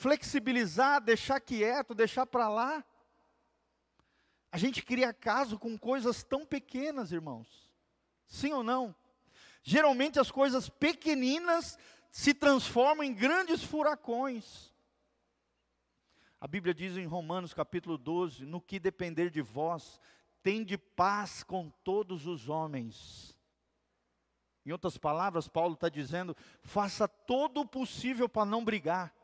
flexibilizar, 0.00 0.98
deixar 0.98 1.38
quieto, 1.40 1.94
deixar 1.94 2.24
para 2.24 2.48
lá. 2.48 2.82
A 4.50 4.56
gente 4.56 4.82
cria 4.82 5.12
caso 5.12 5.58
com 5.58 5.78
coisas 5.78 6.22
tão 6.22 6.46
pequenas, 6.46 7.12
irmãos. 7.12 7.70
Sim 8.26 8.54
ou 8.54 8.62
não? 8.62 8.94
Geralmente 9.62 10.18
as 10.18 10.30
coisas 10.30 10.70
pequeninas 10.70 11.78
se 12.10 12.32
transformam 12.32 13.04
em 13.04 13.12
grandes 13.12 13.62
furacões. 13.62 14.72
A 16.40 16.48
Bíblia 16.48 16.72
diz 16.72 16.96
em 16.96 17.04
Romanos 17.04 17.52
capítulo 17.52 17.98
12: 17.98 18.46
No 18.46 18.58
que 18.58 18.80
depender 18.80 19.28
de 19.28 19.42
vós, 19.42 20.00
tende 20.42 20.78
paz 20.78 21.42
com 21.42 21.68
todos 21.84 22.26
os 22.26 22.48
homens. 22.48 23.36
Em 24.64 24.72
outras 24.72 24.96
palavras, 24.96 25.46
Paulo 25.46 25.74
está 25.74 25.90
dizendo: 25.90 26.34
faça 26.62 27.06
todo 27.06 27.60
o 27.60 27.68
possível 27.68 28.30
para 28.30 28.46
não 28.46 28.64
brigar 28.64 29.19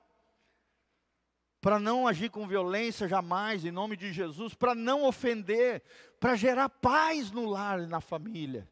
para 1.67 1.81
não 1.81 2.07
agir 2.07 2.31
com 2.31 2.47
violência 2.47 3.09
jamais, 3.09 3.65
em 3.65 3.73
nome 3.73 3.97
de 3.97 4.13
Jesus, 4.13 4.55
para 4.55 4.73
não 4.73 5.03
ofender, 5.03 5.83
para 6.21 6.37
gerar 6.37 6.69
paz 6.69 7.33
no 7.33 7.45
lar 7.45 7.81
e 7.81 7.89
na 7.89 8.01
família. 8.01 8.71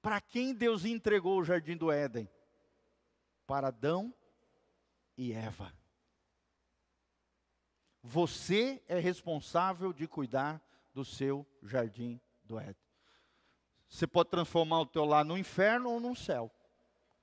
Para 0.00 0.18
quem 0.18 0.54
Deus 0.54 0.86
entregou 0.86 1.38
o 1.38 1.44
jardim 1.44 1.76
do 1.76 1.92
Éden? 1.92 2.26
Para 3.46 3.68
Adão 3.68 4.14
e 5.14 5.34
Eva. 5.34 5.70
Você 8.02 8.82
é 8.88 8.98
responsável 8.98 9.92
de 9.92 10.08
cuidar 10.08 10.58
do 10.94 11.04
seu 11.04 11.46
jardim 11.62 12.18
do 12.44 12.58
Éden. 12.58 12.82
Você 13.90 14.06
pode 14.06 14.30
transformar 14.30 14.80
o 14.80 14.86
teu 14.86 15.04
lar 15.04 15.26
no 15.26 15.36
inferno 15.36 15.90
ou 15.90 16.00
no 16.00 16.16
céu. 16.16 16.50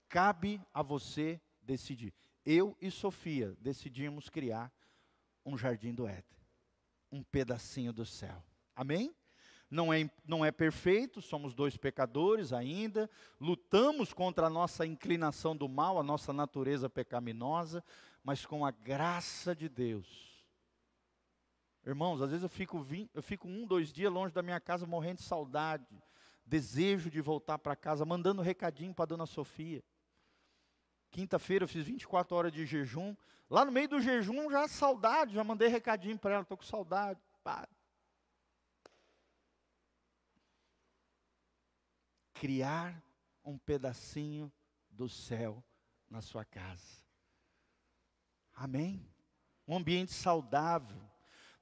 Cabe 0.08 0.62
a 0.72 0.84
você 0.84 1.42
decidir 1.64 2.14
eu 2.50 2.78
e 2.82 2.90
Sofia 2.90 3.58
decidimos 3.60 4.30
criar 4.30 4.72
um 5.46 5.58
jardim 5.58 5.94
do 5.94 6.08
Éden, 6.08 6.24
um 7.12 7.22
pedacinho 7.22 7.92
do 7.92 8.06
céu. 8.06 8.42
Amém? 8.74 9.14
Não 9.70 9.92
é, 9.92 10.10
não 10.26 10.46
é 10.46 10.52
perfeito, 10.52 11.22
somos 11.22 11.54
dois 11.54 11.76
pecadores 11.76 12.54
ainda, 12.54 13.10
lutamos 13.38 14.14
contra 14.14 14.48
a 14.48 14.50
nossa 14.50 14.86
inclinação 14.86 15.58
do 15.58 15.68
mal, 15.68 16.00
a 16.00 16.04
nossa 16.04 16.32
natureza 16.32 16.90
pecaminosa, 16.90 17.84
mas 18.24 18.46
com 18.46 18.66
a 18.66 18.72
graça 18.72 19.54
de 19.54 19.68
Deus, 19.68 20.28
Irmãos, 21.86 22.22
às 22.22 22.30
vezes 22.30 22.44
eu 22.44 22.50
fico, 22.50 22.82
vim, 22.82 23.10
eu 23.14 23.24
fico 23.24 23.48
um, 23.48 23.66
dois 23.66 23.94
dias 23.94 24.12
longe 24.12 24.34
da 24.34 24.44
minha 24.44 24.60
casa 24.60 24.86
morrendo 24.86 25.20
de 25.20 25.24
saudade, 25.24 25.88
desejo 26.46 27.10
de 27.10 27.22
voltar 27.22 27.58
para 27.58 27.78
casa, 27.78 28.04
mandando 28.04 28.42
recadinho 28.42 28.94
para 28.94 29.04
a 29.04 29.08
dona 29.08 29.26
Sofia. 29.26 29.82
Quinta-feira 31.18 31.64
eu 31.64 31.68
fiz 31.68 31.84
24 31.84 32.36
horas 32.36 32.52
de 32.52 32.64
jejum. 32.64 33.16
Lá 33.50 33.66
no 33.66 33.72
meio 33.72 33.90
do 33.90 34.00
jejum, 34.00 34.52
já 34.52 34.68
saudade, 34.68 35.34
já 35.34 35.44
mandei 35.44 35.68
recadinho 35.68 36.16
para 36.16 36.36
ela, 36.36 36.44
estou 36.44 36.56
com 36.56 36.64
saudade. 36.64 37.20
Pá. 37.44 37.68
Criar 42.36 43.02
um 43.44 43.58
pedacinho 43.58 44.54
do 44.92 45.10
céu 45.10 45.64
na 46.08 46.22
sua 46.22 46.46
casa. 46.46 47.04
Amém? 48.54 49.04
Um 49.68 49.76
ambiente 49.76 50.14
saudável. 50.14 51.02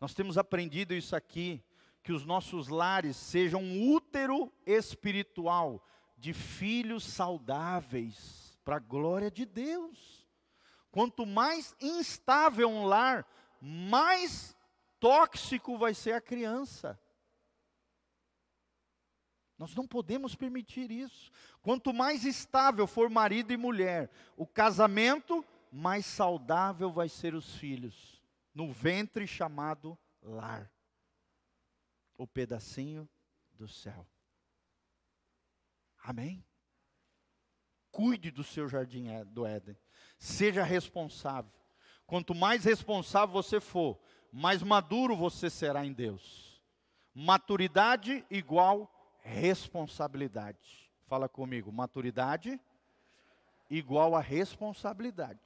Nós 0.02 0.14
temos 0.14 0.38
aprendido 0.38 0.94
isso 0.94 1.16
aqui, 1.16 1.64
que 2.04 2.12
os 2.12 2.26
nossos 2.26 2.68
lares 2.68 3.16
sejam 3.16 3.64
um 3.64 3.94
útero 3.94 4.52
espiritual 4.66 5.82
de 6.18 6.34
filhos 6.34 7.06
saudáveis, 7.06 8.45
para 8.66 8.78
a 8.78 8.80
glória 8.80 9.30
de 9.30 9.46
Deus. 9.46 10.28
Quanto 10.92 11.26
mais 11.26 11.76
instável 11.80 12.68
um 12.68 12.86
lar, 12.86 13.26
mais 13.62 14.56
tóxico 15.00 15.78
vai 15.78 15.94
ser 15.94 16.14
a 16.14 16.22
criança. 16.22 17.00
Nós 19.58 19.74
não 19.76 19.88
podemos 19.88 20.36
permitir 20.36 20.92
isso. 20.92 21.32
Quanto 21.62 21.94
mais 21.94 22.26
estável 22.26 22.88
for 22.88 23.10
marido 23.10 23.54
e 23.54 23.58
mulher, 23.58 24.10
o 24.36 24.46
casamento, 24.46 25.46
mais 25.72 26.06
saudável 26.06 26.92
vai 26.92 27.08
ser 27.08 27.36
os 27.36 27.56
filhos, 27.56 28.22
no 28.54 28.72
ventre 28.72 29.28
chamado 29.28 29.98
lar. 30.22 30.72
O 32.18 32.26
pedacinho 32.26 33.08
do 33.54 33.68
céu. 33.68 34.08
Amém? 36.04 36.44
Cuide 37.96 38.30
do 38.30 38.44
seu 38.44 38.68
jardim 38.68 39.06
do 39.28 39.46
Éden. 39.46 39.78
Seja 40.20 40.64
responsável. 40.64 41.50
Quanto 42.06 42.36
mais 42.36 42.66
responsável 42.66 43.32
você 43.32 43.62
for, 43.62 43.98
mais 44.34 44.62
maduro 44.62 45.16
você 45.16 45.50
será 45.50 45.86
em 45.86 45.94
Deus. 45.94 46.62
Maturidade 47.14 48.26
igual 48.30 48.92
responsabilidade. 49.22 50.92
Fala 51.08 51.30
comigo, 51.30 51.72
maturidade 51.72 52.60
igual 53.70 54.14
a 54.14 54.20
responsabilidade. 54.20 55.40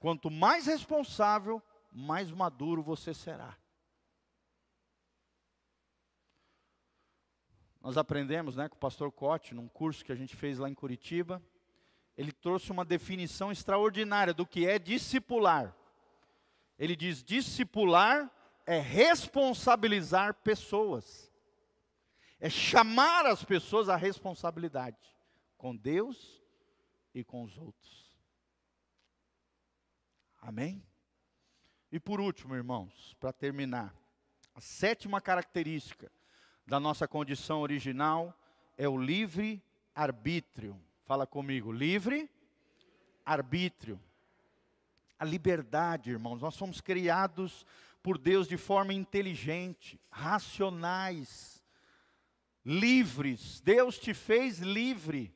Quanto 0.00 0.30
mais 0.30 0.64
responsável, 0.64 1.62
mais 1.92 2.30
maduro 2.30 2.82
você 2.82 3.12
será. 3.12 3.54
Nós 7.82 7.98
aprendemos 7.98 8.56
né, 8.56 8.70
com 8.70 8.76
o 8.76 8.80
pastor 8.80 9.12
Cote, 9.12 9.54
num 9.54 9.68
curso 9.68 10.02
que 10.02 10.12
a 10.12 10.16
gente 10.16 10.34
fez 10.34 10.58
lá 10.58 10.70
em 10.70 10.74
Curitiba, 10.74 11.42
ele 12.18 12.32
trouxe 12.32 12.70
uma 12.70 12.84
definição 12.84 13.50
extraordinária 13.50 14.34
do 14.34 14.46
que 14.46 14.66
é 14.66 14.78
discipular. 14.78 15.74
Ele 16.78 16.94
diz: 16.94 17.24
discipular 17.24 18.30
é 18.66 18.78
responsabilizar 18.78 20.34
pessoas 20.34 21.28
é 22.40 22.48
chamar 22.48 23.26
as 23.26 23.44
pessoas 23.44 23.88
à 23.88 23.96
responsabilidade 23.96 24.96
com 25.56 25.74
Deus 25.74 26.40
e 27.12 27.24
com 27.24 27.42
os 27.42 27.58
outros. 27.58 28.16
Amém? 30.40 30.82
E 31.90 31.98
por 31.98 32.20
último, 32.20 32.54
irmãos, 32.54 33.16
para 33.18 33.32
terminar, 33.32 33.94
a 34.54 34.60
sétima 34.60 35.20
característica 35.20 36.12
da 36.64 36.78
nossa 36.78 37.08
condição 37.08 37.60
original 37.60 38.32
é 38.76 38.88
o 38.88 38.96
livre 38.96 39.62
arbítrio. 39.94 40.80
Fala 41.08 41.26
comigo, 41.26 41.72
livre 41.72 42.30
arbítrio. 43.24 43.98
A 45.18 45.24
liberdade, 45.24 46.10
irmãos, 46.10 46.42
nós 46.42 46.54
somos 46.54 46.82
criados 46.82 47.64
por 48.02 48.18
Deus 48.18 48.46
de 48.46 48.58
forma 48.58 48.92
inteligente, 48.92 49.98
racionais 50.10 51.64
livres. 52.62 53.62
Deus 53.62 53.98
te 53.98 54.12
fez 54.12 54.58
livre. 54.58 55.34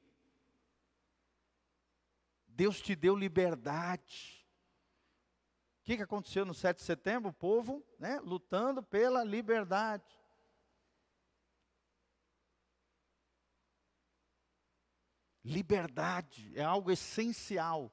Deus 2.48 2.78
te 2.78 2.94
deu 2.94 3.16
liberdade. 3.16 4.46
O 5.80 5.84
que, 5.84 5.96
que 5.96 6.02
aconteceu 6.02 6.44
no 6.44 6.52
7 6.52 6.76
de 6.76 6.82
setembro? 6.82 7.30
O 7.30 7.32
povo 7.32 7.82
né, 7.98 8.20
lutando 8.22 8.82
pela 8.82 9.24
liberdade. 9.24 10.21
Liberdade 15.44 16.52
é 16.54 16.62
algo 16.62 16.90
essencial. 16.90 17.92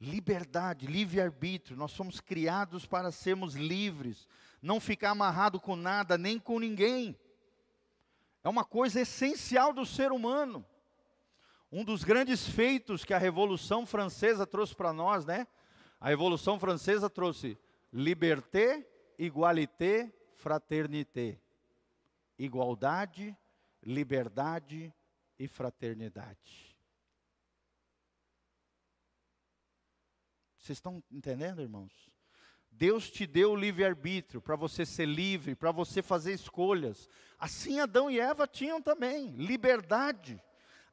Liberdade, 0.00 0.86
livre-arbítrio, 0.86 1.76
nós 1.76 1.92
somos 1.92 2.20
criados 2.20 2.86
para 2.86 3.12
sermos 3.12 3.54
livres 3.54 4.26
não 4.62 4.78
ficar 4.80 5.10
amarrado 5.10 5.60
com 5.60 5.74
nada, 5.74 6.18
nem 6.18 6.38
com 6.38 6.58
ninguém. 6.58 7.18
É 8.42 8.48
uma 8.48 8.64
coisa 8.64 9.00
essencial 9.00 9.72
do 9.72 9.86
ser 9.86 10.12
humano. 10.12 10.64
Um 11.72 11.84
dos 11.84 12.02
grandes 12.02 12.48
feitos 12.48 13.04
que 13.04 13.14
a 13.14 13.18
Revolução 13.18 13.86
Francesa 13.86 14.46
trouxe 14.46 14.74
para 14.74 14.92
nós, 14.92 15.24
né? 15.24 15.46
A 16.00 16.08
Revolução 16.08 16.58
Francesa 16.58 17.08
trouxe 17.08 17.58
liberté, 17.92 18.86
igualité, 19.18 20.12
fraternité. 20.34 21.38
Igualdade, 22.42 23.36
liberdade 23.82 24.90
e 25.38 25.46
fraternidade. 25.46 26.74
Vocês 30.56 30.78
estão 30.78 31.04
entendendo, 31.10 31.60
irmãos? 31.60 32.10
Deus 32.70 33.10
te 33.10 33.26
deu 33.26 33.52
o 33.52 33.56
livre-arbítrio 33.56 34.40
para 34.40 34.56
você 34.56 34.86
ser 34.86 35.04
livre, 35.04 35.54
para 35.54 35.70
você 35.70 36.00
fazer 36.00 36.32
escolhas. 36.32 37.10
Assim 37.38 37.78
Adão 37.78 38.10
e 38.10 38.18
Eva 38.18 38.46
tinham 38.46 38.80
também 38.80 39.32
liberdade. 39.32 40.42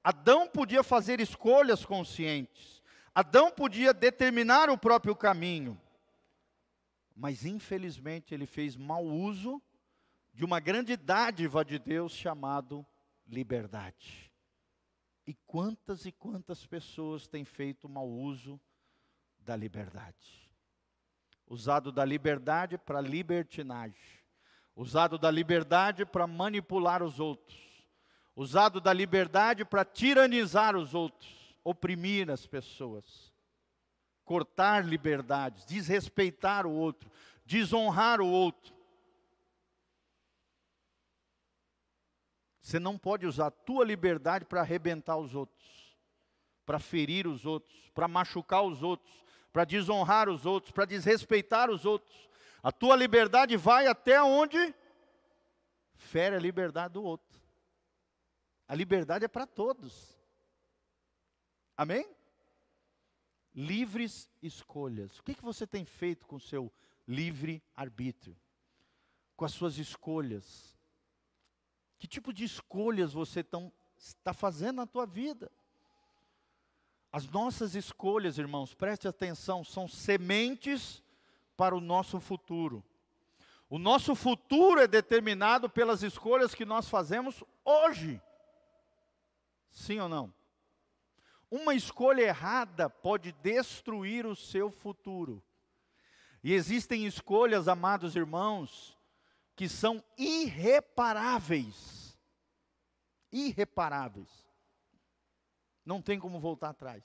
Adão 0.03 0.49
podia 0.49 0.83
fazer 0.83 1.21
escolhas 1.21 1.85
conscientes. 1.85 2.83
Adão 3.15 3.49
podia 3.49 3.93
determinar 3.93 4.69
o 4.69 4.77
próprio 4.77 5.15
caminho. 5.15 5.79
Mas 7.15 7.45
infelizmente 7.45 8.33
ele 8.33 8.45
fez 8.45 8.75
mau 8.75 9.05
uso 9.05 9.61
de 10.38 10.45
uma 10.45 10.61
grande 10.61 10.95
dádiva 10.95 11.65
de 11.65 11.77
Deus 11.77 12.13
chamado 12.13 12.85
liberdade. 13.27 14.31
E 15.25 15.33
quantas 15.33 16.05
e 16.05 16.11
quantas 16.13 16.65
pessoas 16.65 17.27
têm 17.27 17.43
feito 17.43 17.89
mau 17.89 18.07
uso 18.07 18.57
da 19.39 19.55
liberdade? 19.55 20.47
usado 21.49 21.91
da 21.91 22.03
liberdade 22.03 22.77
para 22.77 22.99
libertinagem, 22.99 24.19
usado 24.75 25.17
da 25.17 25.31
liberdade 25.31 26.05
para 26.05 26.27
manipular 26.27 27.01
os 27.01 27.19
outros, 27.19 27.57
usado 28.35 28.81
da 28.81 28.93
liberdade 28.93 29.63
para 29.63 29.85
tiranizar 29.85 30.75
os 30.75 30.93
outros, 30.93 31.57
oprimir 31.63 32.29
as 32.29 32.45
pessoas, 32.45 33.33
cortar 34.25 34.85
liberdades, 34.85 35.65
desrespeitar 35.65 36.65
o 36.65 36.71
outro, 36.71 37.09
desonrar 37.45 38.19
o 38.19 38.27
outro. 38.27 38.75
Você 42.68 42.80
não 42.80 42.97
pode 42.97 43.26
usar 43.26 43.47
a 43.47 43.51
tua 43.51 43.86
liberdade 43.86 44.43
para 44.43 44.59
arrebentar 44.59 45.15
os 45.15 45.34
outros, 45.34 45.97
para 46.65 46.78
ferir 46.78 47.26
os 47.26 47.45
outros, 47.45 47.89
para 47.91 48.09
machucar 48.09 48.61
os 48.61 48.84
outros, 48.84 49.24
para 49.53 49.63
desonrar 49.63 50.28
os 50.28 50.45
outros, 50.45 50.74
para 50.74 50.84
desrespeitar 50.84 51.70
os 51.70 51.86
outros. 51.86 52.30
A 52.61 52.70
tua 52.70 52.93
liberdade 52.97 53.55
vai 53.55 53.88
até 53.88 54.22
onde 54.22 54.76
fere 55.95 56.36
a 56.36 56.39
liberdade 56.39 56.95
do 56.95 57.03
outro. 57.03 57.39
A 58.68 58.76
liberdade 58.76 59.24
é 59.24 59.30
para 59.30 59.47
todos. 59.47 60.20
Amém? 61.78 62.05
Livres 63.55 64.30
escolhas. 64.41 65.20
O 65.20 65.24
que, 65.24 65.36
que 65.36 65.41
você 65.41 65.65
tem 65.65 65.86
feito 65.86 66.28
com 66.28 66.36
o 66.36 66.41
seu 66.41 66.70
livre 67.07 67.63
arbítrio? 67.74 68.36
Com 69.38 69.45
as 69.45 69.53
suas 69.53 69.78
escolhas? 69.78 70.76
Que 71.97 72.07
tipo 72.07 72.31
de 72.31 72.43
escolhas 72.43 73.13
você 73.13 73.43
tão, 73.43 73.71
está 73.97 74.33
fazendo 74.33 74.77
na 74.77 74.87
tua 74.87 75.05
vida? 75.05 75.51
As 77.11 77.27
nossas 77.27 77.73
escolhas, 77.75 78.37
irmãos, 78.37 78.73
preste 78.73 79.07
atenção, 79.07 79.63
são 79.63 79.87
sementes 79.87 81.01
para 81.55 81.75
o 81.75 81.81
nosso 81.81 82.19
futuro. 82.19 82.83
O 83.69 83.77
nosso 83.77 84.15
futuro 84.15 84.79
é 84.79 84.87
determinado 84.87 85.69
pelas 85.69 86.03
escolhas 86.03 86.53
que 86.53 86.65
nós 86.65 86.87
fazemos 86.87 87.43
hoje. 87.65 88.21
Sim 89.69 89.99
ou 89.99 90.07
não? 90.07 90.33
Uma 91.49 91.73
escolha 91.73 92.21
errada 92.23 92.89
pode 92.89 93.31
destruir 93.31 94.25
o 94.25 94.35
seu 94.35 94.69
futuro. 94.69 95.43
E 96.43 96.53
existem 96.53 97.05
escolhas, 97.05 97.67
amados 97.67 98.15
irmãos, 98.15 98.96
que 99.58 99.68
são 99.68 100.03
irreparáveis. 100.16 102.16
Irreparáveis. 103.32 104.30
Não 105.84 105.99
tem 105.99 106.20
como 106.20 106.39
voltar 106.39 106.70
atrás. 106.70 107.03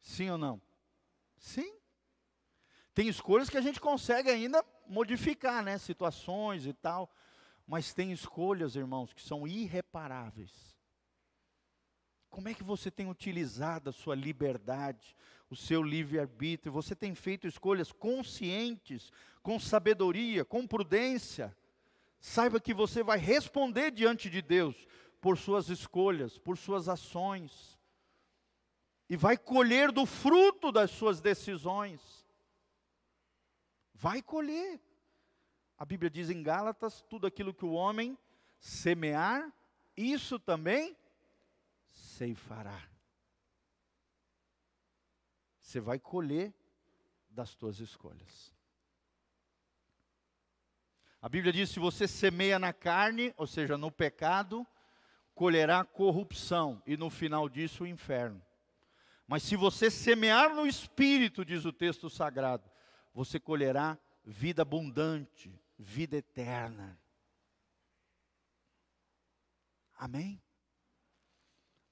Sim 0.00 0.30
ou 0.30 0.38
não? 0.38 0.60
Sim. 1.38 1.78
Tem 2.92 3.06
escolhas 3.06 3.48
que 3.48 3.56
a 3.56 3.62
gente 3.62 3.80
consegue 3.80 4.30
ainda 4.30 4.64
modificar, 4.86 5.62
né? 5.62 5.78
Situações 5.78 6.66
e 6.66 6.72
tal. 6.72 7.08
Mas 7.64 7.94
tem 7.94 8.10
escolhas, 8.10 8.74
irmãos, 8.74 9.14
que 9.14 9.22
são 9.22 9.46
irreparáveis. 9.46 10.71
Como 12.32 12.48
é 12.48 12.54
que 12.54 12.64
você 12.64 12.90
tem 12.90 13.10
utilizado 13.10 13.90
a 13.90 13.92
sua 13.92 14.14
liberdade, 14.14 15.14
o 15.50 15.54
seu 15.54 15.82
livre-arbítrio? 15.82 16.72
Você 16.72 16.96
tem 16.96 17.14
feito 17.14 17.46
escolhas 17.46 17.92
conscientes, 17.92 19.12
com 19.42 19.60
sabedoria, 19.60 20.42
com 20.42 20.66
prudência? 20.66 21.54
Saiba 22.18 22.58
que 22.58 22.72
você 22.72 23.02
vai 23.02 23.18
responder 23.18 23.90
diante 23.90 24.30
de 24.30 24.40
Deus 24.40 24.74
por 25.20 25.36
suas 25.36 25.68
escolhas, 25.68 26.38
por 26.38 26.56
suas 26.56 26.88
ações. 26.88 27.78
E 29.10 29.16
vai 29.16 29.36
colher 29.36 29.92
do 29.92 30.06
fruto 30.06 30.72
das 30.72 30.90
suas 30.90 31.20
decisões. 31.20 32.00
Vai 33.92 34.22
colher. 34.22 34.80
A 35.76 35.84
Bíblia 35.84 36.08
diz 36.08 36.30
em 36.30 36.42
Gálatas: 36.42 37.04
tudo 37.10 37.26
aquilo 37.26 37.52
que 37.52 37.66
o 37.66 37.72
homem 37.72 38.16
semear, 38.58 39.52
isso 39.94 40.38
também 40.38 40.96
ceifará. 42.22 42.80
Você 45.58 45.80
vai 45.80 45.98
colher 45.98 46.54
das 47.28 47.56
tuas 47.56 47.80
escolhas. 47.80 48.54
A 51.20 51.28
Bíblia 51.28 51.52
diz: 51.52 51.70
se 51.70 51.80
você 51.80 52.06
semeia 52.06 52.60
na 52.60 52.72
carne, 52.72 53.34
ou 53.36 53.46
seja, 53.46 53.76
no 53.76 53.90
pecado, 53.90 54.64
colherá 55.34 55.84
corrupção, 55.84 56.80
e 56.86 56.96
no 56.96 57.10
final 57.10 57.48
disso 57.48 57.82
o 57.82 57.88
inferno. 57.88 58.40
Mas 59.26 59.42
se 59.42 59.56
você 59.56 59.90
semear 59.90 60.54
no 60.54 60.64
espírito, 60.64 61.44
diz 61.44 61.64
o 61.64 61.72
texto 61.72 62.08
sagrado, 62.08 62.70
você 63.12 63.40
colherá 63.40 63.98
vida 64.24 64.62
abundante, 64.62 65.52
vida 65.76 66.16
eterna. 66.16 66.96
Amém? 69.96 70.40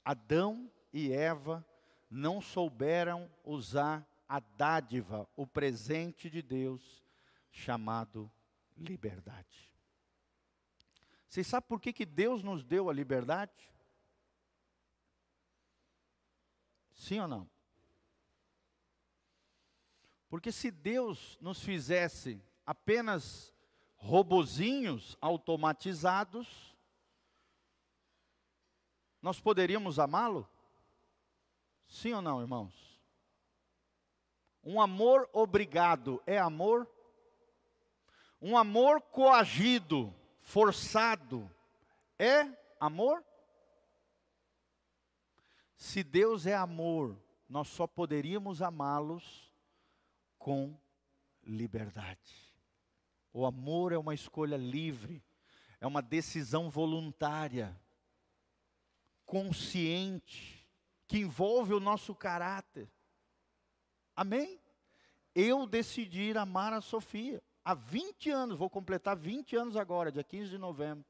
Adão 0.05 0.71
e 0.93 1.13
Eva 1.13 1.65
não 2.11 2.41
souberam 2.41 3.31
usar 3.45 4.07
a 4.29 4.41
dádiva, 4.41 5.29
o 5.37 5.47
presente 5.47 6.31
de 6.31 6.43
Deus, 6.43 7.03
chamado 7.51 8.31
liberdade. 8.77 9.71
Vocês 11.29 11.47
sabem 11.47 11.69
por 11.69 11.81
que, 11.81 11.93
que 11.93 12.07
Deus 12.07 12.43
nos 12.43 12.65
deu 12.65 12.89
a 12.91 12.93
liberdade? 12.93 13.73
Sim 16.93 17.21
ou 17.21 17.29
não? 17.29 17.51
Porque 20.29 20.53
se 20.53 20.71
Deus 20.71 21.39
nos 21.41 21.61
fizesse 21.61 22.41
apenas 22.65 23.53
robozinhos 23.97 25.17
automatizados, 25.21 26.70
nós 29.23 29.41
poderíamos 29.41 29.99
amá-lo? 29.99 30.49
Sim 31.87 32.13
ou 32.15 32.23
não, 32.23 32.41
irmãos? 32.41 32.73
Um 34.63 34.81
amor 34.81 35.29
obrigado 35.33 36.23
é 36.27 36.39
amor? 36.39 36.89
Um 38.41 38.57
amor 38.57 39.03
coagido, 39.03 40.15
forçado, 40.41 41.51
é 42.19 42.47
amor? 42.79 43.23
Se 45.77 46.03
Deus 46.03 46.47
é 46.47 46.55
amor, 46.55 47.17
nós 47.49 47.69
só 47.69 47.87
poderíamos 47.87 48.63
amá-los 48.63 49.53
com 50.39 50.75
liberdade. 51.43 52.55
O 53.33 53.45
amor 53.45 53.93
é 53.93 53.99
uma 53.99 54.15
escolha 54.15 54.57
livre, 54.57 55.23
é 55.81 55.87
uma 55.87 56.01
decisão 56.01 56.71
voluntária, 56.71 57.79
consciente, 59.31 60.69
que 61.07 61.19
envolve 61.19 61.73
o 61.73 61.79
nosso 61.79 62.13
caráter. 62.17 62.91
Amém? 64.17 64.61
Eu 65.33 65.69
decidi 65.69 66.37
amar 66.37 66.73
a 66.73 66.81
Sofia. 66.81 67.41
Há 67.65 67.73
20 67.73 68.29
anos, 68.29 68.59
vou 68.59 68.69
completar 68.69 69.17
20 69.17 69.55
anos 69.55 69.77
agora, 69.77 70.11
dia 70.11 70.25
15 70.25 70.51
de 70.51 70.59
novembro. 70.59 71.05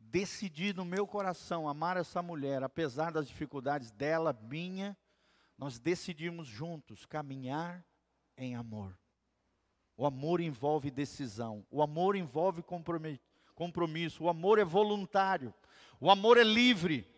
Decidi 0.00 0.72
no 0.72 0.86
meu 0.86 1.06
coração 1.06 1.68
amar 1.68 1.98
essa 1.98 2.22
mulher, 2.22 2.62
apesar 2.62 3.12
das 3.12 3.28
dificuldades 3.28 3.90
dela, 3.90 4.32
minha, 4.32 4.96
nós 5.58 5.78
decidimos 5.78 6.48
juntos 6.48 7.04
caminhar 7.04 7.84
em 8.38 8.56
amor. 8.56 8.98
O 9.98 10.06
amor 10.06 10.40
envolve 10.40 10.90
decisão, 10.90 11.66
o 11.70 11.82
amor 11.82 12.16
envolve 12.16 12.62
compromisso, 13.54 14.24
o 14.24 14.30
amor 14.30 14.58
é 14.58 14.64
voluntário, 14.64 15.52
o 16.02 16.10
amor 16.10 16.36
é 16.36 16.42
livre. 16.42 17.08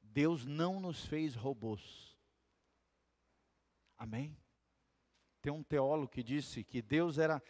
Deus 0.00 0.46
não 0.46 0.78
nos 0.78 1.04
fez 1.06 1.34
robôs. 1.34 2.16
Amém? 3.98 4.38
Tem 5.40 5.52
um 5.52 5.64
teólogo 5.64 6.12
que 6.12 6.22
disse 6.22 6.62
que 6.62 6.80
Deus 6.80 7.18
era 7.18 7.42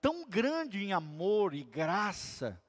tão 0.00 0.28
grande 0.28 0.78
em 0.78 0.92
amor 0.92 1.54
e 1.54 1.64
graça, 1.64 2.62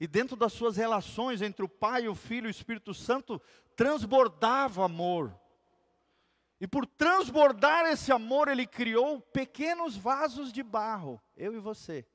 e 0.00 0.06
dentro 0.06 0.36
das 0.36 0.54
suas 0.54 0.78
relações 0.78 1.42
entre 1.42 1.62
o 1.62 1.68
Pai, 1.68 2.08
o 2.08 2.14
Filho 2.14 2.46
e 2.46 2.48
o 2.48 2.50
Espírito 2.50 2.94
Santo, 2.94 3.38
transbordava 3.76 4.82
amor. 4.82 5.38
E 6.64 6.66
por 6.66 6.86
transbordar 6.86 7.84
esse 7.84 8.10
amor, 8.10 8.48
ele 8.48 8.66
criou 8.66 9.20
pequenos 9.20 9.98
vasos 9.98 10.50
de 10.50 10.62
barro, 10.62 11.20
eu 11.36 11.54
e 11.54 11.58
você, 11.58 12.06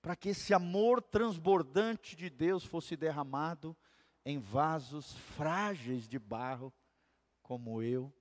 para 0.00 0.14
que 0.14 0.28
esse 0.28 0.54
amor 0.54 1.02
transbordante 1.02 2.14
de 2.14 2.30
Deus 2.30 2.64
fosse 2.64 2.96
derramado 2.96 3.76
em 4.24 4.38
vasos 4.38 5.12
frágeis 5.36 6.06
de 6.06 6.20
barro, 6.20 6.72
como 7.42 7.82
eu 7.82 8.14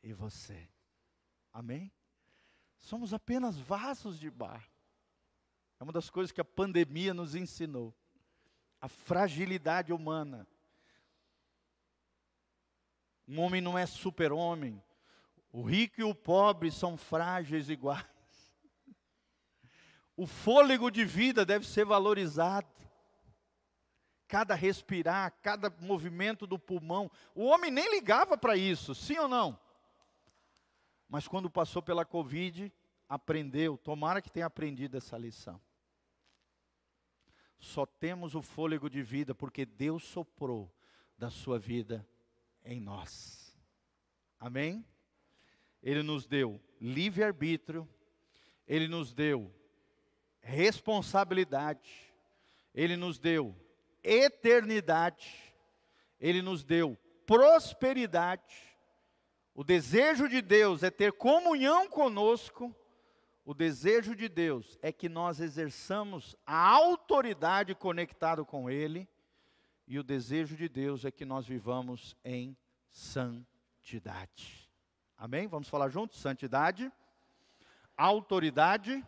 e 0.00 0.12
você. 0.12 0.70
Amém? 1.52 1.90
Somos 2.78 3.12
apenas 3.12 3.58
vasos 3.58 4.16
de 4.16 4.30
barro. 4.30 4.70
É 5.80 5.82
uma 5.82 5.92
das 5.92 6.08
coisas 6.08 6.30
que 6.30 6.40
a 6.40 6.44
pandemia 6.44 7.12
nos 7.12 7.34
ensinou. 7.34 7.92
A 8.80 8.86
fragilidade 8.86 9.92
humana. 9.92 10.46
Um 13.28 13.40
homem 13.40 13.60
não 13.60 13.76
é 13.76 13.84
super-homem. 13.84 14.82
O 15.52 15.62
rico 15.62 16.00
e 16.00 16.04
o 16.04 16.14
pobre 16.14 16.70
são 16.70 16.96
frágeis 16.96 17.68
iguais. 17.68 18.06
O 20.16 20.26
fôlego 20.26 20.90
de 20.90 21.04
vida 21.04 21.44
deve 21.44 21.66
ser 21.66 21.84
valorizado. 21.84 22.66
Cada 24.26 24.54
respirar, 24.54 25.32
cada 25.42 25.70
movimento 25.80 26.46
do 26.46 26.58
pulmão. 26.58 27.10
O 27.34 27.44
homem 27.44 27.70
nem 27.70 27.90
ligava 27.90 28.36
para 28.36 28.56
isso, 28.56 28.94
sim 28.94 29.18
ou 29.18 29.28
não? 29.28 29.58
Mas 31.08 31.28
quando 31.28 31.50
passou 31.50 31.82
pela 31.82 32.04
Covid, 32.04 32.72
aprendeu. 33.08 33.76
Tomara 33.76 34.22
que 34.22 34.30
tenha 34.30 34.46
aprendido 34.46 34.96
essa 34.96 35.16
lição. 35.16 35.60
Só 37.58 37.84
temos 37.84 38.34
o 38.34 38.42
fôlego 38.42 38.88
de 38.88 39.02
vida 39.02 39.34
porque 39.34 39.66
Deus 39.66 40.04
soprou 40.04 40.72
da 41.16 41.30
sua 41.30 41.58
vida 41.58 42.06
em 42.68 42.80
nós. 42.80 43.56
Amém? 44.38 44.84
Ele 45.82 46.02
nos 46.02 46.26
deu 46.26 46.60
livre-arbítrio, 46.80 47.88
Ele 48.66 48.86
nos 48.86 49.14
deu 49.14 49.52
responsabilidade, 50.40 51.90
Ele 52.74 52.96
nos 52.96 53.18
deu 53.18 53.56
eternidade, 54.04 55.54
Ele 56.20 56.42
nos 56.42 56.62
deu 56.62 56.96
prosperidade. 57.26 58.76
O 59.54 59.64
desejo 59.64 60.28
de 60.28 60.42
Deus 60.42 60.82
é 60.82 60.90
ter 60.90 61.12
comunhão 61.12 61.88
conosco, 61.88 62.74
o 63.46 63.54
desejo 63.54 64.14
de 64.14 64.28
Deus 64.28 64.78
é 64.82 64.92
que 64.92 65.08
nós 65.08 65.40
exerçamos 65.40 66.36
a 66.44 66.68
autoridade 66.68 67.74
conectado 67.74 68.44
com 68.44 68.68
Ele, 68.68 69.08
e 69.88 69.98
o 69.98 70.04
desejo 70.04 70.56
de 70.56 70.68
Deus 70.68 71.04
é 71.04 71.10
que 71.10 71.24
nós 71.24 71.44
vivamos 71.44 72.16
em 72.24 72.56
santidade. 72.88 74.70
Amém? 75.16 75.48
Vamos 75.48 75.68
falar 75.68 75.88
juntos? 75.88 76.20
Santidade, 76.20 76.92
autoridade, 77.96 79.04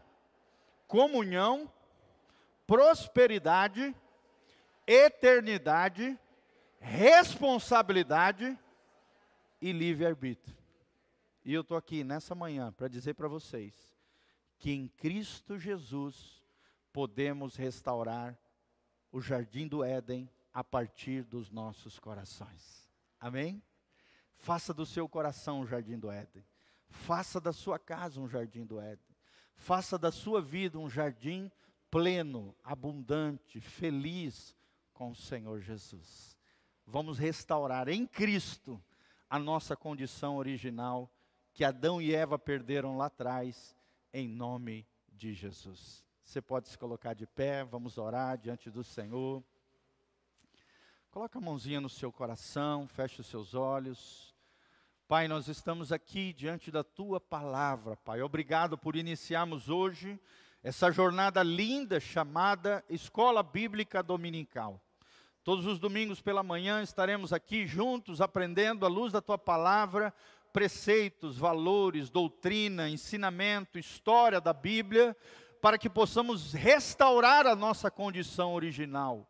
comunhão, 0.89 1.73
prosperidade, 2.67 3.95
eternidade 4.85 6.19
responsabilidade 6.81 8.59
e 9.61 9.71
livre-arbítrio. 9.71 10.57
E 11.45 11.53
eu 11.53 11.61
estou 11.61 11.77
aqui 11.77 12.03
nessa 12.03 12.35
manhã 12.35 12.73
para 12.73 12.89
dizer 12.89 13.15
para 13.15 13.29
vocês 13.29 13.95
que 14.59 14.73
em 14.73 14.89
Cristo 14.89 15.59
Jesus 15.59 16.43
podemos 16.93 17.57
restaurar 17.57 18.39
o 19.13 19.21
jardim 19.21 19.69
do 19.69 19.85
Éden 19.85 20.29
a 20.53 20.65
partir 20.65 21.23
dos 21.25 21.51
nossos 21.51 21.99
corações. 21.99 22.89
Amém? 23.19 23.63
Faça 24.37 24.73
do 24.73 24.87
seu 24.87 25.09
coração 25.09 25.61
um 25.61 25.67
jardim 25.67 25.99
do 25.99 26.11
Éden. 26.11 26.45
Faça 26.89 27.41
da 27.41 27.53
sua 27.53 27.79
casa 27.79 28.21
um 28.21 28.29
jardim 28.29 28.65
do 28.65 28.81
Éden. 28.81 29.17
Faça 29.57 29.99
da 29.99 30.11
sua 30.11 30.41
vida 30.41 30.79
um 30.79 30.89
jardim 30.89 31.51
pleno, 31.91 32.57
abundante, 32.65 33.61
feliz 33.61 34.57
com 34.95 35.11
o 35.11 35.15
Senhor 35.17 35.61
Jesus. 35.61 36.37
Vamos 36.87 37.19
restaurar 37.19 37.89
em 37.89 38.07
Cristo 38.07 38.83
a 39.29 39.39
nossa 39.39 39.77
condição 39.77 40.37
original 40.37 41.11
que 41.53 41.65
Adão 41.65 42.01
e 42.01 42.15
Eva 42.15 42.39
perderam 42.39 42.97
lá 42.97 43.07
atrás, 43.07 43.77
em 44.13 44.27
nome 44.29 44.87
de 45.13 45.35
Jesus. 45.35 46.05
Você 46.25 46.41
pode 46.41 46.69
se 46.69 46.79
colocar 46.79 47.15
de 47.15 47.27
pé, 47.27 47.65
vamos 47.65 47.99
orar 47.99 48.39
diante 48.39 48.71
do 48.71 48.83
Senhor. 48.83 49.43
Coloca 51.13 51.41
a 51.41 51.43
mãozinha 51.43 51.81
no 51.81 51.89
seu 51.89 52.13
coração, 52.13 52.87
feche 52.87 53.21
os 53.21 53.27
seus 53.27 53.53
olhos. 53.53 54.33
Pai, 55.09 55.27
nós 55.27 55.49
estamos 55.49 55.91
aqui 55.91 56.33
diante 56.33 56.71
da 56.71 56.85
tua 56.85 57.21
palavra, 57.21 57.97
Pai. 57.97 58.23
Obrigado 58.23 58.79
por 58.79 58.95
iniciarmos 58.95 59.69
hoje 59.69 60.21
essa 60.63 60.93
jornada 60.93 61.43
linda 61.43 61.99
chamada 61.99 62.85
Escola 62.89 63.43
Bíblica 63.43 64.05
Dominical. 64.05 64.81
Todos 65.43 65.67
os 65.67 65.81
domingos 65.81 66.21
pela 66.23 66.45
manhã 66.45 66.81
estaremos 66.81 67.33
aqui 67.33 67.67
juntos 67.67 68.21
aprendendo 68.21 68.87
à 68.87 68.89
luz 68.89 69.13
da 69.13 69.21
tua 69.21 69.37
palavra 69.37 70.15
preceitos, 70.53 71.37
valores, 71.37 72.09
doutrina, 72.09 72.89
ensinamento, 72.89 73.81
história 73.81 74.41
da 74.41 74.53
Bíblia, 74.53 75.17
para 75.61 75.77
que 75.77 75.91
possamos 75.91 76.53
restaurar 76.53 77.49
a 77.49 77.57
nossa 77.57 77.91
condição 77.91 78.55
original. 78.55 79.30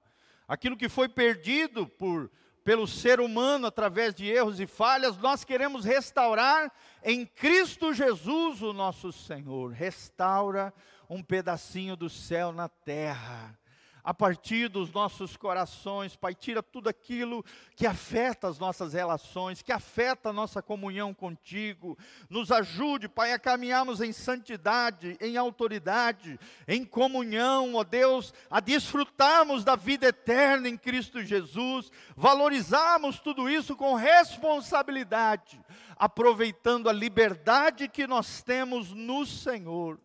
Aquilo 0.51 0.77
que 0.77 0.89
foi 0.89 1.09
perdido 1.09 1.87
por 1.87 2.29
pelo 2.65 2.85
ser 2.85 3.21
humano 3.21 3.69
através 3.69 4.13
de 4.13 4.27
erros 4.29 4.59
e 4.59 4.67
falhas, 4.67 5.17
nós 5.17 5.45
queremos 5.45 5.85
restaurar 5.85 6.73
em 7.05 7.25
Cristo 7.25 7.95
Jesus 7.95 8.61
o 8.61 8.73
nosso 8.73 9.13
Senhor. 9.13 9.71
Restaura 9.71 10.75
um 11.09 11.23
pedacinho 11.23 11.95
do 11.95 12.11
céu 12.11 12.51
na 12.51 12.69
terra 12.69 13.57
a 14.03 14.15
partir 14.15 14.69
dos 14.69 14.93
nossos 14.93 15.37
corações, 15.37 16.17
Pai, 16.17 16.35
tira 16.35 16.63
tudo 16.63 16.89
aquilo 16.89 17.45
que 17.77 17.87
afeta 17.87 18.49
as 18.49 18.59
nossas 18.59 18.93
relações, 18.93 19.63
que 19.63 19.73
afeta 19.73 20.31
a 20.31 20.33
nossa 20.33 20.63
comunhão 20.63 21.13
contigo. 21.13 21.99
Nos 22.29 22.51
ajude, 22.51 23.09
Pai, 23.09 23.33
a 23.33 23.39
caminharmos 23.39 24.01
em 24.01 24.13
santidade, 24.13 25.17
em 25.21 25.37
autoridade, 25.37 26.39
em 26.67 26.85
comunhão, 26.85 27.75
ó 27.75 27.85
Deus, 27.85 28.33
a 28.51 28.61
desfrutarmos 28.61 29.65
da 29.65 29.77
vida 29.77 30.07
eterna 30.07 30.69
em 30.69 30.77
Cristo 30.77 31.23
Jesus, 31.23 31.91
valorizarmos 32.17 33.19
tudo 33.21 33.49
isso 33.49 33.77
com 33.77 33.95
responsabilidade, 33.95 35.61
aproveitando 35.97 36.89
a 36.89 36.93
liberdade 36.93 37.89
que 37.89 38.07
nós 38.07 38.43
temos 38.43 38.93
no 38.93 39.27
Senhor 39.27 39.99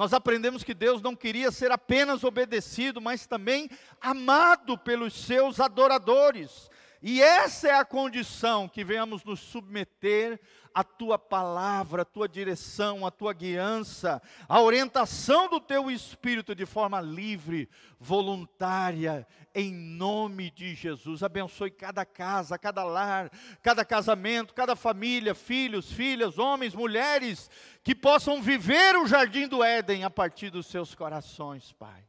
nós 0.00 0.14
aprendemos 0.14 0.64
que 0.64 0.72
Deus 0.72 1.02
não 1.02 1.14
queria 1.14 1.50
ser 1.50 1.70
apenas 1.70 2.24
obedecido, 2.24 3.02
mas 3.02 3.26
também 3.26 3.68
amado 4.00 4.78
pelos 4.78 5.12
seus 5.12 5.60
adoradores. 5.60 6.70
E 7.02 7.20
essa 7.20 7.68
é 7.68 7.74
a 7.74 7.84
condição 7.84 8.66
que 8.66 8.82
venhamos 8.82 9.22
nos 9.24 9.40
submeter 9.40 10.40
à 10.72 10.82
tua 10.82 11.18
palavra, 11.18 12.00
à 12.00 12.04
tua 12.06 12.26
direção, 12.26 13.04
à 13.04 13.10
tua 13.10 13.34
guiança, 13.34 14.22
à 14.48 14.58
orientação 14.62 15.50
do 15.50 15.60
teu 15.60 15.90
espírito 15.90 16.54
de 16.54 16.64
forma 16.64 16.98
livre, 16.98 17.68
voluntária, 17.98 19.26
em 19.54 19.72
nome 19.72 20.50
de 20.50 20.74
Jesus. 20.74 21.22
Abençoe 21.22 21.70
cada 21.70 22.04
casa, 22.04 22.58
cada 22.58 22.84
lar, 22.84 23.30
cada 23.62 23.84
casamento, 23.84 24.54
cada 24.54 24.76
família, 24.76 25.34
filhos, 25.34 25.90
filhas, 25.90 26.38
homens, 26.38 26.74
mulheres, 26.74 27.50
que 27.82 27.94
possam 27.94 28.40
viver 28.40 28.96
o 28.96 29.06
jardim 29.06 29.48
do 29.48 29.62
Éden 29.62 30.04
a 30.04 30.10
partir 30.10 30.50
dos 30.50 30.66
seus 30.66 30.94
corações, 30.94 31.72
Pai. 31.72 32.04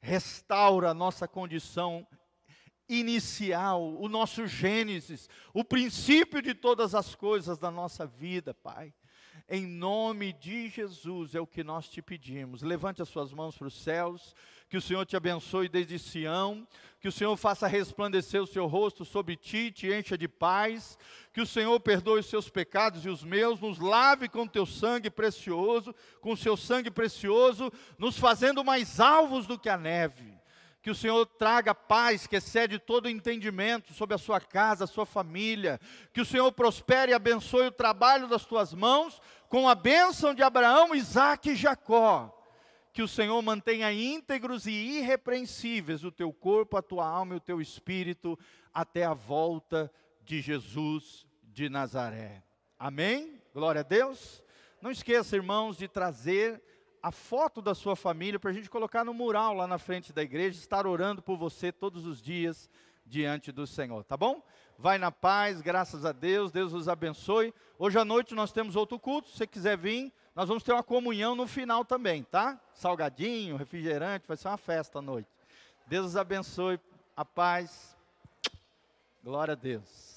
Restaura 0.00 0.90
a 0.90 0.94
nossa 0.94 1.26
condição 1.26 2.06
inicial, 2.88 3.94
o 4.00 4.08
nosso 4.08 4.46
Gênesis, 4.46 5.28
o 5.52 5.64
princípio 5.64 6.40
de 6.40 6.54
todas 6.54 6.94
as 6.94 7.14
coisas 7.14 7.58
da 7.58 7.70
nossa 7.70 8.06
vida, 8.06 8.54
Pai. 8.54 8.94
Em 9.48 9.64
nome 9.64 10.32
de 10.32 10.68
Jesus 10.68 11.36
é 11.36 11.40
o 11.40 11.46
que 11.46 11.62
nós 11.62 11.88
te 11.88 12.02
pedimos. 12.02 12.62
Levante 12.62 13.00
as 13.00 13.08
suas 13.08 13.32
mãos 13.32 13.56
para 13.56 13.68
os 13.68 13.80
céus, 13.80 14.34
que 14.68 14.76
o 14.76 14.80
Senhor 14.80 15.06
te 15.06 15.16
abençoe 15.16 15.68
desde 15.68 16.00
Sião, 16.00 16.66
que 17.00 17.06
o 17.06 17.12
Senhor 17.12 17.36
faça 17.36 17.68
resplandecer 17.68 18.42
o 18.42 18.46
seu 18.46 18.66
rosto 18.66 19.04
sobre 19.04 19.36
ti, 19.36 19.70
te 19.70 19.86
encha 19.86 20.18
de 20.18 20.26
paz, 20.26 20.98
que 21.32 21.40
o 21.40 21.46
Senhor 21.46 21.78
perdoe 21.78 22.18
os 22.18 22.26
seus 22.26 22.48
pecados 22.48 23.06
e 23.06 23.08
os 23.08 23.22
meus, 23.22 23.60
nos 23.60 23.78
lave 23.78 24.28
com 24.28 24.48
teu 24.48 24.66
sangue 24.66 25.10
precioso, 25.10 25.94
com 26.20 26.32
o 26.32 26.36
seu 26.36 26.56
sangue 26.56 26.90
precioso, 26.90 27.72
nos 27.96 28.18
fazendo 28.18 28.64
mais 28.64 28.98
alvos 28.98 29.46
do 29.46 29.56
que 29.56 29.68
a 29.68 29.78
neve 29.78 30.36
que 30.86 30.90
o 30.92 30.94
Senhor 30.94 31.26
traga 31.26 31.74
paz 31.74 32.28
que 32.28 32.36
excede 32.36 32.78
todo 32.78 33.08
entendimento 33.08 33.92
sobre 33.92 34.14
a 34.14 34.18
sua 34.18 34.40
casa, 34.40 34.84
a 34.84 34.86
sua 34.86 35.04
família, 35.04 35.80
que 36.12 36.20
o 36.20 36.24
Senhor 36.24 36.52
prospere 36.52 37.10
e 37.10 37.14
abençoe 37.14 37.66
o 37.66 37.72
trabalho 37.72 38.28
das 38.28 38.44
tuas 38.44 38.72
mãos, 38.72 39.20
com 39.48 39.68
a 39.68 39.74
bênção 39.74 40.34
de 40.34 40.42
Abraão, 40.42 40.94
Isaac 40.94 41.50
e 41.50 41.56
Jacó. 41.56 42.32
Que 42.92 43.02
o 43.02 43.08
Senhor 43.08 43.40
mantenha 43.42 43.92
íntegros 43.92 44.66
e 44.66 44.70
irrepreensíveis 44.70 46.02
o 46.02 46.10
teu 46.10 46.32
corpo, 46.32 46.76
a 46.76 46.82
tua 46.82 47.06
alma 47.06 47.34
e 47.34 47.36
o 47.36 47.40
teu 47.40 47.60
espírito, 47.60 48.38
até 48.72 49.04
a 49.04 49.12
volta 49.12 49.92
de 50.22 50.40
Jesus 50.40 51.26
de 51.42 51.68
Nazaré. 51.68 52.42
Amém? 52.78 53.40
Glória 53.52 53.80
a 53.80 53.84
Deus. 53.84 54.42
Não 54.80 54.90
esqueça, 54.90 55.36
irmãos, 55.36 55.76
de 55.76 55.88
trazer 55.88 56.62
a 57.02 57.10
foto 57.12 57.62
da 57.62 57.74
sua 57.74 57.94
família 57.94 58.40
para 58.40 58.50
a 58.50 58.52
gente 58.52 58.68
colocar 58.68 59.04
no 59.04 59.14
mural 59.14 59.54
lá 59.54 59.66
na 59.66 59.78
frente 59.78 60.12
da 60.12 60.22
igreja, 60.22 60.58
estar 60.58 60.86
orando 60.86 61.22
por 61.22 61.36
você 61.36 61.70
todos 61.70 62.06
os 62.06 62.20
dias 62.20 62.68
diante 63.04 63.52
do 63.52 63.66
Senhor, 63.66 64.02
tá 64.04 64.16
bom? 64.16 64.42
Vai 64.78 64.98
na 64.98 65.10
paz, 65.10 65.60
graças 65.60 66.04
a 66.04 66.12
Deus, 66.12 66.52
Deus 66.52 66.72
os 66.72 66.88
abençoe. 66.88 67.54
Hoje 67.78 67.98
à 67.98 68.04
noite 68.04 68.34
nós 68.34 68.52
temos 68.52 68.76
outro 68.76 68.98
culto, 68.98 69.28
se 69.28 69.38
você 69.38 69.46
quiser 69.46 69.76
vir, 69.76 70.12
nós 70.34 70.48
vamos 70.48 70.62
ter 70.62 70.72
uma 70.72 70.82
comunhão 70.82 71.34
no 71.34 71.46
final 71.46 71.84
também, 71.84 72.22
tá? 72.22 72.60
Salgadinho, 72.74 73.56
refrigerante, 73.56 74.28
vai 74.28 74.36
ser 74.36 74.48
uma 74.48 74.58
festa 74.58 74.98
à 74.98 75.02
noite. 75.02 75.28
Deus 75.86 76.06
os 76.06 76.16
abençoe, 76.16 76.78
a 77.16 77.24
paz. 77.24 77.96
Glória 79.24 79.52
a 79.52 79.56
Deus. 79.56 80.15